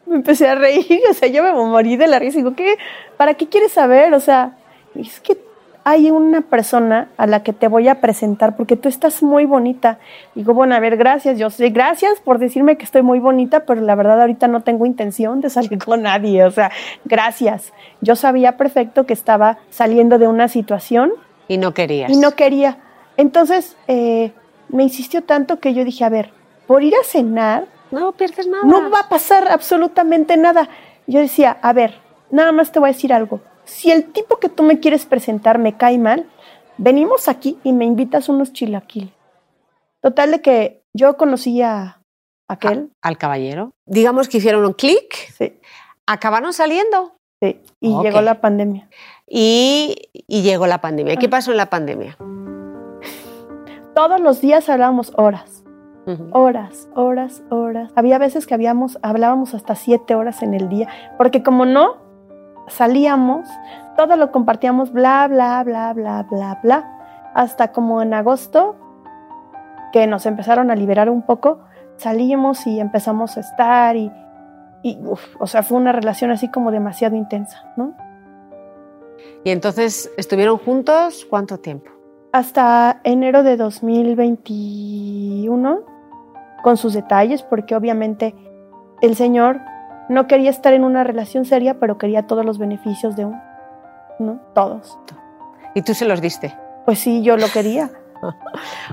me 0.06 0.16
empecé 0.16 0.48
a 0.48 0.54
reír, 0.54 1.00
o 1.10 1.14
sea, 1.14 1.28
yo 1.28 1.42
me 1.42 1.52
morí 1.52 1.96
de 1.96 2.06
la 2.06 2.18
risa. 2.18 2.38
Y 2.38 2.42
digo, 2.42 2.54
¿qué? 2.56 2.76
¿Para 3.16 3.34
qué 3.34 3.48
quieres 3.48 3.72
saber? 3.72 4.12
O 4.14 4.20
sea, 4.20 4.56
es 4.94 5.20
que 5.20 5.38
hay 5.84 6.10
una 6.10 6.42
persona 6.42 7.08
a 7.16 7.26
la 7.26 7.42
que 7.42 7.52
te 7.52 7.66
voy 7.66 7.88
a 7.88 8.00
presentar 8.00 8.56
porque 8.56 8.76
tú 8.76 8.88
estás 8.88 9.22
muy 9.22 9.46
bonita. 9.46 9.98
Digo, 10.34 10.54
bueno, 10.54 10.74
a 10.74 10.80
ver, 10.80 10.96
gracias. 10.96 11.38
Yo 11.38 11.50
sé, 11.50 11.70
gracias 11.70 12.20
por 12.20 12.38
decirme 12.38 12.76
que 12.76 12.84
estoy 12.84 13.02
muy 13.02 13.18
bonita, 13.18 13.64
pero 13.66 13.80
la 13.80 13.94
verdad 13.94 14.20
ahorita 14.20 14.46
no 14.48 14.62
tengo 14.62 14.86
intención 14.86 15.40
de 15.40 15.50
salir 15.50 15.78
con 15.78 16.02
nadie. 16.02 16.44
O 16.44 16.50
sea, 16.50 16.70
gracias. 17.04 17.72
Yo 18.00 18.14
sabía 18.14 18.56
perfecto 18.56 19.06
que 19.06 19.12
estaba 19.12 19.58
saliendo 19.70 20.18
de 20.18 20.28
una 20.28 20.46
situación 20.48 21.12
Y 21.48 21.58
no 21.58 21.74
querías. 21.74 22.10
y 22.10 22.16
no 22.16 22.32
quería. 22.32 22.78
Entonces, 23.16 23.76
eh, 23.88 24.32
me 24.68 24.82
insistió 24.82 25.22
tanto 25.22 25.60
que 25.60 25.74
yo 25.74 25.84
dije, 25.84 26.04
a 26.04 26.08
ver, 26.08 26.30
por 26.66 26.82
ir 26.82 26.94
a 26.94 27.04
cenar, 27.04 27.66
No 27.90 28.12
pierdes 28.12 28.46
nada. 28.46 28.64
no 28.64 28.90
va 28.90 29.00
a 29.00 29.08
pasar 29.08 29.48
absolutamente 29.48 30.36
nada. 30.36 30.68
Yo 31.06 31.20
decía, 31.20 31.58
a 31.62 31.72
ver, 31.72 31.94
nada 32.30 32.52
más 32.52 32.72
te 32.72 32.78
voy 32.78 32.90
a 32.90 32.92
decir 32.92 33.12
algo. 33.12 33.40
Si 33.64 33.90
el 33.90 34.12
tipo 34.12 34.38
que 34.38 34.48
tú 34.48 34.62
me 34.62 34.80
quieres 34.80 35.04
presentar 35.06 35.58
me 35.58 35.76
cae 35.76 35.98
mal, 35.98 36.26
venimos 36.78 37.28
aquí 37.28 37.58
y 37.64 37.72
me 37.72 37.84
invitas 37.84 38.28
unos 38.28 38.52
chilaquiles. 38.52 39.10
Total 40.00 40.30
de 40.30 40.40
que 40.40 40.82
yo 40.94 41.16
conocí 41.16 41.62
a 41.62 42.00
aquel, 42.48 42.90
Al 43.02 43.18
caballero. 43.18 43.72
Digamos 43.86 44.28
que 44.28 44.38
hicieron 44.38 44.64
un 44.64 44.72
clic, 44.72 45.14
sí, 45.36 45.58
acabaron 46.06 46.52
saliendo 46.52 47.14
sí, 47.40 47.60
y 47.80 47.96
llegó 48.02 48.20
la 48.20 48.40
pandemia. 48.40 48.88
y, 49.28 49.94
y 50.12 50.42
llegó 50.42 50.66
la 50.66 50.80
pandemia. 50.80 51.14
Ah. 51.14 51.18
¿Qué 51.20 51.28
pasó 51.28 51.50
en 51.52 51.56
la 51.58 51.70
pandemia? 51.70 52.16
Todos 54.02 54.20
los 54.20 54.40
días 54.40 54.68
hablábamos 54.68 55.12
horas, 55.16 55.62
horas, 56.32 56.88
horas, 56.96 57.40
horas. 57.50 57.92
Había 57.94 58.18
veces 58.18 58.48
que 58.48 58.54
habíamos, 58.54 58.98
hablábamos 59.00 59.54
hasta 59.54 59.76
siete 59.76 60.16
horas 60.16 60.42
en 60.42 60.54
el 60.54 60.68
día, 60.68 60.88
porque 61.16 61.44
como 61.44 61.66
no 61.66 61.98
salíamos, 62.66 63.48
todo 63.96 64.16
lo 64.16 64.32
compartíamos, 64.32 64.92
bla, 64.92 65.28
bla, 65.28 65.62
bla, 65.62 65.92
bla, 65.92 66.26
bla, 66.28 66.58
bla, 66.64 67.30
hasta 67.32 67.70
como 67.70 68.02
en 68.02 68.12
agosto, 68.12 68.74
que 69.92 70.08
nos 70.08 70.26
empezaron 70.26 70.72
a 70.72 70.74
liberar 70.74 71.08
un 71.08 71.22
poco, 71.22 71.60
salíamos 71.96 72.66
y 72.66 72.80
empezamos 72.80 73.36
a 73.36 73.40
estar 73.40 73.94
y, 73.94 74.10
y 74.82 74.98
uf, 75.04 75.36
o 75.38 75.46
sea, 75.46 75.62
fue 75.62 75.78
una 75.78 75.92
relación 75.92 76.32
así 76.32 76.48
como 76.48 76.72
demasiado 76.72 77.14
intensa, 77.14 77.72
¿no? 77.76 77.94
Y 79.44 79.50
entonces 79.50 80.10
estuvieron 80.16 80.58
juntos 80.58 81.24
cuánto 81.30 81.58
tiempo? 81.58 81.91
Hasta 82.32 83.00
enero 83.04 83.42
de 83.42 83.56
2021 83.56 85.80
con 86.62 86.76
sus 86.76 86.94
detalles, 86.94 87.42
porque 87.42 87.74
obviamente 87.74 88.34
el 89.00 89.16
señor 89.16 89.60
no 90.08 90.26
quería 90.26 90.50
estar 90.50 90.72
en 90.72 90.84
una 90.84 91.04
relación 91.04 91.44
seria, 91.44 91.78
pero 91.78 91.98
quería 91.98 92.26
todos 92.26 92.44
los 92.44 92.58
beneficios 92.58 93.16
de 93.16 93.26
un, 93.26 93.40
¿no? 94.18 94.40
Todos. 94.54 94.98
Y 95.74 95.82
tú 95.82 95.94
se 95.94 96.04
los 96.04 96.20
diste. 96.20 96.56
Pues 96.84 96.98
sí, 96.98 97.22
yo 97.22 97.36
lo 97.36 97.46
quería. 97.52 97.90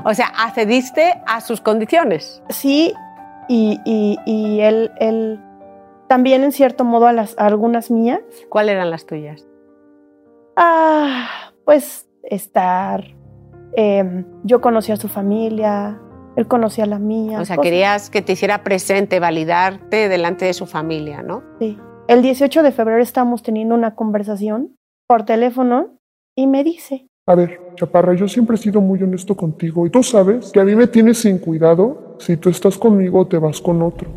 O 0.06 0.14
sea, 0.16 0.26
accediste 0.44 1.22
a 1.28 1.40
sus 1.42 1.62
condiciones. 1.62 2.42
Sí, 2.50 2.96
y, 3.48 3.80
y- 3.86 4.18
y 4.26 4.62
él, 4.62 4.92
él 5.00 5.40
también 6.08 6.44
en 6.44 6.52
cierto 6.52 6.84
modo 6.84 7.06
a, 7.06 7.14
las, 7.14 7.38
a 7.38 7.46
algunas 7.46 7.92
mías. 7.92 8.22
¿Cuáles 8.50 8.74
eran 8.74 8.90
las 8.90 9.06
tuyas? 9.06 9.46
Ah, 10.56 11.28
pues 11.64 12.08
estar. 12.24 13.04
Em, 13.76 14.26
yo 14.44 14.62
conocí 14.62 14.92
a 14.92 14.96
su 14.98 15.08
familia, 15.08 16.00
él 16.36 16.48
conocía 16.48 16.84
a 16.86 16.88
la 16.88 17.00
mía. 17.00 17.40
O 17.42 17.46
sea, 17.46 17.56
cosas- 17.58 17.64
querías 17.64 18.10
que 18.10 18.22
te 18.22 18.34
hiciera 18.34 18.64
presente, 18.64 19.20
validarte 19.20 20.10
delante 20.10 20.46
de 20.46 20.54
su 20.54 20.66
familia, 20.66 21.22
¿no? 21.22 21.44
Sí. 21.60 21.78
El 22.08 22.22
18 22.22 22.64
de 22.64 22.72
febrero 22.72 23.02
estábamos 23.02 23.44
teniendo 23.44 23.76
una 23.76 23.96
conversación 23.96 24.76
por 25.08 25.26
teléfono 25.26 25.98
y 26.36 26.48
me 26.48 26.64
dice, 26.64 27.06
A 27.28 27.36
ver, 27.36 27.60
Chaparra, 27.76 28.16
yo 28.16 28.28
siempre 28.28 28.56
he 28.56 28.58
sido 28.58 28.82
muy 28.82 29.02
honesto 29.04 29.36
contigo 29.38 29.86
y 29.86 29.92
tú 29.92 30.02
sabes 30.02 30.52
que 30.52 30.60
a 30.60 30.64
mí 30.64 30.76
me 30.76 30.88
tienes 30.88 31.20
sin 31.20 31.38
cuidado 31.38 32.16
si 32.20 32.38
tú 32.38 32.50
estás 32.50 32.78
conmigo 32.78 33.20
o 33.20 33.28
te 33.28 33.38
vas 33.38 33.62
con 33.62 33.82
otro. 33.84 34.10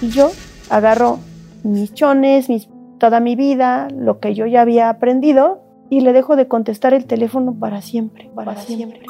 y 0.00 0.08
yo 0.08 0.30
agarro 0.70 1.18
mis 1.62 1.92
chones, 1.92 2.48
mis, 2.48 2.68
toda 2.98 3.20
mi 3.20 3.36
vida, 3.36 3.88
lo 3.94 4.18
que 4.18 4.34
yo 4.34 4.46
ya 4.46 4.62
había 4.62 4.88
aprendido 4.88 5.60
y 5.90 6.00
le 6.00 6.12
dejo 6.12 6.36
de 6.36 6.48
contestar 6.48 6.94
el 6.94 7.04
teléfono 7.06 7.52
para 7.58 7.82
siempre, 7.82 8.30
para, 8.34 8.56
siempre. 8.56 9.02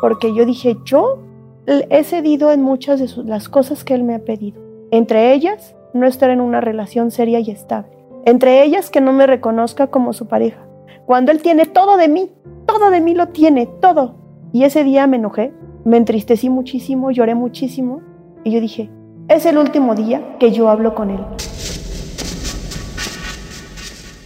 Porque 0.00 0.34
yo 0.34 0.44
dije, 0.44 0.76
yo 0.84 1.18
he 1.66 2.04
cedido 2.04 2.52
en 2.52 2.62
muchas 2.62 3.00
de 3.00 3.08
sus- 3.08 3.24
las 3.26 3.48
cosas 3.48 3.82
que 3.84 3.94
él 3.94 4.04
me 4.04 4.14
ha 4.14 4.18
pedido. 4.20 4.60
Entre 4.90 5.32
ellas, 5.32 5.74
no 5.94 6.06
estar 6.06 6.30
en 6.30 6.40
una 6.40 6.60
relación 6.60 7.10
seria 7.10 7.40
y 7.40 7.50
estable. 7.50 7.90
Entre 8.24 8.62
ellas, 8.62 8.90
que 8.90 9.00
no 9.00 9.12
me 9.12 9.26
reconozca 9.26 9.86
como 9.88 10.12
su 10.12 10.26
pareja. 10.26 10.64
Cuando 11.06 11.32
él 11.32 11.40
tiene 11.42 11.64
todo 11.66 11.96
de 11.96 12.08
mí, 12.08 12.30
todo 12.66 12.90
de 12.90 13.00
mí 13.00 13.14
lo 13.14 13.28
tiene, 13.28 13.66
todo. 13.80 14.16
Y 14.52 14.64
ese 14.64 14.84
día 14.84 15.06
me 15.06 15.16
enojé, 15.16 15.52
me 15.84 15.96
entristecí 15.96 16.50
muchísimo, 16.50 17.10
lloré 17.10 17.34
muchísimo. 17.34 18.02
Y 18.44 18.50
yo 18.50 18.60
dije, 18.60 18.90
es 19.28 19.46
el 19.46 19.58
último 19.58 19.94
día 19.94 20.36
que 20.38 20.52
yo 20.52 20.68
hablo 20.68 20.94
con 20.94 21.10
él. 21.10 21.20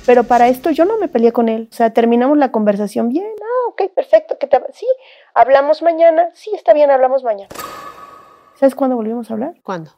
Pero 0.07 0.24
para 0.24 0.48
esto 0.48 0.70
yo 0.70 0.84
no 0.84 0.98
me 0.98 1.09
peleé 1.09 1.32
con 1.32 1.48
él. 1.48 1.68
O 1.70 1.74
sea, 1.74 1.90
terminamos 1.92 2.36
la 2.38 2.51
conversación 2.51 3.09
bien. 3.11 3.26
Ah, 3.40 3.68
ok, 3.68 3.82
perfecto. 3.94 4.36
¿qué 4.40 4.46
te- 4.46 4.61
Sí, 4.72 4.86
hablamos 5.34 5.82
mañana. 5.82 6.28
Sí, 6.34 6.51
está 6.55 6.72
bien, 6.72 6.90
hablamos 6.90 7.22
mañana. 7.22 7.48
¿Sabes 8.57 8.74
cuándo 8.74 8.96
volvimos 8.96 9.30
a 9.30 9.34
hablar? 9.34 9.55
¿Cuándo? 9.62 9.92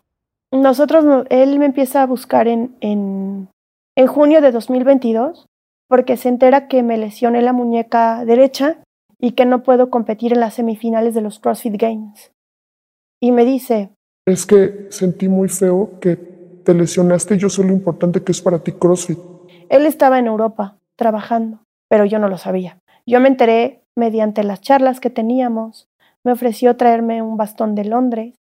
Nosotros, 0.52 1.04
no- 1.04 1.24
él 1.30 1.58
me 1.58 1.66
empieza 1.66 2.02
a 2.02 2.06
buscar 2.06 2.46
en, 2.48 2.76
en, 2.80 3.48
en 3.96 4.06
junio 4.06 4.40
de 4.40 4.52
2022 4.52 5.46
porque 5.88 6.16
se 6.16 6.28
entera 6.28 6.68
que 6.68 6.82
me 6.82 6.96
lesioné 6.98 7.42
la 7.42 7.52
muñeca 7.52 8.24
derecha 8.24 8.78
y 9.18 9.32
que 9.32 9.44
no 9.46 9.62
puedo 9.62 9.88
competir 9.90 10.32
en 10.32 10.40
las 10.40 10.54
semifinales 10.54 11.14
de 11.14 11.20
los 11.20 11.38
CrossFit 11.38 11.80
Games. 11.80 12.32
Y 13.20 13.30
me 13.32 13.44
dice, 13.44 13.90
Es 14.26 14.46
que 14.46 14.86
sentí 14.90 15.28
muy 15.28 15.48
feo 15.48 15.90
que 16.00 16.16
te 16.64 16.74
lesionaste 16.74 17.34
y 17.34 17.38
yo 17.38 17.48
sé 17.48 17.62
lo 17.64 17.72
importante 17.72 18.22
que 18.22 18.32
es 18.32 18.40
para 18.40 18.58
ti 18.58 18.72
CrossFit. 18.72 19.18
Él 19.68 19.86
estaba 19.86 20.18
en 20.18 20.26
Europa 20.26 20.76
trabajando, 20.96 21.60
pero 21.88 22.04
yo 22.04 22.18
no 22.18 22.28
lo 22.28 22.38
sabía. 22.38 22.78
Yo 23.06 23.20
me 23.20 23.28
enteré 23.28 23.82
mediante 23.96 24.44
las 24.44 24.60
charlas 24.60 25.00
que 25.00 25.10
teníamos. 25.10 25.88
Me 26.24 26.32
ofreció 26.32 26.76
traerme 26.76 27.22
un 27.22 27.36
bastón 27.36 27.74
de 27.74 27.84
Londres 27.84 28.34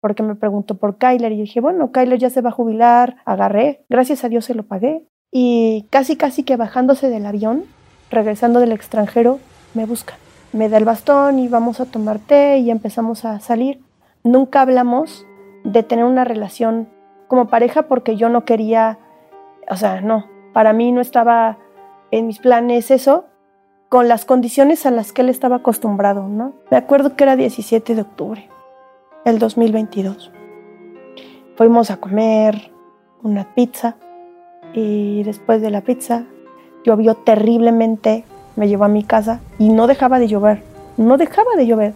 porque 0.00 0.22
me 0.22 0.36
preguntó 0.36 0.76
por 0.76 0.98
Kyler 0.98 1.32
y 1.32 1.40
dije, 1.40 1.60
bueno, 1.60 1.90
Kyler 1.90 2.18
ya 2.18 2.30
se 2.30 2.40
va 2.40 2.50
a 2.50 2.52
jubilar, 2.52 3.16
agarré, 3.24 3.84
gracias 3.88 4.22
a 4.24 4.28
Dios 4.28 4.44
se 4.44 4.54
lo 4.54 4.62
pagué. 4.62 5.04
Y 5.32 5.86
casi, 5.90 6.16
casi 6.16 6.44
que 6.44 6.56
bajándose 6.56 7.10
del 7.10 7.26
avión, 7.26 7.64
regresando 8.10 8.60
del 8.60 8.72
extranjero, 8.72 9.40
me 9.74 9.84
busca. 9.84 10.14
Me 10.52 10.68
da 10.68 10.78
el 10.78 10.84
bastón 10.84 11.40
y 11.40 11.48
vamos 11.48 11.80
a 11.80 11.86
tomar 11.86 12.20
té 12.20 12.58
y 12.58 12.70
empezamos 12.70 13.24
a 13.24 13.40
salir. 13.40 13.80
Nunca 14.22 14.60
hablamos 14.60 15.26
de 15.64 15.82
tener 15.82 16.04
una 16.04 16.24
relación 16.24 16.88
como 17.26 17.48
pareja 17.48 17.82
porque 17.82 18.16
yo 18.16 18.28
no 18.28 18.44
quería, 18.44 18.98
o 19.68 19.76
sea, 19.76 20.00
no, 20.00 20.26
para 20.56 20.72
mí 20.72 20.90
no 20.90 21.02
estaba 21.02 21.58
en 22.10 22.28
mis 22.28 22.38
planes 22.38 22.90
eso, 22.90 23.26
con 23.90 24.08
las 24.08 24.24
condiciones 24.24 24.86
a 24.86 24.90
las 24.90 25.12
que 25.12 25.20
él 25.20 25.28
estaba 25.28 25.56
acostumbrado, 25.56 26.28
¿no? 26.28 26.54
Me 26.70 26.78
acuerdo 26.78 27.14
que 27.14 27.24
era 27.24 27.36
17 27.36 27.94
de 27.94 28.00
octubre, 28.00 28.48
el 29.26 29.38
2022. 29.38 30.32
Fuimos 31.56 31.90
a 31.90 31.98
comer 31.98 32.70
una 33.22 33.54
pizza 33.54 33.96
y 34.72 35.24
después 35.24 35.60
de 35.60 35.68
la 35.68 35.82
pizza 35.82 36.24
llovió 36.86 37.16
terriblemente, 37.16 38.24
me 38.56 38.66
llevó 38.66 38.86
a 38.86 38.88
mi 38.88 39.04
casa 39.04 39.40
y 39.58 39.68
no 39.68 39.86
dejaba 39.86 40.18
de 40.18 40.28
llover, 40.28 40.62
no 40.96 41.18
dejaba 41.18 41.54
de 41.58 41.66
llover. 41.66 41.92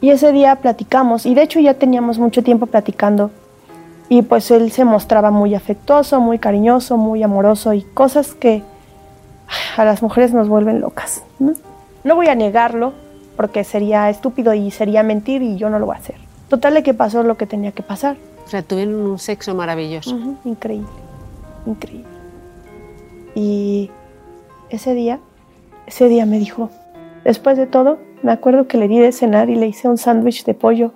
Y 0.00 0.10
ese 0.10 0.32
día 0.32 0.56
platicamos 0.56 1.24
y 1.24 1.36
de 1.36 1.42
hecho 1.42 1.60
ya 1.60 1.74
teníamos 1.74 2.18
mucho 2.18 2.42
tiempo 2.42 2.66
platicando 2.66 3.30
y 4.08 4.22
pues 4.22 4.50
él 4.50 4.72
se 4.72 4.84
mostraba 4.84 5.30
muy 5.30 5.54
afectuoso, 5.54 6.20
muy 6.20 6.38
cariñoso, 6.38 6.96
muy 6.96 7.22
amoroso 7.22 7.74
y 7.74 7.82
cosas 7.82 8.34
que 8.34 8.62
a 9.76 9.84
las 9.84 10.02
mujeres 10.02 10.32
nos 10.32 10.48
vuelven 10.48 10.80
locas. 10.80 11.22
¿no? 11.38 11.52
No 12.04 12.14
voy 12.16 12.28
a 12.28 12.34
negarlo 12.34 12.92
porque 13.36 13.64
sería 13.64 14.08
estúpido 14.08 14.54
y 14.54 14.70
sería 14.70 15.02
mentir 15.02 15.42
y 15.42 15.56
yo 15.56 15.70
no 15.70 15.78
lo 15.78 15.86
voy 15.86 15.96
a 15.96 15.98
hacer. 15.98 16.16
Total 16.48 16.74
de 16.74 16.82
que 16.82 16.94
pasó 16.94 17.22
lo 17.22 17.36
que 17.36 17.46
tenía 17.46 17.72
que 17.72 17.82
pasar. 17.82 18.16
O 18.46 18.48
sea, 18.48 18.62
tuvieron 18.62 18.94
un 18.94 19.18
sexo 19.18 19.54
maravilloso. 19.54 20.18
Increíble, 20.44 20.88
increíble. 21.66 22.08
Y 23.34 23.90
ese 24.70 24.94
día, 24.94 25.20
ese 25.86 26.08
día 26.08 26.24
me 26.24 26.38
dijo, 26.38 26.70
después 27.24 27.58
de 27.58 27.66
todo, 27.66 27.98
me 28.22 28.32
acuerdo 28.32 28.66
que 28.66 28.78
le 28.78 28.88
di 28.88 28.98
de 28.98 29.12
cenar 29.12 29.50
y 29.50 29.54
le 29.54 29.66
hice 29.66 29.86
un 29.86 29.98
sándwich 29.98 30.44
de 30.44 30.54
pollo, 30.54 30.92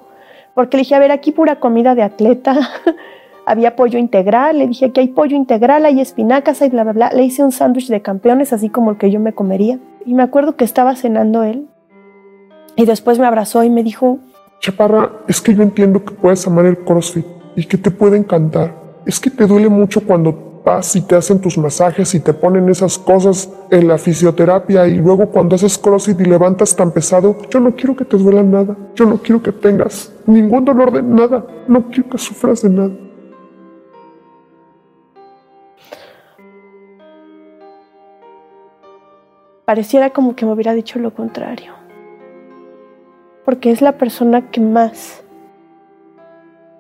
porque 0.55 0.77
le 0.77 0.83
dije, 0.83 0.95
a 0.95 0.99
ver, 0.99 1.13
aquí 1.13 1.33
pura 1.33 1.61
comida 1.61 1.95
de 1.95 2.03
atleta, 2.03 2.57
había 3.47 3.77
pollo 3.77 3.99
integral, 3.99 4.59
le 4.59 4.69
dije, 4.69 4.87
aquí 4.87 5.01
hay 5.01 5.09
pollo 5.09 5.37
integral, 5.37 5.85
hay 5.87 6.01
espinacas, 6.01 6.63
hay 6.63 6.71
bla, 6.71 6.85
bla, 6.85 6.93
bla. 6.93 7.11
Le 7.13 7.25
hice 7.25 7.43
un 7.43 7.53
sándwich 7.53 7.89
de 7.89 8.03
campeones, 8.03 8.53
así 8.53 8.69
como 8.69 8.91
el 8.91 8.99
que 8.99 9.11
yo 9.11 9.21
me 9.21 9.33
comería. 9.33 9.79
Y 10.05 10.15
me 10.15 10.23
acuerdo 10.23 10.57
que 10.57 10.65
estaba 10.65 10.95
cenando 10.97 11.43
él, 11.43 11.69
y 12.77 12.87
después 12.87 13.19
me 13.19 13.27
abrazó 13.27 13.65
y 13.65 13.71
me 13.71 13.83
dijo, 13.83 14.19
Chaparra, 14.61 15.11
es 15.29 15.41
que 15.41 15.55
yo 15.55 15.63
entiendo 15.63 16.05
que 16.05 16.15
puedes 16.15 16.47
amar 16.47 16.67
el 16.67 16.79
CrossFit 16.79 17.27
y 17.57 17.65
que 17.65 17.77
te 17.77 17.91
puede 17.91 18.17
encantar. 18.17 18.75
Es 19.05 19.21
que 19.21 19.31
te 19.31 19.47
duele 19.47 19.69
mucho 19.69 20.07
cuando 20.07 20.52
vas 20.65 20.97
y 20.97 21.03
te 21.03 21.17
hacen 21.17 21.41
tus 21.41 21.59
masajes 21.59 22.15
y 22.15 22.21
te 22.21 22.33
ponen 22.33 22.69
esas 22.69 22.99
cosas 22.99 23.49
en 23.71 23.89
la 23.89 23.99
fisioterapia 23.99 24.87
y 24.87 24.97
luego 24.97 25.27
cuando 25.31 25.57
haces 25.57 25.79
CrossFit 25.79 26.21
y 26.21 26.25
levantas 26.25 26.75
tan 26.77 26.91
pesado, 26.91 27.37
yo 27.51 27.61
no 27.61 27.75
quiero 27.75 27.97
que 27.97 28.05
te 28.05 28.17
duela 28.17 28.43
nada. 28.43 28.77
Yo 28.95 29.07
no 29.07 29.19
quiero 29.19 29.43
que 29.43 29.53
tengas 29.53 30.13
ningún 30.27 30.65
dolor 30.65 30.93
de 30.93 31.03
nada. 31.03 31.45
No 31.69 31.89
quiero 31.89 32.11
que 32.11 32.19
sufras 32.19 32.63
de 32.63 32.71
nada. 32.71 32.93
pareciera 39.73 40.11
como 40.11 40.37
que 40.37 40.45
me 40.45 40.53
hubiera 40.53 40.75
dicho 40.75 40.99
lo 40.99 41.15
contrario. 41.15 41.73
Porque 43.47 43.71
es 43.71 43.81
la 43.81 43.93
persona 43.93 44.51
que 44.51 44.61
más, 44.61 45.22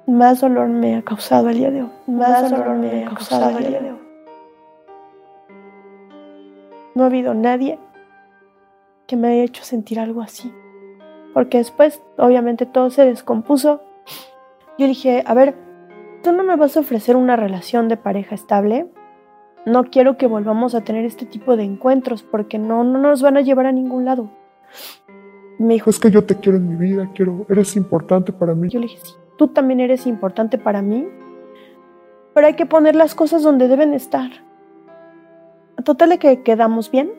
más 0.06 0.40
dolor 0.40 0.68
me 0.68 0.96
ha 0.96 1.02
causado 1.02 1.48
el 1.50 1.58
día 1.58 1.70
de 1.70 1.82
hoy. 1.82 1.90
Más, 2.06 2.50
dolor 2.50 2.76
me 2.76 3.04
ha 3.04 3.08
causado 3.08 3.58
el 3.58 3.66
día 3.66 3.80
de 3.80 3.92
hoy. 3.92 3.98
No 6.94 7.04
ha 7.04 7.06
habido 7.06 7.34
nadie 7.34 7.78
que 9.06 9.16
me 9.16 9.28
haya 9.28 9.44
hecho 9.44 9.64
sentir 9.64 9.98
algo 9.98 10.20
así. 10.22 10.52
Porque 11.34 11.58
después, 11.58 12.02
obviamente, 12.18 12.66
todo 12.66 12.90
se 12.90 13.04
descompuso. 13.04 13.82
Yo 14.78 14.86
dije, 14.86 15.24
a 15.26 15.34
ver, 15.34 15.56
tú 16.22 16.32
no 16.32 16.42
me 16.42 16.56
vas 16.56 16.76
a 16.76 16.80
ofrecer 16.80 17.16
una 17.16 17.36
relación 17.36 17.88
de 17.88 17.96
pareja 17.96 18.34
estable 18.34 18.88
no 19.64 19.84
quiero 19.84 20.16
que 20.16 20.26
volvamos 20.26 20.74
a 20.74 20.80
tener 20.80 21.04
este 21.04 21.24
tipo 21.24 21.56
de 21.56 21.62
encuentros 21.62 22.22
porque 22.22 22.58
no, 22.58 22.82
no 22.82 22.98
nos 22.98 23.22
van 23.22 23.36
a 23.36 23.42
llevar 23.42 23.66
a 23.66 23.72
ningún 23.72 24.04
lado. 24.04 24.30
Me 25.62 25.74
dijo, 25.74 25.90
Es 25.90 25.98
que 25.98 26.10
yo 26.10 26.24
te 26.24 26.36
quiero 26.36 26.58
en 26.58 26.68
mi 26.68 26.76
vida, 26.76 27.08
quiero, 27.14 27.46
eres 27.48 27.76
importante 27.76 28.32
para 28.32 28.54
mí. 28.54 28.68
yo 28.68 28.80
le 28.80 28.86
dije, 28.86 28.98
sí, 29.02 29.12
tú 29.38 29.48
también 29.48 29.80
eres 29.80 30.06
importante 30.06 30.58
para 30.58 30.82
mí, 30.82 31.06
pero 32.34 32.46
hay 32.46 32.54
que 32.54 32.66
poner 32.66 32.96
las 32.96 33.14
cosas 33.14 33.42
donde 33.42 33.68
deben 33.68 33.94
estar. 33.94 34.30
Total 35.84 36.08
de 36.10 36.18
que 36.18 36.42
quedamos 36.42 36.90
bien. 36.90 37.10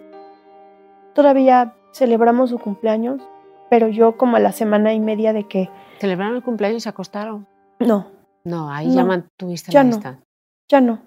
Todavía 1.14 1.76
celebramos 1.94 2.50
su 2.50 2.58
cumpleaños, 2.60 3.22
pero 3.70 3.88
yo 3.88 4.18
como 4.18 4.38
a 4.38 4.40
la 4.40 4.52
semana 4.52 4.94
y 4.94 5.00
media 5.00 5.34
de 5.34 5.48
que 5.48 5.70
Celebraron 6.00 6.36
el 6.36 6.44
cumpleaños 6.44 6.78
y 6.78 6.82
se 6.82 6.90
acostaron. 6.90 7.48
no, 7.80 8.08
No, 8.44 8.70
ahí 8.72 8.88
No, 8.88 8.96
ya 8.96 9.06
mantuviste 9.06 9.72
ya 9.72 9.84
la 9.84 9.90
no. 9.90 9.96
distancia. 9.96 10.24
ya 10.70 10.82
no. 10.82 11.00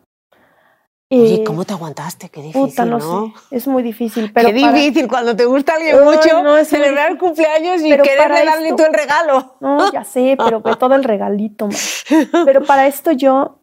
Oye, 1.12 1.34
Y- 1.36 1.44
¿cómo 1.44 1.64
te 1.64 1.72
aguantaste? 1.72 2.28
Qué 2.30 2.42
difícil, 2.42 2.68
Puta, 2.70 2.84
no, 2.84 2.98
¿no? 2.98 3.26
sé, 3.26 3.57
es 3.57 3.68
muy 3.68 3.82
difícil, 3.84 4.32
pero 4.32 4.48
Qué 4.48 4.61
para- 4.61 4.72
difícil 4.72 5.07
cuando 5.07 5.36
te 5.36 5.44
gusta 5.44 5.74
alguien 5.76 6.02
mucho 6.02 6.42
no, 6.42 6.52
muy 6.54 6.64
celebrar 6.64 7.12
el 7.12 7.18
cumpleaños 7.18 7.80
y 7.82 7.90
Pero 7.90 8.02
quererle 8.02 8.44
darle 8.44 8.68
esto- 8.70 8.76
tú 8.76 8.84
el 8.88 8.92
regalo. 8.92 9.54
No, 9.61 9.92
ya 9.92 10.02
sé, 10.02 10.36
pero 10.36 10.61
todo 10.76 10.96
el 10.96 11.04
regalito, 11.04 11.68
man. 11.68 11.76
Pero 12.44 12.64
para 12.64 12.88
esto 12.88 13.12
yo, 13.12 13.61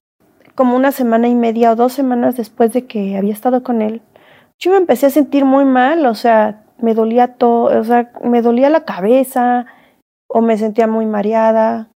como 0.55 0.75
una 0.77 0.91
semana 0.93 1.27
y 1.27 1.35
media 1.35 1.71
o 1.71 1.75
dos 1.75 1.91
semanas 1.91 2.37
después 2.37 2.71
de 2.71 2.85
que 2.85 3.17
había 3.17 3.33
estado 3.33 3.61
con 3.61 3.81
él, 3.81 4.01
yo 4.57 4.71
me 4.71 4.77
empecé 4.77 5.07
a 5.07 5.09
sentir 5.09 5.43
muy 5.43 5.65
mal, 5.65 6.05
o 6.05 6.15
sea, 6.15 6.63
me 6.77 6.93
dolía 6.93 7.35
todo, 7.35 7.77
o 7.77 7.83
sea, 7.83 8.13
me 8.23 8.41
dolía 8.41 8.69
la 8.69 8.85
cabeza 8.85 9.65
o 10.29 10.39
me 10.41 10.57
sentía 10.57 10.87
muy 10.87 11.05
mareada. 11.05 11.89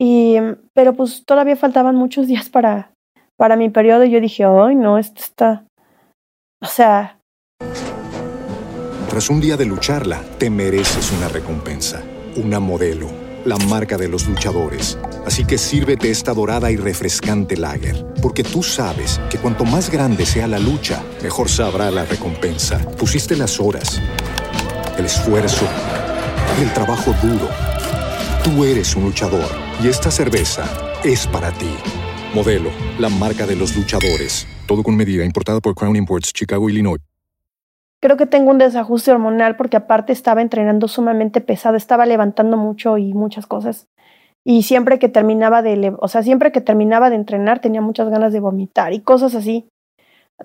Y, 0.00 0.36
pero 0.74 0.94
pues 0.94 1.24
todavía 1.24 1.54
faltaban 1.56 1.94
muchos 1.94 2.26
días 2.26 2.48
para, 2.48 2.90
para 3.38 3.56
mi 3.56 3.70
periodo 3.70 4.04
yo 4.04 4.20
dije, 4.20 4.44
ay, 4.44 4.74
no, 4.74 4.98
esto 4.98 5.22
está, 5.22 5.64
o 6.60 6.66
sea, 6.66 7.18
Tras 9.08 9.30
un 9.30 9.40
día 9.40 9.56
de 9.56 9.64
lucharla, 9.64 10.20
te 10.38 10.50
mereces 10.50 11.10
una 11.12 11.28
recompensa, 11.28 12.02
una 12.36 12.60
modelo, 12.60 13.08
la 13.46 13.56
marca 13.56 13.96
de 13.96 14.06
los 14.06 14.28
luchadores. 14.28 14.98
Así 15.24 15.46
que 15.46 15.56
sírvete 15.56 16.10
esta 16.10 16.34
dorada 16.34 16.70
y 16.70 16.76
refrescante 16.76 17.56
lager, 17.56 18.04
porque 18.20 18.44
tú 18.44 18.62
sabes 18.62 19.18
que 19.30 19.38
cuanto 19.38 19.64
más 19.64 19.90
grande 19.90 20.26
sea 20.26 20.46
la 20.46 20.58
lucha, 20.58 21.02
mejor 21.22 21.48
sabrá 21.48 21.90
la 21.90 22.04
recompensa. 22.04 22.78
Pusiste 22.98 23.34
las 23.34 23.58
horas, 23.58 24.00
el 24.98 25.06
esfuerzo, 25.06 25.66
el 26.60 26.70
trabajo 26.74 27.14
duro. 27.22 27.48
Tú 28.44 28.62
eres 28.62 28.94
un 28.94 29.04
luchador 29.04 29.48
y 29.82 29.88
esta 29.88 30.10
cerveza 30.10 30.64
es 31.02 31.26
para 31.26 31.50
ti. 31.52 31.74
Modelo, 32.38 32.70
la 33.00 33.08
marca 33.08 33.48
de 33.48 33.56
los 33.56 33.76
luchadores. 33.76 34.46
Todo 34.68 34.84
con 34.84 34.96
medida, 34.96 35.24
importada 35.24 35.58
por 35.58 35.74
Crown 35.74 35.96
Imports, 35.96 36.32
Chicago, 36.32 36.70
Illinois. 36.70 37.00
Creo 38.00 38.16
que 38.16 38.26
tengo 38.26 38.52
un 38.52 38.58
desajuste 38.58 39.10
hormonal 39.10 39.56
porque 39.56 39.76
aparte 39.76 40.12
estaba 40.12 40.40
entrenando 40.40 40.86
sumamente 40.86 41.40
pesado, 41.40 41.76
estaba 41.76 42.06
levantando 42.06 42.56
mucho 42.56 42.96
y 42.96 43.12
muchas 43.12 43.48
cosas. 43.48 43.88
Y 44.44 44.62
siempre 44.62 45.00
que 45.00 45.08
terminaba 45.08 45.62
de, 45.62 45.92
o 45.98 46.06
sea, 46.06 46.22
siempre 46.22 46.52
que 46.52 46.60
terminaba 46.60 47.10
de 47.10 47.16
entrenar 47.16 47.58
tenía 47.58 47.80
muchas 47.80 48.08
ganas 48.08 48.32
de 48.32 48.38
vomitar 48.38 48.92
y 48.92 49.00
cosas 49.00 49.34
así. 49.34 49.68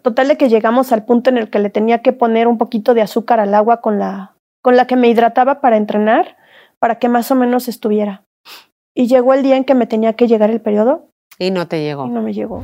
Total 0.02 0.28
de 0.30 0.36
que 0.36 0.50
llegamos 0.50 0.91
al 0.94 1.06
punto 1.06 1.30
en 1.30 1.38
el 1.38 1.52
que 1.52 1.60
le 1.60 1.70
tenía 1.70 2.02
que 2.02 2.12
poner 2.12 2.48
un 2.48 2.58
poquito 2.58 2.96
de 2.96 3.04
azúcar 3.04 3.39
al 3.39 3.54
agua 3.54 3.82
con 3.82 4.00
la, 4.00 4.34
con 4.64 4.78
la 4.78 4.88
que 4.88 4.96
me 4.96 5.10
hidrataba 5.10 5.62
para 5.62 5.78
entrenar, 5.78 6.38
para 6.80 6.98
que 6.98 7.08
más 7.08 7.30
o 7.30 7.36
menos 7.36 7.68
estuviera. 7.68 8.24
Y 8.96 9.06
llegó 9.06 9.36
el 9.36 9.44
día 9.44 9.58
en 9.58 9.64
que 9.64 9.76
me 9.76 9.86
tenía 9.86 10.14
que 10.14 10.28
llegar 10.28 10.50
el 10.50 10.60
periodo. 10.60 11.12
Y 11.40 11.52
no 11.52 11.68
te 11.68 11.82
llegó. 11.82 12.06
Y 12.06 12.10
no 12.10 12.22
me 12.22 12.34
llegó. 12.34 12.64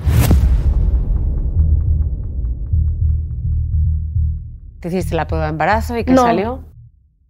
¿Te 4.80 4.88
hiciste 4.88 5.16
la 5.16 5.28
prueba 5.28 5.46
de 5.46 5.52
embarazo 5.52 5.98
y 5.98 6.04
qué 6.06 6.14
No. 6.14 6.24
salió? 6.24 6.64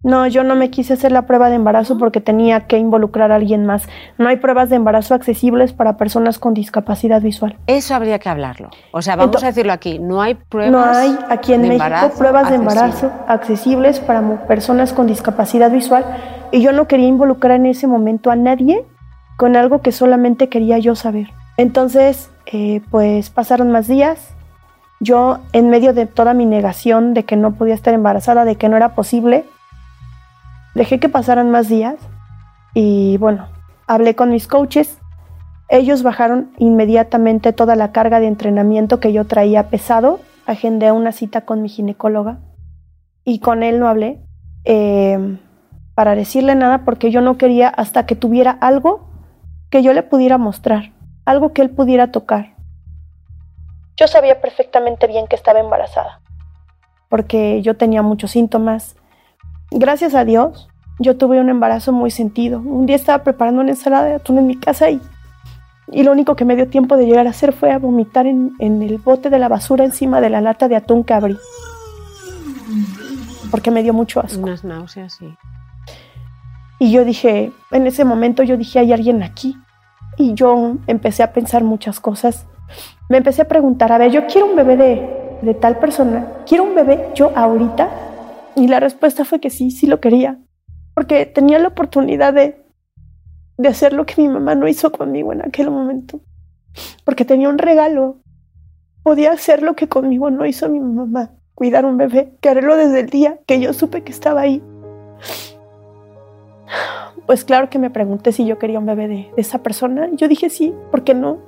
No, 0.02 0.26
yo 0.26 0.44
no 0.44 0.54
me 0.54 0.70
quise 0.70 0.94
hacer 0.94 1.12
la 1.12 1.26
prueba 1.26 1.50
de 1.50 1.56
embarazo 1.56 1.98
porque 1.98 2.22
tenía 2.22 2.66
que 2.66 2.78
involucrar 2.78 3.32
a 3.32 3.34
alguien 3.34 3.66
más. 3.66 3.86
No 4.16 4.28
hay 4.28 4.36
pruebas 4.38 4.70
de 4.70 4.76
embarazo 4.76 5.14
accesibles 5.14 5.74
para 5.74 5.98
personas 5.98 6.38
con 6.38 6.54
discapacidad 6.54 7.20
visual. 7.20 7.58
Eso 7.66 7.94
habría 7.94 8.18
que 8.18 8.30
hablarlo. 8.30 8.70
O 8.92 9.02
sea, 9.02 9.16
vamos 9.16 9.42
a 9.44 9.48
decirlo 9.48 9.74
aquí, 9.74 9.98
no 9.98 10.22
hay 10.22 10.34
pruebas 10.36 10.72
No 10.72 10.82
hay 10.82 11.18
aquí 11.28 11.52
en 11.52 11.68
México 11.68 11.84
pruebas 12.16 12.48
de 12.48 12.54
embarazo 12.56 13.12
accesibles 13.28 14.00
para 14.00 14.46
personas 14.46 14.94
con 14.94 15.06
discapacidad 15.06 15.70
visual 15.70 16.06
y 16.50 16.62
yo 16.62 16.72
no 16.72 16.86
quería 16.88 17.06
involucrar 17.08 17.56
en 17.56 17.66
ese 17.66 17.86
momento 17.86 18.30
a 18.30 18.36
nadie 18.36 18.86
con 19.40 19.56
algo 19.56 19.80
que 19.80 19.90
solamente 19.90 20.50
quería 20.50 20.76
yo 20.76 20.94
saber. 20.94 21.30
Entonces, 21.56 22.30
eh, 22.44 22.82
pues 22.90 23.30
pasaron 23.30 23.72
más 23.72 23.88
días. 23.88 24.34
Yo, 25.00 25.38
en 25.54 25.70
medio 25.70 25.94
de 25.94 26.04
toda 26.04 26.34
mi 26.34 26.44
negación 26.44 27.14
de 27.14 27.24
que 27.24 27.36
no 27.36 27.52
podía 27.54 27.72
estar 27.72 27.94
embarazada, 27.94 28.44
de 28.44 28.56
que 28.56 28.68
no 28.68 28.76
era 28.76 28.94
posible, 28.94 29.46
dejé 30.74 31.00
que 31.00 31.08
pasaran 31.08 31.50
más 31.50 31.70
días 31.70 31.94
y 32.74 33.16
bueno, 33.16 33.48
hablé 33.86 34.14
con 34.14 34.28
mis 34.28 34.46
coaches. 34.46 34.98
Ellos 35.70 36.02
bajaron 36.02 36.50
inmediatamente 36.58 37.54
toda 37.54 37.76
la 37.76 37.92
carga 37.92 38.20
de 38.20 38.26
entrenamiento 38.26 39.00
que 39.00 39.14
yo 39.14 39.24
traía 39.24 39.70
pesado. 39.70 40.20
Agendé 40.44 40.92
una 40.92 41.12
cita 41.12 41.46
con 41.46 41.62
mi 41.62 41.70
ginecóloga 41.70 42.40
y 43.24 43.38
con 43.38 43.62
él 43.62 43.80
no 43.80 43.88
hablé 43.88 44.20
eh, 44.64 45.38
para 45.94 46.14
decirle 46.14 46.56
nada 46.56 46.84
porque 46.84 47.10
yo 47.10 47.22
no 47.22 47.38
quería 47.38 47.70
hasta 47.70 48.04
que 48.04 48.16
tuviera 48.16 48.50
algo 48.50 49.08
que 49.70 49.82
yo 49.82 49.92
le 49.92 50.02
pudiera 50.02 50.38
mostrar, 50.38 50.92
algo 51.24 51.52
que 51.52 51.62
él 51.62 51.70
pudiera 51.70 52.10
tocar. 52.10 52.54
Yo 53.96 54.08
sabía 54.08 54.40
perfectamente 54.40 55.06
bien 55.06 55.26
que 55.26 55.36
estaba 55.36 55.60
embarazada 55.60 56.20
porque 57.10 57.60
yo 57.60 57.76
tenía 57.76 58.00
muchos 58.00 58.30
síntomas. 58.30 58.96
Gracias 59.70 60.14
a 60.14 60.24
Dios, 60.24 60.70
yo 60.98 61.18
tuve 61.18 61.40
un 61.40 61.50
embarazo 61.50 61.92
muy 61.92 62.10
sentido. 62.10 62.60
Un 62.60 62.86
día 62.86 62.96
estaba 62.96 63.22
preparando 63.22 63.60
una 63.60 63.72
ensalada 63.72 64.06
de 64.06 64.14
atún 64.14 64.38
en 64.38 64.46
mi 64.46 64.56
casa 64.56 64.88
y, 64.88 65.00
y 65.88 66.04
lo 66.04 66.12
único 66.12 66.36
que 66.36 66.46
me 66.46 66.56
dio 66.56 66.68
tiempo 66.68 66.96
de 66.96 67.06
llegar 67.06 67.26
a 67.26 67.30
hacer 67.30 67.52
fue 67.52 67.72
a 67.72 67.78
vomitar 67.78 68.26
en, 68.26 68.52
en 68.60 68.80
el 68.80 68.98
bote 68.98 69.28
de 69.28 69.38
la 69.38 69.48
basura 69.48 69.84
encima 69.84 70.20
de 70.20 70.30
la 70.30 70.40
lata 70.40 70.68
de 70.68 70.76
atún 70.76 71.04
que 71.04 71.12
abrí. 71.12 71.36
Porque 73.50 73.72
me 73.72 73.82
dio 73.82 73.92
mucho 73.92 74.20
asco. 74.20 74.40
Unas 74.40 74.62
náuseas. 74.62 75.20
Y 75.20 75.36
yo 76.88 77.04
dije, 77.04 77.52
en 77.70 77.86
ese 77.86 78.06
momento 78.06 78.42
yo 78.42 78.56
dije, 78.56 78.78
hay 78.78 78.92
alguien 78.92 79.22
aquí. 79.22 79.54
Y 80.16 80.32
yo 80.34 80.76
empecé 80.86 81.22
a 81.22 81.32
pensar 81.32 81.62
muchas 81.62 82.00
cosas. 82.00 82.46
Me 83.10 83.18
empecé 83.18 83.42
a 83.42 83.48
preguntar, 83.48 83.92
a 83.92 83.98
ver, 83.98 84.10
yo 84.10 84.26
quiero 84.26 84.46
un 84.46 84.56
bebé 84.56 84.76
de, 84.78 85.20
de 85.42 85.54
tal 85.54 85.78
persona. 85.78 86.26
¿Quiero 86.46 86.64
un 86.64 86.74
bebé 86.74 87.10
yo 87.14 87.32
ahorita? 87.36 87.90
Y 88.56 88.68
la 88.68 88.80
respuesta 88.80 89.24
fue 89.24 89.40
que 89.40 89.50
sí, 89.50 89.70
sí 89.70 89.86
lo 89.86 90.00
quería. 90.00 90.38
Porque 90.94 91.26
tenía 91.26 91.58
la 91.58 91.68
oportunidad 91.68 92.32
de, 92.32 92.64
de 93.58 93.68
hacer 93.68 93.92
lo 93.92 94.06
que 94.06 94.20
mi 94.22 94.28
mamá 94.28 94.54
no 94.54 94.66
hizo 94.66 94.90
conmigo 94.90 95.34
en 95.34 95.42
aquel 95.42 95.70
momento. 95.70 96.20
Porque 97.04 97.26
tenía 97.26 97.50
un 97.50 97.58
regalo. 97.58 98.20
Podía 99.02 99.32
hacer 99.32 99.62
lo 99.62 99.74
que 99.74 99.88
conmigo 99.88 100.30
no 100.30 100.46
hizo 100.46 100.68
mi 100.68 100.80
mamá. 100.80 101.32
Cuidar 101.54 101.84
un 101.84 101.98
bebé. 101.98 102.36
Quererlo 102.40 102.76
desde 102.76 103.00
el 103.00 103.10
día 103.10 103.38
que 103.46 103.60
yo 103.60 103.72
supe 103.74 104.02
que 104.02 104.12
estaba 104.12 104.40
ahí. 104.40 104.62
Pues 107.30 107.44
claro 107.44 107.70
que 107.70 107.78
me 107.78 107.90
pregunté 107.90 108.32
si 108.32 108.44
yo 108.44 108.58
quería 108.58 108.80
un 108.80 108.86
bebé 108.86 109.06
de, 109.06 109.30
esa 109.36 109.62
persona. 109.62 110.08
Yo 110.14 110.26
dije 110.26 110.50
sí, 110.50 110.74
¿por 110.90 111.04
qué 111.04 111.14
no? 111.14 111.38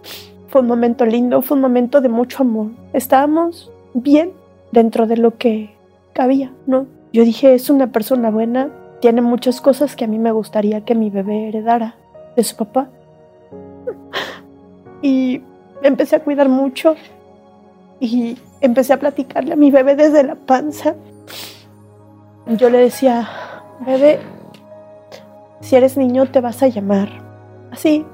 Fue 0.46 0.60
un 0.60 0.68
momento 0.68 1.04
lindo, 1.04 1.42
fue 1.42 1.56
un 1.56 1.60
momento 1.60 2.00
de 2.00 2.08
mucho 2.08 2.44
amor. 2.44 2.68
Estábamos 2.92 3.68
bien 3.92 4.30
dentro 4.70 5.08
de 5.08 5.16
lo 5.16 5.36
que 5.38 5.74
cabía, 6.12 6.52
¿no? 6.68 6.86
Yo 7.12 7.24
dije, 7.24 7.54
es 7.54 7.68
una 7.68 7.88
persona 7.88 8.30
buena, 8.30 8.70
tiene 9.00 9.22
muchas 9.22 9.60
cosas 9.60 9.96
que 9.96 10.04
a 10.04 10.06
mí 10.06 10.20
me 10.20 10.30
gustaría 10.30 10.84
que 10.84 10.94
mi 10.94 11.10
bebé 11.10 11.48
heredara 11.48 11.96
de 12.36 12.44
su 12.44 12.54
papá. 12.54 12.88
Y 15.02 15.42
empecé 15.82 16.14
a 16.14 16.20
cuidar 16.20 16.48
mucho 16.48 16.94
y 17.98 18.38
empecé 18.60 18.92
a 18.92 19.00
platicarle 19.00 19.54
a 19.54 19.56
mi 19.56 19.72
bebé 19.72 19.96
desde 19.96 20.22
la 20.22 20.36
panza. 20.36 20.94
Yo 22.46 22.70
le 22.70 22.78
decía, 22.78 23.28
bebé, 23.84 24.20
si 25.62 25.76
eres 25.76 25.96
niño 25.96 26.26
te 26.26 26.40
vas 26.40 26.62
a 26.62 26.68
llamar 26.68 27.08
así. 27.70 28.04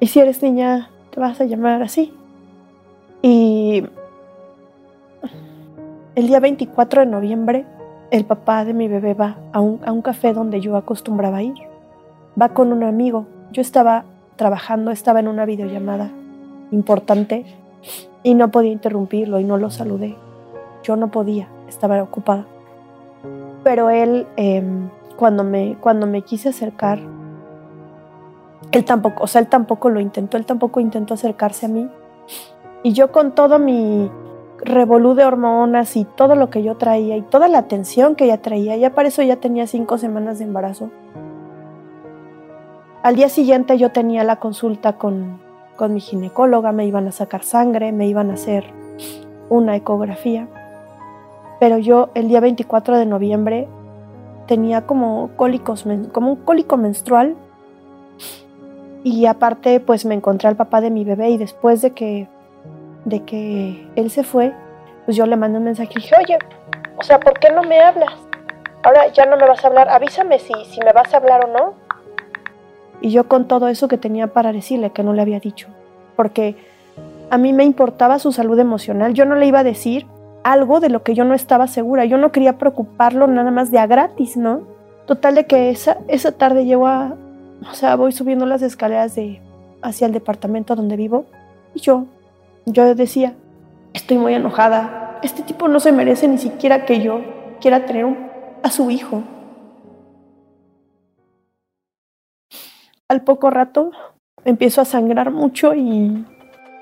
Y 0.00 0.08
si 0.08 0.20
eres 0.20 0.42
niña 0.42 0.90
te 1.10 1.20
vas 1.20 1.40
a 1.40 1.44
llamar 1.44 1.82
así. 1.82 2.12
Y 3.22 3.84
el 6.14 6.26
día 6.26 6.40
24 6.40 7.00
de 7.00 7.06
noviembre, 7.06 7.64
el 8.10 8.24
papá 8.24 8.64
de 8.64 8.74
mi 8.74 8.88
bebé 8.88 9.14
va 9.14 9.36
a 9.52 9.60
un, 9.60 9.80
a 9.86 9.92
un 9.92 10.02
café 10.02 10.34
donde 10.34 10.60
yo 10.60 10.76
acostumbraba 10.76 11.42
ir. 11.42 11.54
Va 12.40 12.50
con 12.50 12.72
un 12.72 12.82
amigo. 12.82 13.26
Yo 13.52 13.62
estaba 13.62 14.04
trabajando, 14.36 14.90
estaba 14.90 15.20
en 15.20 15.28
una 15.28 15.46
videollamada 15.46 16.10
importante 16.72 17.46
y 18.24 18.34
no 18.34 18.50
podía 18.50 18.72
interrumpirlo 18.72 19.38
y 19.38 19.44
no 19.44 19.56
lo 19.58 19.70
saludé. 19.70 20.16
Yo 20.82 20.96
no 20.96 21.10
podía, 21.10 21.48
estaba 21.68 22.02
ocupada. 22.02 22.46
Pero 23.62 23.90
él, 23.90 24.26
eh, 24.36 24.62
cuando, 25.16 25.44
me, 25.44 25.76
cuando 25.80 26.06
me 26.06 26.22
quise 26.22 26.50
acercar, 26.50 26.98
él 28.72 28.84
tampoco, 28.84 29.24
o 29.24 29.26
sea, 29.26 29.40
él 29.40 29.48
tampoco 29.48 29.88
lo 29.90 30.00
intentó, 30.00 30.36
él 30.36 30.46
tampoco 30.46 30.80
intentó 30.80 31.14
acercarse 31.14 31.66
a 31.66 31.68
mí. 31.68 31.88
Y 32.82 32.92
yo 32.92 33.12
con 33.12 33.34
todo 33.34 33.58
mi 33.58 34.10
revolú 34.58 35.14
de 35.14 35.24
hormonas 35.24 35.96
y 35.96 36.04
todo 36.04 36.34
lo 36.36 36.50
que 36.50 36.62
yo 36.62 36.76
traía 36.76 37.16
y 37.16 37.22
toda 37.22 37.48
la 37.48 37.58
atención 37.58 38.14
que 38.14 38.24
ella 38.24 38.40
traía, 38.40 38.76
ya 38.76 38.94
para 38.94 39.08
eso 39.08 39.22
ya 39.22 39.36
tenía 39.36 39.66
cinco 39.66 39.98
semanas 39.98 40.38
de 40.38 40.44
embarazo. 40.44 40.90
Al 43.02 43.16
día 43.16 43.28
siguiente 43.28 43.76
yo 43.78 43.90
tenía 43.92 44.24
la 44.24 44.36
consulta 44.36 44.94
con, 44.94 45.40
con 45.76 45.92
mi 45.92 46.00
ginecóloga, 46.00 46.72
me 46.72 46.86
iban 46.86 47.06
a 47.06 47.12
sacar 47.12 47.42
sangre, 47.44 47.92
me 47.92 48.06
iban 48.06 48.30
a 48.30 48.34
hacer 48.34 48.64
una 49.50 49.76
ecografía. 49.76 50.48
Pero 51.60 51.78
yo 51.78 52.10
el 52.14 52.28
día 52.28 52.40
24 52.40 52.98
de 52.98 53.06
noviembre 53.06 53.68
tenía 54.46 54.86
como 54.86 55.30
cólicos, 55.36 55.84
como 56.12 56.32
un 56.32 56.36
cólico 56.36 56.76
menstrual. 56.76 57.36
Y 59.02 59.26
aparte, 59.26 59.80
pues 59.80 60.04
me 60.04 60.14
encontré 60.14 60.48
al 60.48 60.56
papá 60.56 60.80
de 60.80 60.90
mi 60.90 61.04
bebé 61.04 61.30
y 61.30 61.36
después 61.36 61.82
de 61.82 61.90
que, 61.90 62.26
de 63.04 63.22
que 63.24 63.86
él 63.96 64.10
se 64.10 64.24
fue, 64.24 64.52
pues 65.04 65.16
yo 65.16 65.26
le 65.26 65.36
mandé 65.36 65.58
un 65.58 65.64
mensaje 65.64 65.90
y 65.96 66.00
dije, 66.00 66.14
oye, 66.18 66.38
o 66.96 67.02
sea, 67.02 67.20
¿por 67.20 67.38
qué 67.38 67.52
no 67.52 67.62
me 67.62 67.80
hablas? 67.80 68.12
Ahora 68.82 69.08
ya 69.08 69.26
no 69.26 69.36
me 69.36 69.46
vas 69.46 69.62
a 69.64 69.68
hablar, 69.68 69.88
avísame 69.90 70.38
si, 70.38 70.52
si 70.66 70.80
me 70.80 70.92
vas 70.92 71.12
a 71.12 71.18
hablar 71.18 71.44
o 71.46 71.52
no. 71.52 71.74
Y 73.02 73.10
yo 73.10 73.28
con 73.28 73.46
todo 73.46 73.68
eso 73.68 73.88
que 73.88 73.98
tenía 73.98 74.28
para 74.28 74.52
decirle 74.52 74.90
que 74.90 75.02
no 75.02 75.12
le 75.12 75.20
había 75.20 75.40
dicho, 75.40 75.68
porque 76.16 76.56
a 77.30 77.36
mí 77.36 77.52
me 77.52 77.64
importaba 77.64 78.18
su 78.18 78.32
salud 78.32 78.58
emocional, 78.58 79.12
yo 79.12 79.26
no 79.26 79.34
le 79.34 79.46
iba 79.46 79.58
a 79.58 79.64
decir 79.64 80.06
algo 80.44 80.78
de 80.78 80.90
lo 80.90 81.02
que 81.02 81.14
yo 81.14 81.24
no 81.24 81.34
estaba 81.34 81.66
segura, 81.66 82.04
yo 82.04 82.18
no 82.18 82.30
quería 82.30 82.58
preocuparlo 82.58 83.26
nada 83.26 83.50
más 83.50 83.70
de 83.70 83.78
a 83.78 83.86
gratis, 83.86 84.36
¿no? 84.36 84.62
Total 85.06 85.34
de 85.34 85.46
que 85.46 85.70
esa, 85.70 85.98
esa 86.06 86.32
tarde 86.32 86.64
llego 86.64 86.86
a, 86.86 87.16
o 87.68 87.74
sea, 87.74 87.96
voy 87.96 88.12
subiendo 88.12 88.46
las 88.46 88.62
escaleras 88.62 89.14
de, 89.14 89.40
hacia 89.82 90.06
el 90.06 90.12
departamento 90.12 90.76
donde 90.76 90.96
vivo 90.96 91.26
y 91.74 91.80
yo, 91.80 92.06
yo 92.66 92.94
decía, 92.94 93.34
estoy 93.92 94.18
muy 94.18 94.34
enojada, 94.34 95.18
este 95.22 95.42
tipo 95.42 95.66
no 95.66 95.80
se 95.80 95.92
merece 95.92 96.28
ni 96.28 96.38
siquiera 96.38 96.84
que 96.84 97.00
yo 97.00 97.20
quiera 97.60 97.86
tener 97.86 98.06
a 98.62 98.70
su 98.70 98.90
hijo. 98.90 99.22
al 103.08 103.22
poco 103.22 103.50
rato 103.50 103.92
empiezo 104.44 104.80
a 104.80 104.84
sangrar 104.84 105.30
mucho 105.30 105.74
y 105.74 106.24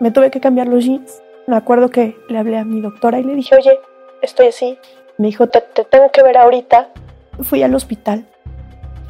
me 0.01 0.11
tuve 0.11 0.31
que 0.31 0.41
cambiar 0.41 0.69
los 0.69 0.85
jeans. 0.85 1.23
Me 1.47 1.57
acuerdo 1.57 1.91
que 1.91 2.17
le 2.29 2.39
hablé 2.39 2.59
a 2.59 2.65
mi 2.65 2.81
doctora 2.81 3.19
y 3.19 3.25
le 3.25 3.35
dije, 3.35 3.57
oye, 3.57 3.79
estoy 4.23 4.47
así. 4.47 4.79
Me 5.19 5.27
dijo, 5.27 5.49
te, 5.49 5.61
te 5.61 5.85
tengo 5.85 6.11
que 6.13 6.23
ver 6.23 6.39
ahorita. 6.39 6.89
Fui 7.43 7.63
al 7.63 7.75
hospital, 7.75 8.27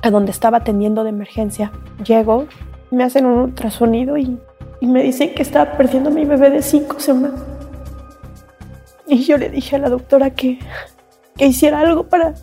a 0.03 0.11
donde 0.11 0.31
estaba 0.31 0.59
atendiendo 0.59 1.05
de 1.05 1.11
emergencia. 1.11 1.73
Llego, 2.05 2.47
me 2.91 3.05
hacen 3.05 3.27
un 3.27 3.39
ultrasonido 3.39 4.17
y, 4.17 4.39
y 4.81 4.87
me 4.87 5.03
dicen 5.03 5.35
que 5.35 5.43
estaba 5.43 5.73
perdiendo 5.77 6.11
mi 6.11 6.25
bebé 6.25 6.51
de 6.51 6.63
cinco 6.63 7.01
semanas. 7.01 7.43
Y 9.07 9.25
yo 9.25 9.37
le 9.37 9.51
dije 9.51 9.77
a 9.77 9.79
la 9.79 9.91
doctora 9.91 10.31
que, 10.31 10.59
que 11.37 11.47
hiciera 11.47 11.81
algo 11.81 12.05
para 12.05 12.35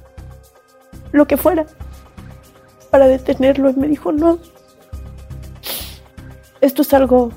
lo 1.11 1.25
que 1.25 1.37
fuera, 1.37 1.65
para 2.91 3.07
detenerlo. 3.07 3.69
Y 3.71 3.73
me 3.73 3.87
dijo, 3.87 4.11
no, 4.11 4.37
esto 6.61 6.83
es 6.83 6.93
algo 6.93 7.31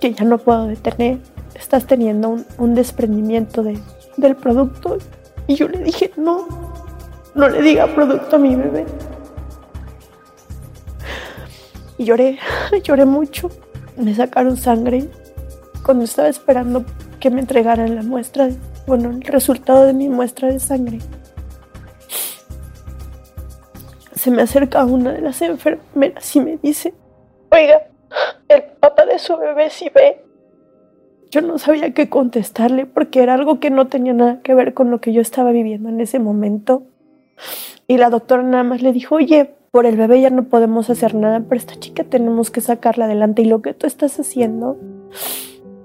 que 0.00 0.12
ya 0.12 0.24
no 0.24 0.38
puedo 0.38 0.66
detener. 0.66 1.18
Estás 1.58 1.86
teniendo 1.86 2.38
un, 2.58 2.74
desprendimiento 2.74 3.62
de, 3.62 3.78
del 4.16 4.36
producto. 4.36 4.98
Y 5.46 5.54
yo 5.54 5.68
le 5.68 5.78
dije, 5.78 6.12
no, 6.16 6.46
no 7.34 7.48
le 7.48 7.62
diga 7.62 7.86
producto 7.86 8.36
a 8.36 8.38
mi 8.38 8.54
bebé. 8.54 8.84
Y 11.98 12.04
lloré, 12.04 12.38
lloré 12.84 13.04
mucho. 13.04 13.50
Me 13.96 14.14
sacaron 14.14 14.56
sangre 14.56 15.08
cuando 15.84 16.04
estaba 16.04 16.28
esperando 16.28 16.84
que 17.20 17.30
me 17.30 17.40
entregaran 17.40 17.94
la 17.94 18.02
muestra, 18.02 18.48
bueno, 18.86 19.10
el 19.10 19.22
resultado 19.22 19.84
de 19.84 19.94
mi 19.94 20.08
muestra 20.08 20.48
de 20.48 20.60
sangre. 20.60 20.98
Se 24.14 24.30
me 24.30 24.42
acerca 24.42 24.84
una 24.84 25.12
de 25.12 25.20
las 25.20 25.40
enfermeras 25.42 26.36
y 26.36 26.40
me 26.40 26.58
dice, 26.58 26.92
oiga, 27.50 27.86
el 28.48 28.62
papá 28.80 29.06
de 29.06 29.18
su 29.18 29.36
bebé 29.36 29.70
sí 29.70 29.90
ve. 29.94 30.25
Yo 31.36 31.42
no 31.42 31.58
sabía 31.58 31.92
qué 31.92 32.08
contestarle 32.08 32.86
porque 32.86 33.22
era 33.22 33.34
algo 33.34 33.60
que 33.60 33.68
no 33.68 33.88
tenía 33.88 34.14
nada 34.14 34.40
que 34.40 34.54
ver 34.54 34.72
con 34.72 34.90
lo 34.90 35.02
que 35.02 35.12
yo 35.12 35.20
estaba 35.20 35.50
viviendo 35.50 35.90
en 35.90 36.00
ese 36.00 36.18
momento. 36.18 36.84
Y 37.86 37.98
la 37.98 38.08
doctora 38.08 38.42
nada 38.42 38.62
más 38.62 38.80
le 38.80 38.90
dijo, 38.94 39.16
oye, 39.16 39.50
por 39.70 39.84
el 39.84 39.98
bebé 39.98 40.22
ya 40.22 40.30
no 40.30 40.44
podemos 40.44 40.88
hacer 40.88 41.14
nada, 41.14 41.44
pero 41.46 41.58
esta 41.58 41.78
chica 41.78 42.04
tenemos 42.04 42.50
que 42.50 42.62
sacarla 42.62 43.04
adelante 43.04 43.42
y 43.42 43.44
lo 43.44 43.60
que 43.60 43.74
tú 43.74 43.86
estás 43.86 44.18
haciendo 44.18 44.78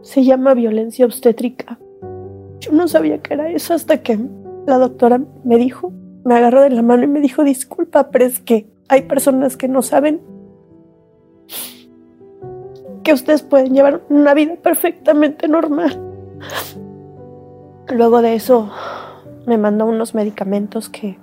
se 0.04 0.24
llama 0.24 0.54
violencia 0.54 1.06
obstétrica. 1.06 1.78
Yo 2.62 2.72
no 2.72 2.88
sabía 2.88 3.18
que 3.18 3.34
era 3.34 3.50
eso 3.50 3.74
hasta 3.74 4.02
que 4.02 4.20
la 4.66 4.78
doctora 4.78 5.20
me 5.44 5.58
dijo, 5.58 5.92
me 6.24 6.36
agarró 6.36 6.62
de 6.62 6.70
la 6.70 6.82
mano 6.82 7.04
y 7.04 7.08
me 7.08 7.20
dijo, 7.20 7.44
disculpa, 7.44 8.10
pero 8.10 8.24
es 8.24 8.40
que 8.40 8.68
hay 8.88 9.02
personas 9.02 9.58
que 9.58 9.68
no 9.68 9.82
saben 9.82 10.22
que 13.04 13.14
ustedes 13.14 13.42
pueden 13.42 13.74
llevar 13.74 14.02
una 14.10 14.34
vida 14.34 14.56
perfectamente 14.56 15.48
normal. 15.48 16.00
Luego 17.90 18.22
de 18.22 18.36
eso 18.36 18.70
me 19.46 19.58
mandó 19.58 19.86
unos 19.86 20.14
medicamentos 20.14 20.90
que 20.90 21.18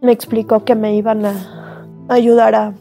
me 0.00 0.12
explicó 0.12 0.64
que 0.64 0.74
me 0.74 0.94
iban 0.96 1.24
a 1.26 1.86
ayudar 2.08 2.54
a, 2.54 2.74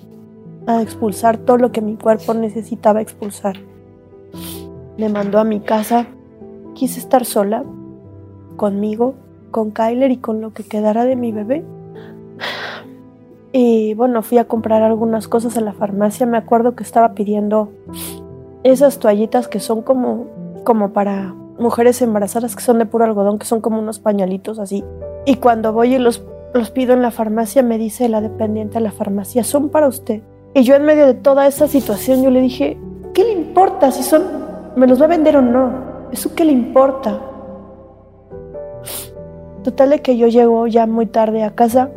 expulsar 0.82 1.38
todo 1.38 1.58
lo 1.58 1.72
que 1.72 1.82
mi 1.82 1.96
cuerpo 1.96 2.34
necesitaba 2.36 3.02
expulsar. 3.02 3.58
Me 4.98 5.10
mandó 5.10 5.40
a 5.40 5.44
mi 5.44 5.62
casa. 5.62 6.06
Quise 6.76 7.00
estar 7.00 7.26
sola, 7.26 7.64
conmigo, 8.56 9.16
con 9.50 9.72
Kyler 9.72 10.12
y 10.12 10.18
con 10.18 10.42
lo 10.42 10.54
que 10.54 10.64
quedara 10.64 11.06
de 11.06 11.16
mi 11.16 11.32
bebé. 11.32 11.66
Y 13.52 13.96
bueno, 13.96 14.22
fui 14.22 14.38
a 14.38 14.46
comprar 14.46 14.84
algunas 14.84 15.28
cosas 15.28 15.58
a 15.58 15.62
la 15.62 15.74
farmacia. 15.74 16.26
Me 16.26 16.38
acuerdo 16.38 16.76
que 16.76 16.84
estaba 16.84 17.14
pidiendo 17.14 17.70
esas 18.64 19.00
toallitas 19.00 19.48
que 19.48 19.60
son 19.60 19.82
como, 19.82 20.28
como 20.64 20.94
para 20.94 21.34
mujeres 21.58 22.02
embarazadas, 22.02 22.56
que 22.56 22.62
son 22.62 22.78
de 22.80 22.86
puro 22.86 23.06
algodón, 23.06 23.40
que 23.40 23.46
son 23.46 23.62
como 23.62 23.80
unos 23.80 24.00
pañalitos 24.00 24.60
así. 24.60 24.84
Y 25.26 25.36
cuando 25.36 25.74
voy 25.74 25.96
y 25.96 26.00
los, 26.00 26.24
los 26.54 26.70
pido 26.70 26.94
en 26.94 27.02
la 27.02 27.12
farmacia, 27.12 27.64
me 27.64 27.78
dice 27.78 28.08
la 28.08 28.22
dependiente 28.22 28.76
de 28.76 28.82
la 28.82 28.92
farmacia, 28.92 29.44
son 29.44 29.70
para 29.70 29.88
usted. 29.88 30.22
Y 30.54 30.64
yo 30.64 30.76
en 30.76 30.86
medio 30.86 31.06
de 31.06 31.16
toda 31.16 31.48
esa 31.48 31.68
situación, 31.68 32.24
yo 32.24 32.30
le 32.30 32.42
dije, 32.42 32.78
¿qué 33.14 33.24
le 33.24 33.34
importa 33.34 33.92
si 33.92 34.04
son, 34.04 34.24
me 34.76 34.88
los 34.88 35.02
va 35.02 35.06
a 35.06 35.10
vender 35.10 35.38
o 35.38 35.42
no? 35.42 35.72
¿Eso 36.12 36.34
qué 36.36 36.46
le 36.46 36.52
importa? 36.52 37.20
Total 39.64 39.90
de 39.90 40.02
que 40.02 40.18
yo 40.18 40.28
llego 40.28 40.66
ya 40.68 40.86
muy 40.88 41.06
tarde 41.06 41.44
a 41.44 41.54
casa 41.54 41.92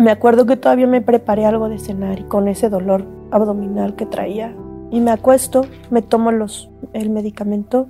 me 0.00 0.10
acuerdo 0.10 0.46
que 0.46 0.56
todavía 0.56 0.86
me 0.86 1.02
preparé 1.02 1.44
algo 1.44 1.68
de 1.68 1.78
cenar 1.78 2.18
y 2.18 2.24
con 2.24 2.48
ese 2.48 2.70
dolor 2.70 3.04
abdominal 3.30 3.96
que 3.96 4.06
traía. 4.06 4.54
Y 4.90 5.00
me 5.00 5.10
acuesto, 5.10 5.66
me 5.90 6.00
tomo 6.00 6.32
los, 6.32 6.70
el 6.94 7.10
medicamento 7.10 7.86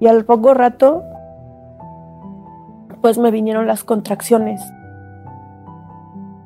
y 0.00 0.06
al 0.06 0.24
poco 0.24 0.54
rato 0.54 1.02
pues 3.02 3.18
me 3.18 3.30
vinieron 3.30 3.66
las 3.66 3.84
contracciones. 3.84 4.62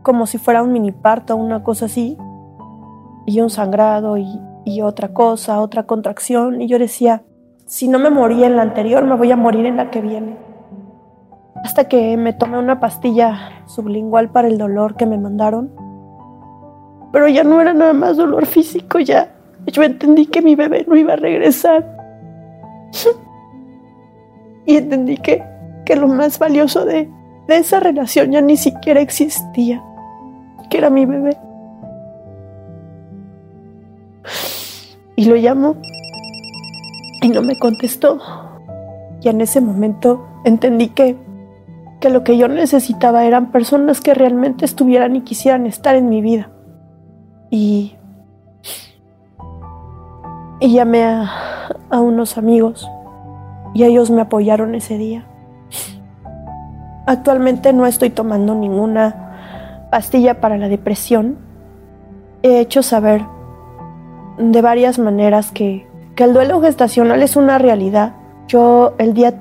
Como 0.02 0.26
si 0.26 0.38
fuera 0.38 0.62
un 0.62 0.72
mini 0.72 0.90
parto, 0.90 1.36
una 1.36 1.62
cosa 1.62 1.86
así. 1.86 2.18
Y 3.24 3.40
un 3.40 3.48
sangrado 3.48 4.18
y, 4.18 4.40
y 4.64 4.82
otra 4.82 5.14
cosa, 5.14 5.60
otra 5.60 5.84
contracción. 5.84 6.60
Y 6.60 6.66
yo 6.66 6.80
decía, 6.80 7.22
si 7.64 7.86
no 7.86 8.00
me 8.00 8.10
moría 8.10 8.48
en 8.48 8.56
la 8.56 8.62
anterior, 8.62 9.04
me 9.04 9.14
voy 9.14 9.30
a 9.30 9.36
morir 9.36 9.66
en 9.66 9.76
la 9.76 9.90
que 9.90 10.00
viene 10.00 10.51
hasta 11.64 11.84
que 11.84 12.16
me 12.16 12.32
tomé 12.32 12.58
una 12.58 12.80
pastilla 12.80 13.62
sublingual 13.66 14.30
para 14.30 14.48
el 14.48 14.58
dolor 14.58 14.96
que 14.96 15.06
me 15.06 15.18
mandaron. 15.18 15.70
Pero 17.12 17.28
ya 17.28 17.44
no 17.44 17.60
era 17.60 17.74
nada 17.74 17.92
más 17.92 18.16
dolor 18.16 18.46
físico, 18.46 18.98
ya 18.98 19.34
yo 19.66 19.82
entendí 19.82 20.26
que 20.26 20.42
mi 20.42 20.54
bebé 20.54 20.84
no 20.88 20.96
iba 20.96 21.12
a 21.12 21.16
regresar. 21.16 21.96
y 24.66 24.76
entendí 24.76 25.16
que, 25.16 25.42
que 25.84 25.96
lo 25.96 26.08
más 26.08 26.38
valioso 26.38 26.84
de, 26.84 27.08
de 27.48 27.56
esa 27.56 27.80
relación 27.80 28.32
ya 28.32 28.40
ni 28.40 28.56
siquiera 28.56 29.00
existía, 29.00 29.82
que 30.70 30.78
era 30.78 30.90
mi 30.90 31.06
bebé. 31.06 31.36
Y 35.14 35.26
lo 35.26 35.36
llamo 35.36 35.76
y 37.22 37.28
no 37.28 37.42
me 37.42 37.58
contestó. 37.58 38.18
Y 39.20 39.28
en 39.28 39.40
ese 39.40 39.60
momento 39.60 40.26
entendí 40.44 40.88
que 40.88 41.16
que 42.02 42.10
lo 42.10 42.24
que 42.24 42.36
yo 42.36 42.48
necesitaba 42.48 43.24
eran 43.24 43.52
personas 43.52 44.00
que 44.00 44.12
realmente 44.12 44.64
estuvieran 44.64 45.14
y 45.14 45.20
quisieran 45.20 45.66
estar 45.66 45.94
en 45.94 46.08
mi 46.08 46.20
vida. 46.20 46.50
Y, 47.48 47.94
llamé 50.60 51.04
a, 51.04 51.30
a 51.90 52.00
unos 52.00 52.38
amigos 52.38 52.90
y 53.72 53.84
ellos 53.84 54.10
me 54.10 54.20
apoyaron 54.20 54.74
ese 54.74 54.98
día. 54.98 55.26
Actualmente 57.06 57.72
no 57.72 57.86
estoy 57.86 58.10
tomando 58.10 58.56
ninguna 58.56 59.86
pastilla 59.92 60.40
para 60.40 60.58
la 60.58 60.68
depresión. 60.68 61.38
He 62.42 62.58
hecho 62.58 62.82
saber 62.82 63.22
de 64.38 64.60
varias 64.60 64.98
maneras 64.98 65.52
que, 65.52 65.86
que 66.16 66.24
el 66.24 66.32
duelo 66.32 66.60
gestacional 66.60 67.22
es 67.22 67.36
una 67.36 67.58
realidad. 67.58 68.14
Yo 68.48 68.94
el 68.98 69.14
día 69.14 69.34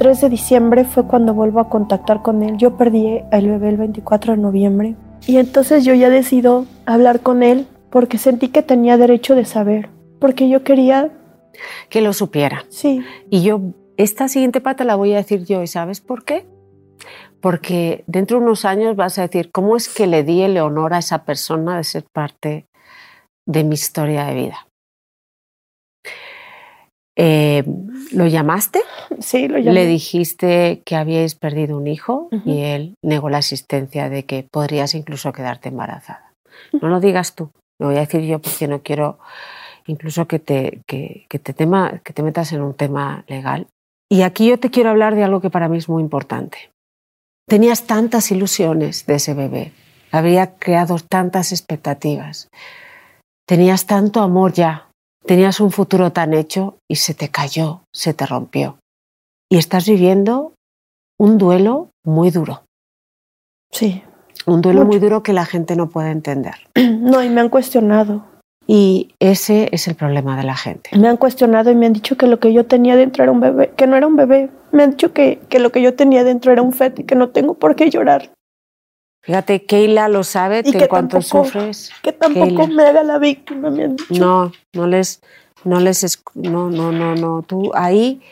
3 0.00 0.18
de 0.18 0.30
diciembre 0.30 0.86
fue 0.86 1.06
cuando 1.06 1.34
vuelvo 1.34 1.60
a 1.60 1.68
contactar 1.68 2.22
con 2.22 2.42
él. 2.42 2.56
Yo 2.56 2.78
perdí 2.78 3.20
el 3.30 3.48
bebé 3.50 3.68
el 3.68 3.76
24 3.76 4.32
de 4.32 4.38
noviembre. 4.38 4.96
Y 5.26 5.36
entonces 5.36 5.84
yo 5.84 5.92
ya 5.92 6.08
decido 6.08 6.64
hablar 6.86 7.20
con 7.20 7.42
él 7.42 7.66
porque 7.90 8.16
sentí 8.16 8.48
que 8.48 8.62
tenía 8.62 8.96
derecho 8.96 9.34
de 9.34 9.44
saber. 9.44 9.90
Porque 10.18 10.48
yo 10.48 10.64
quería... 10.64 11.10
Que 11.90 12.00
lo 12.00 12.14
supiera. 12.14 12.64
Sí. 12.70 13.04
Y 13.28 13.42
yo, 13.42 13.60
esta 13.98 14.28
siguiente 14.28 14.62
pata 14.62 14.84
la 14.84 14.94
voy 14.94 15.12
a 15.12 15.18
decir 15.18 15.44
yo. 15.44 15.62
¿Y 15.62 15.66
sabes 15.66 16.00
por 16.00 16.24
qué? 16.24 16.46
Porque 17.42 18.02
dentro 18.06 18.38
de 18.38 18.44
unos 18.44 18.64
años 18.64 18.96
vas 18.96 19.18
a 19.18 19.28
decir, 19.28 19.50
¿cómo 19.52 19.76
es 19.76 19.90
que 19.90 20.06
le 20.06 20.24
di 20.24 20.40
el 20.40 20.56
honor 20.56 20.94
a 20.94 21.00
esa 21.00 21.26
persona 21.26 21.76
de 21.76 21.84
ser 21.84 22.04
parte 22.10 22.70
de 23.44 23.64
mi 23.64 23.74
historia 23.74 24.24
de 24.24 24.34
vida? 24.34 24.69
Eh, 27.22 27.64
¿Lo 28.12 28.26
llamaste? 28.26 28.80
Sí, 29.18 29.46
lo 29.46 29.58
llamé. 29.58 29.74
Le 29.74 29.86
dijiste 29.86 30.80
que 30.86 30.96
habíais 30.96 31.34
perdido 31.34 31.76
un 31.76 31.86
hijo 31.86 32.28
uh 32.30 32.36
-huh. 32.36 32.42
y 32.46 32.62
él 32.62 32.94
negó 33.02 33.28
la 33.28 33.38
existencia 33.38 34.08
de 34.08 34.24
que 34.24 34.46
podrías 34.50 34.94
incluso 34.94 35.30
quedarte 35.32 35.68
embarazada. 35.68 36.32
Uh 36.72 36.78
-huh. 36.78 36.82
No 36.82 36.88
lo 36.88 36.98
digas 36.98 37.34
tú, 37.34 37.50
lo 37.78 37.88
voy 37.88 37.96
a 37.96 38.00
decir 38.00 38.22
yo 38.22 38.38
porque 38.40 38.68
no 38.68 38.80
quiero 38.82 39.18
incluso 39.86 40.26
que 40.26 40.38
te, 40.38 40.80
que, 40.86 41.26
que 41.28 41.38
te, 41.38 41.52
tema, 41.52 42.00
que 42.04 42.14
te 42.14 42.22
metas 42.22 42.52
en 42.52 42.62
un 42.62 42.74
tema 42.74 43.24
legal. 43.28 43.66
Y 44.10 44.22
aquí 44.22 44.48
yo 44.48 44.58
te 44.58 44.70
quiero 44.70 44.88
hablar 44.88 45.14
de 45.14 45.22
algo 45.22 45.40
que 45.40 45.50
para 45.50 45.68
mí 45.68 45.76
es 45.76 45.88
muy 45.88 46.02
importante. 46.02 46.70
Tenías 47.48 47.86
tantas 47.86 48.30
ilusiones 48.30 49.04
de 49.06 49.16
ese 49.16 49.34
bebé, 49.34 49.72
había 50.10 50.56
creado 50.56 50.96
tantas 50.98 51.52
expectativas, 51.52 52.48
tenías 53.46 53.86
tanto 53.86 54.20
amor 54.20 54.52
ya 54.52 54.89
Tenías 55.24 55.60
un 55.60 55.70
futuro 55.70 56.12
tan 56.12 56.34
hecho 56.34 56.78
y 56.88 56.96
se 56.96 57.14
te 57.14 57.28
cayó, 57.28 57.82
se 57.92 58.14
te 58.14 58.26
rompió. 58.26 58.78
Y 59.50 59.58
estás 59.58 59.86
viviendo 59.86 60.54
un 61.18 61.38
duelo 61.38 61.90
muy 62.04 62.30
duro. 62.30 62.62
Sí. 63.70 64.02
Un 64.46 64.62
duelo 64.62 64.84
muy 64.84 64.98
duro 64.98 65.22
que 65.22 65.32
la 65.32 65.44
gente 65.44 65.76
no 65.76 65.88
puede 65.90 66.10
entender. 66.10 66.54
No, 67.00 67.22
y 67.22 67.28
me 67.28 67.40
han 67.40 67.48
cuestionado. 67.48 68.24
Y 68.66 69.14
ese 69.18 69.68
es 69.72 69.88
el 69.88 69.96
problema 69.96 70.36
de 70.36 70.44
la 70.44 70.54
gente. 70.54 70.90
Me 70.96 71.08
han 71.08 71.16
cuestionado 71.16 71.70
y 71.70 71.74
me 71.74 71.86
han 71.86 71.92
dicho 71.92 72.16
que 72.16 72.26
lo 72.26 72.38
que 72.38 72.52
yo 72.52 72.66
tenía 72.66 72.94
dentro 72.96 73.24
era 73.24 73.32
un 73.32 73.40
bebé, 73.40 73.72
que 73.76 73.86
no 73.86 73.96
era 73.96 74.06
un 74.06 74.16
bebé. 74.16 74.50
Me 74.70 74.84
han 74.84 74.90
dicho 74.92 75.12
que, 75.12 75.40
que 75.48 75.58
lo 75.58 75.72
que 75.72 75.82
yo 75.82 75.94
tenía 75.94 76.24
dentro 76.24 76.52
era 76.52 76.62
un 76.62 76.72
feto 76.72 77.00
y 77.00 77.04
que 77.04 77.16
no 77.16 77.30
tengo 77.30 77.54
por 77.54 77.74
qué 77.74 77.90
llorar. 77.90 78.30
Fíjate, 79.22 79.66
Keila 79.66 80.08
lo 80.08 80.24
sabe, 80.24 80.62
Y 80.64 80.72
que 80.72 80.78
en 80.78 80.88
cuanto 80.88 81.18
tampoco- 81.18 81.44
sufres, 81.44 81.90
Que 82.02 82.12
tampoco 82.12 82.46
Keila. 82.46 82.66
me 82.68 82.82
haga 82.84 83.02
la 83.02 83.18
víctima, 83.18 83.70
me 83.70 83.84
han 83.84 83.96
dicho. 83.96 84.14
no, 84.14 84.52
no 84.74 84.86
les, 84.86 85.20
no 85.64 85.78
les, 85.80 86.04
es- 86.04 86.22
no, 86.34 86.70
no, 86.70 86.90
no, 86.90 87.14
no. 87.14 87.42
Tú 87.42 87.70
ahí 87.74 88.22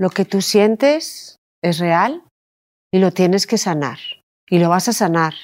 lo 0.00 0.08
que 0.10 0.24
tú 0.24 0.40
sientes 0.40 1.36
es 1.62 1.78
real 1.78 2.22
y 2.92 2.98
lo 2.98 3.12
tienes 3.12 3.46
que 3.46 3.58
sanar. 3.58 3.98
Y 4.48 4.58
lo 4.58 4.68
vas 4.70 4.88
a 4.88 4.92
sanar. 4.92 5.34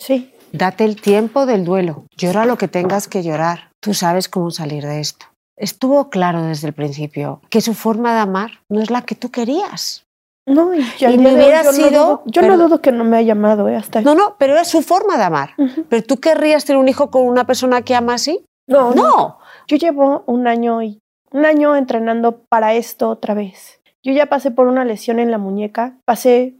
Sí, 0.00 0.28
Date 0.54 0.84
el 0.84 1.00
tiempo 1.00 1.46
del 1.46 1.64
duelo. 1.64 2.04
Llora 2.14 2.44
lo 2.44 2.58
que 2.58 2.68
tengas 2.68 3.08
que 3.08 3.22
llorar. 3.22 3.70
Tú 3.82 3.94
sabes 3.94 4.28
cómo 4.28 4.50
salir 4.50 4.84
de 4.84 5.00
esto. 5.00 5.24
Estuvo 5.56 6.10
claro 6.10 6.42
desde 6.42 6.66
el 6.68 6.74
principio 6.74 7.40
que 7.48 7.62
su 7.62 7.72
forma 7.72 8.12
de 8.12 8.20
amar 8.20 8.60
no 8.68 8.82
es 8.82 8.90
la 8.90 9.00
que 9.00 9.14
tú 9.14 9.30
querías. 9.30 10.04
No, 10.46 10.74
y, 10.74 10.80
Y 11.00 11.18
me 11.18 11.34
hubiera 11.34 11.62
yo 11.62 11.70
no 11.70 11.72
sido- 11.72 11.88
dudo- 11.90 12.22
yo 12.26 12.40
pero- 12.42 12.56
no 12.56 12.64
dudo 12.64 12.80
que 12.80 12.92
no 12.92 13.04
me 13.04 13.16
haya 13.18 13.28
llamado 13.34 13.68
eh, 13.68 13.76
hasta 13.76 14.00
No, 14.00 14.14
no, 14.14 14.36
pero 14.38 14.56
es 14.58 14.68
su 14.68 14.82
forma 14.82 15.16
de 15.16 15.24
amar. 15.24 15.50
¿Pero 15.88 16.02
tú 16.04 16.16
querrías 16.18 16.64
tener 16.64 16.80
un 16.80 16.88
hijo 16.88 17.10
con 17.10 17.26
una 17.26 17.46
persona 17.46 17.82
que 17.82 17.94
ama 17.94 18.14
así? 18.14 18.44
No, 18.68 18.94
no. 18.94 19.02
No. 19.02 19.38
Yo 19.68 19.76
llevo 19.76 20.24
un 20.26 20.46
año 20.46 20.82
y 20.82 20.98
un 21.32 21.44
año 21.46 21.76
entrenando 21.76 22.42
para 22.48 22.74
esto 22.74 23.08
otra 23.08 23.34
vez. 23.34 23.80
Yo 24.04 24.12
ya 24.12 24.26
pasé 24.26 24.50
por 24.50 24.66
una 24.66 24.84
lesión 24.84 25.18
en 25.20 25.30
la 25.30 25.38
muñeca, 25.38 25.96
pasé 26.04 26.54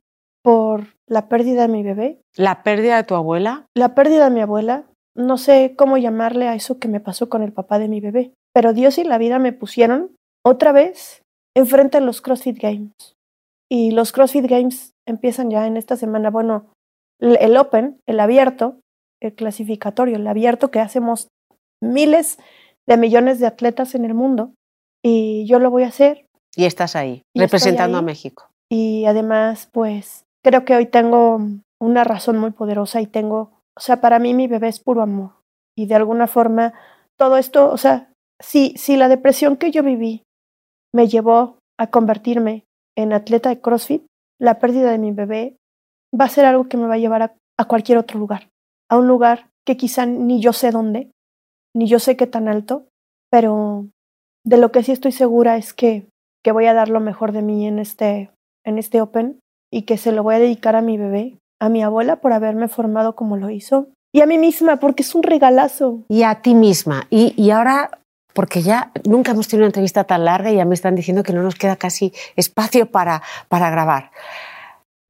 por 0.45 0.87
la 1.09 1.29
pérdida 1.29 1.63
de 1.63 1.69
mi 1.69 1.83
bebé, 1.83 2.21
La 2.37 2.63
pérdida 2.63 2.97
de 2.97 3.05
tu 3.05 3.15
abuela. 3.15 3.65
la 3.77 3.95
pérdida 3.95 4.25
de 4.25 4.31
mi 4.35 4.41
abuela. 4.41 4.85
No 5.15 5.37
sé 5.37 5.75
cómo 5.77 5.99
llamarle 5.99 6.49
a 6.49 6.55
eso 6.55 6.79
que 6.79 6.89
me 6.89 7.01
pasó 7.01 7.29
con 7.29 7.43
el 7.43 7.53
papá 7.53 7.79
de 7.79 7.89
mi 7.89 8.01
bebé, 8.01 8.33
pero 8.55 8.73
Dios 8.73 8.97
y 8.99 9.05
la 9.05 9.19
vida 9.19 9.39
me 9.39 9.53
pusieron 9.53 10.11
otra 10.45 10.73
vez 10.73 11.21
enfrente 11.55 11.99
de 12.01 12.07
los 12.07 12.23
CrossFit 12.23 12.59
Games. 12.59 12.93
Y 13.73 13.93
los 13.93 14.13
CrossFit 14.13 14.45
Games 14.45 14.93
empiezan 15.09 15.51
ya 15.51 15.67
en 15.67 15.79
esta 15.79 15.97
semana. 15.97 16.29
Bueno, 16.29 16.67
el 17.19 17.57
Open, 17.57 17.99
el 18.07 18.21
abierto, 18.21 18.77
el 19.19 19.35
clasificatorio, 19.35 20.17
el 20.17 20.27
abierto 20.27 20.71
que 20.71 20.79
hacemos 20.79 21.29
miles 21.83 22.39
de 22.87 22.99
millones 22.99 23.41
de 23.41 23.47
atletas 23.47 23.95
en 23.95 24.05
el 24.05 24.13
mundo. 24.13 24.53
Y 25.03 25.47
yo 25.47 25.59
lo 25.59 25.71
voy 25.71 25.85
a 25.85 25.89
hacer. 25.89 26.27
Y 26.55 26.67
estás 26.67 26.97
ahí, 26.97 27.23
Y 27.35 27.41
representando 27.41 27.97
a. 27.97 28.03
México. 28.03 28.51
Y 28.71 29.07
además, 29.07 29.71
pues, 29.73 30.27
creo 30.45 30.67
que 30.67 30.77
hoy 30.77 30.85
tengo 30.85 31.41
una 31.81 32.05
razón 32.05 32.37
muy 32.37 32.51
poderosa 32.51 33.01
y 33.01 33.07
tengo, 33.07 33.53
o 33.75 33.81
sea, 33.81 34.03
para 34.03 34.19
mí 34.19 34.35
mi 34.35 34.49
bebé 34.49 34.69
es 34.69 34.81
puro 34.81 35.01
amor. 35.01 35.31
Y 35.79 35.87
de 35.87 35.95
alguna 35.95 36.27
forma, 36.27 36.75
todo 37.19 37.39
esto, 37.39 37.71
o 37.71 37.79
sea, 37.79 38.13
si, 38.39 38.75
si 38.77 38.97
la 38.97 39.09
depresión 39.09 39.57
que 39.57 39.71
yo 39.71 39.83
viví 39.83 40.25
me 40.95 41.09
llevó 41.09 41.57
a 41.81 41.87
convertirme 41.87 42.67
en 42.97 43.13
atleta 43.13 43.49
de 43.49 43.61
CrossFit, 43.61 44.05
la 44.41 44.59
pérdida 44.59 44.91
de 44.91 44.99
mi 44.99 45.13
bebé 45.13 45.57
va 46.19 46.27
a 46.27 46.31
ser 46.31 46.45
algo 46.45 46.69
que 46.69 46.77
me 46.77 46.87
va 46.87 46.95
a 46.95 46.99
llevar 46.99 47.23
a, 47.23 47.65
cualquier 47.65 47.97
otro 47.97 48.19
lugar. 48.19 48.49
A 48.91 48.99
un 48.99 49.07
lugar 49.07 49.49
que 49.65 49.77
quizá 49.77 50.05
ni 50.05 50.41
yo 50.41 50.53
sé 50.53 50.73
dónde, 50.73 51.13
ni 51.77 51.87
yo 51.87 52.01
sé 52.01 52.17
qué 52.17 52.27
tan 52.27 52.49
alto, 52.49 52.87
pero 53.31 53.87
de 54.45 54.57
lo 54.57 54.73
que 54.73 54.83
sí 54.83 54.91
estoy 54.91 55.13
segura 55.13 55.57
es 55.57 55.73
que, 55.73 56.09
que 56.43 56.51
voy 56.51 56.67
a 56.67 56.75
dar 56.75 56.89
lo 56.89 56.99
mejor 56.99 57.31
de 57.31 57.43
mí 57.43 57.67
en 57.69 57.79
este, 57.79 58.31
en 58.65 58.79
este 58.79 59.01
Open 59.01 59.39
y 59.73 59.83
que 59.83 59.97
se 59.97 60.11
lo 60.11 60.25
voy 60.25 60.35
a 60.35 60.41
dedicar 60.41 60.75
a 60.75 60.83
mi 60.83 60.99
bebé, 60.99 61.39
a 61.61 61.69
mi 61.69 61.85
abuela 61.85 62.17
por 62.17 62.33
haberme 62.33 62.67
formado 62.67 63.15
como 63.15 63.37
lo 63.37 63.49
hizo 63.49 63.87
y 64.13 64.21
a 64.21 64.27
mí 64.27 64.37
misma 64.39 64.77
porque 64.77 65.03
es 65.03 65.15
un 65.15 65.23
regalazo. 65.23 66.05
Y 66.09 66.23
a 66.25 66.43
ti 66.43 66.55
misma. 66.55 67.07
Y, 67.09 67.33
y 67.41 67.51
ahora, 67.51 68.02
porque 68.33 68.63
ya 68.63 68.93
nunca 69.05 69.33
hemos 69.33 69.49
tenido 69.49 69.65
una 69.65 69.69
entrevista 69.69 70.05
tan 70.05 70.25
larga 70.25 70.51
y 70.51 70.57
ya 70.57 70.65
me 70.65 70.75
están 70.75 70.95
diciendo 70.95 71.23
que 71.23 71.33
no 71.33 71.43
nos 71.43 71.55
queda 71.55 71.77
casi 71.77 72.13
espacio 72.37 72.91
para, 72.91 73.23
para 73.49 73.71
grabar. 73.71 74.11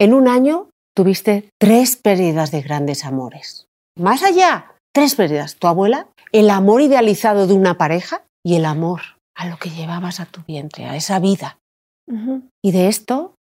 En 0.00 0.14
un 0.14 0.28
año 0.28 0.68
tuviste 0.94 1.48
tres 1.60 1.96
pérdidas 1.96 2.50
de 2.50 2.62
grandes 2.62 3.04
amores. 3.04 3.66
Más 3.98 4.22
allá, 4.22 4.72
tres 4.94 5.14
pérdidas. 5.14 5.56
Tu 5.56 5.66
abuela, 5.66 6.08
el 6.32 6.50
amor 6.50 6.80
idealizado 6.80 7.46
de 7.46 7.54
una 7.54 7.78
pareja 7.78 8.24
y 8.44 8.56
el 8.56 8.64
amor 8.64 9.02
a 9.36 9.46
lo 9.46 9.56
que 9.58 9.70
llevabas 9.70 10.20
a 10.20 10.26
tu 10.26 10.42
vientre, 10.46 10.86
a 10.86 10.96
esa 10.96 11.18
vida. 11.18 11.58
Y 12.62 12.72
de 12.72 12.88
esto 12.88 13.34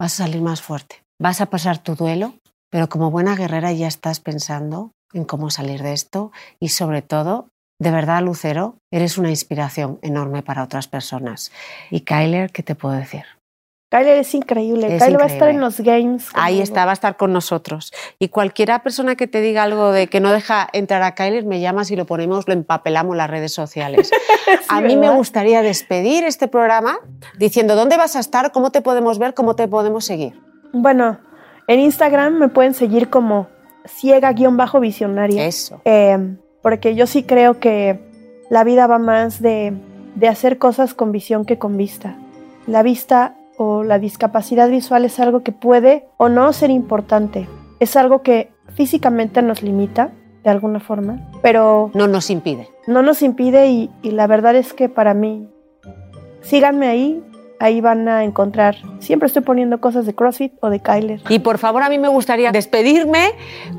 vas 0.00 0.14
a 0.14 0.24
salir 0.24 0.40
más 0.40 0.62
fuerte. 0.62 1.02
Vas 1.20 1.40
a 1.40 1.46
pasar 1.46 1.78
tu 1.78 1.94
duelo, 1.94 2.34
pero 2.70 2.88
como 2.88 3.10
buena 3.10 3.36
guerrera 3.36 3.72
ya 3.72 3.86
estás 3.86 4.20
pensando 4.20 4.92
en 5.12 5.24
cómo 5.24 5.50
salir 5.50 5.82
de 5.82 5.92
esto 5.92 6.32
y 6.60 6.70
sobre 6.70 7.02
todo, 7.02 7.48
de 7.78 7.90
verdad, 7.90 8.22
Lucero, 8.22 8.78
eres 8.90 9.18
una 9.18 9.30
inspiración 9.30 9.98
enorme 10.02 10.42
para 10.42 10.62
otras 10.62 10.88
personas. 10.88 11.52
Y 11.90 12.00
Kyler, 12.00 12.50
¿qué 12.50 12.62
te 12.62 12.74
puedo 12.74 12.94
decir? 12.94 13.24
Kyler 13.90 14.18
es 14.18 14.34
increíble. 14.34 14.96
Es 14.96 15.02
Kyler 15.02 15.20
va 15.20 15.24
a 15.24 15.28
estar 15.28 15.48
en 15.50 15.60
los 15.60 15.80
games. 15.80 16.28
Ahí 16.34 16.60
está, 16.60 16.84
va 16.84 16.92
a 16.92 16.94
estar 16.94 17.16
con 17.16 17.32
nosotros. 17.32 17.92
Y 18.18 18.28
cualquiera 18.28 18.82
persona 18.82 19.14
que 19.14 19.26
te 19.26 19.40
diga 19.40 19.62
algo 19.62 19.92
de 19.92 20.08
que 20.08 20.20
no 20.20 20.32
deja 20.32 20.68
entrar 20.72 21.02
a 21.02 21.14
Kyler, 21.14 21.44
me 21.44 21.60
llamas 21.60 21.90
y 21.90 21.96
lo 21.96 22.06
ponemos, 22.06 22.48
lo 22.48 22.54
empapelamos 22.54 23.16
las 23.16 23.30
redes 23.30 23.52
sociales. 23.52 24.10
a 24.68 24.80
mí 24.80 24.96
me 24.96 25.10
gustaría 25.10 25.62
despedir 25.62 26.24
este 26.24 26.48
programa 26.48 26.98
diciendo 27.38 27.76
dónde 27.76 27.96
vas 27.96 28.16
a 28.16 28.20
estar, 28.20 28.50
cómo 28.50 28.70
te 28.70 28.82
podemos 28.82 29.18
ver, 29.18 29.34
cómo 29.34 29.54
te 29.54 29.68
podemos 29.68 30.04
seguir. 30.04 30.40
Bueno, 30.72 31.20
en 31.68 31.80
Instagram 31.80 32.34
me 32.34 32.48
pueden 32.48 32.74
seguir 32.74 33.10
como 33.10 33.48
ciega-visionaria. 33.86 35.46
Eso. 35.46 35.80
Eh, 35.84 36.36
porque 36.64 36.96
yo 36.96 37.06
sí 37.06 37.22
creo 37.22 37.60
que 37.60 38.00
la 38.50 38.64
vida 38.64 38.88
va 38.88 38.98
más 38.98 39.40
de, 39.40 39.74
de 40.16 40.28
hacer 40.28 40.58
cosas 40.58 40.94
con 40.94 41.12
visión 41.12 41.44
que 41.44 41.58
con 41.58 41.76
vista. 41.76 42.16
La 42.66 42.82
vista 42.82 43.36
o 43.58 43.84
la 43.84 43.98
discapacidad 44.00 44.68
visual 44.70 45.04
es 45.04 45.20
algo 45.20 45.42
que 45.44 45.52
puede 45.52 46.06
o 46.16 46.28
no 46.28 46.52
ser 46.52 46.70
importante. 46.70 47.46
Es 47.80 47.96
algo 47.96 48.22
que 48.22 48.50
físicamente 48.74 49.42
nos 49.42 49.62
limita 49.62 50.10
de 50.42 50.50
alguna 50.50 50.80
forma, 50.80 51.20
pero 51.42 51.90
No 51.94 52.08
nos 52.08 52.30
impide. 52.30 52.68
no 52.86 53.02
nos 53.02 53.22
impide 53.22 53.68
y, 53.68 53.90
y 54.02 54.10
la 54.12 54.26
verdad 54.26 54.56
es 54.56 54.72
que 54.72 54.88
para 54.88 55.14
mí, 55.14 55.46
síganme 56.42 56.86
ahí, 56.88 57.22
ahí 57.60 57.80
van 57.80 58.08
a 58.08 58.24
encontrar, 58.24 58.76
siempre 58.98 59.26
estoy 59.26 59.42
poniendo 59.42 59.80
cosas 59.80 60.04
de 60.06 60.14
CrossFit 60.14 60.52
o 60.60 60.68
de 60.70 60.80
Kyler. 60.80 61.20
Y 61.28 61.38
por 61.38 61.56
favor, 61.58 61.82
a 61.82 61.88
mí 61.88 61.98
me 61.98 62.08
gustaría 62.08 62.52
despedirme 62.52 63.28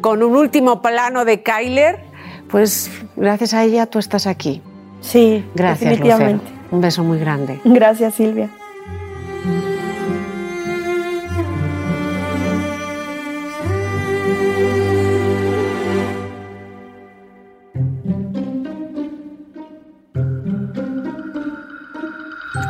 con 0.01 0.23
un 0.23 0.35
último 0.35 0.81
plano 0.81 1.25
de 1.25 1.43
Kyler. 1.43 1.99
Pues 2.49 2.89
gracias 3.15 3.53
a 3.53 3.63
ella 3.63 3.85
tú 3.85 3.99
estás 3.99 4.27
aquí. 4.27 4.61
Sí, 5.01 5.43
Gracias, 5.55 5.91
definitivamente. 5.91 6.43
Lucero. 6.43 6.67
Un 6.71 6.81
beso 6.81 7.03
muy 7.03 7.19
grande. 7.19 7.59
Gracias, 7.63 8.15
Silvia. 8.15 8.49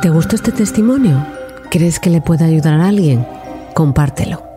¿Te 0.02 0.12
gustó 0.12 0.36
este 0.36 0.52
testimonio? 0.52 1.26
¿Crees 1.72 2.00
que 2.00 2.12
le 2.12 2.22
puede 2.22 2.46
ayudar 2.46 2.76
a 2.76 2.88
alguien? 2.90 3.26
Compártelo. 3.74 4.55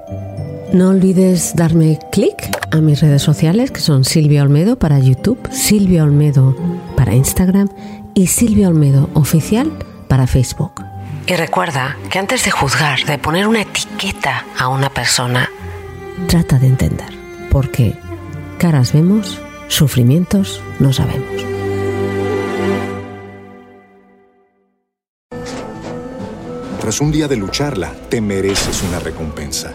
No 0.72 0.90
olvides 0.90 1.56
darme 1.56 1.98
clic 2.12 2.34
a 2.70 2.80
mis 2.82 3.00
redes 3.00 3.22
sociales 3.22 3.70
que 3.70 3.80
son 3.80 4.04
Silvia 4.04 4.42
Olmedo 4.42 4.78
para 4.78 4.98
YouTube, 4.98 5.38
Silvia 5.50 6.04
Olmedo 6.04 6.54
para 6.94 7.14
Instagram 7.14 7.70
y 8.14 8.26
Silvia 8.26 8.68
Olmedo 8.68 9.08
Oficial 9.14 9.72
para 10.08 10.26
Facebook. 10.26 10.84
Y 11.26 11.34
recuerda 11.36 11.96
que 12.10 12.18
antes 12.18 12.44
de 12.44 12.50
juzgar, 12.50 13.04
de 13.06 13.18
poner 13.18 13.46
una 13.46 13.62
etiqueta 13.62 14.44
a 14.58 14.68
una 14.68 14.90
persona, 14.90 15.48
trata 16.26 16.58
de 16.58 16.66
entender, 16.66 17.08
porque 17.50 17.94
caras 18.58 18.92
vemos, 18.92 19.40
sufrimientos 19.68 20.60
no 20.80 20.92
sabemos. 20.92 21.44
Tras 26.80 27.00
un 27.00 27.12
día 27.12 27.28
de 27.28 27.36
lucharla, 27.36 27.92
te 28.08 28.20
mereces 28.20 28.82
una 28.82 28.98
recompensa, 28.98 29.74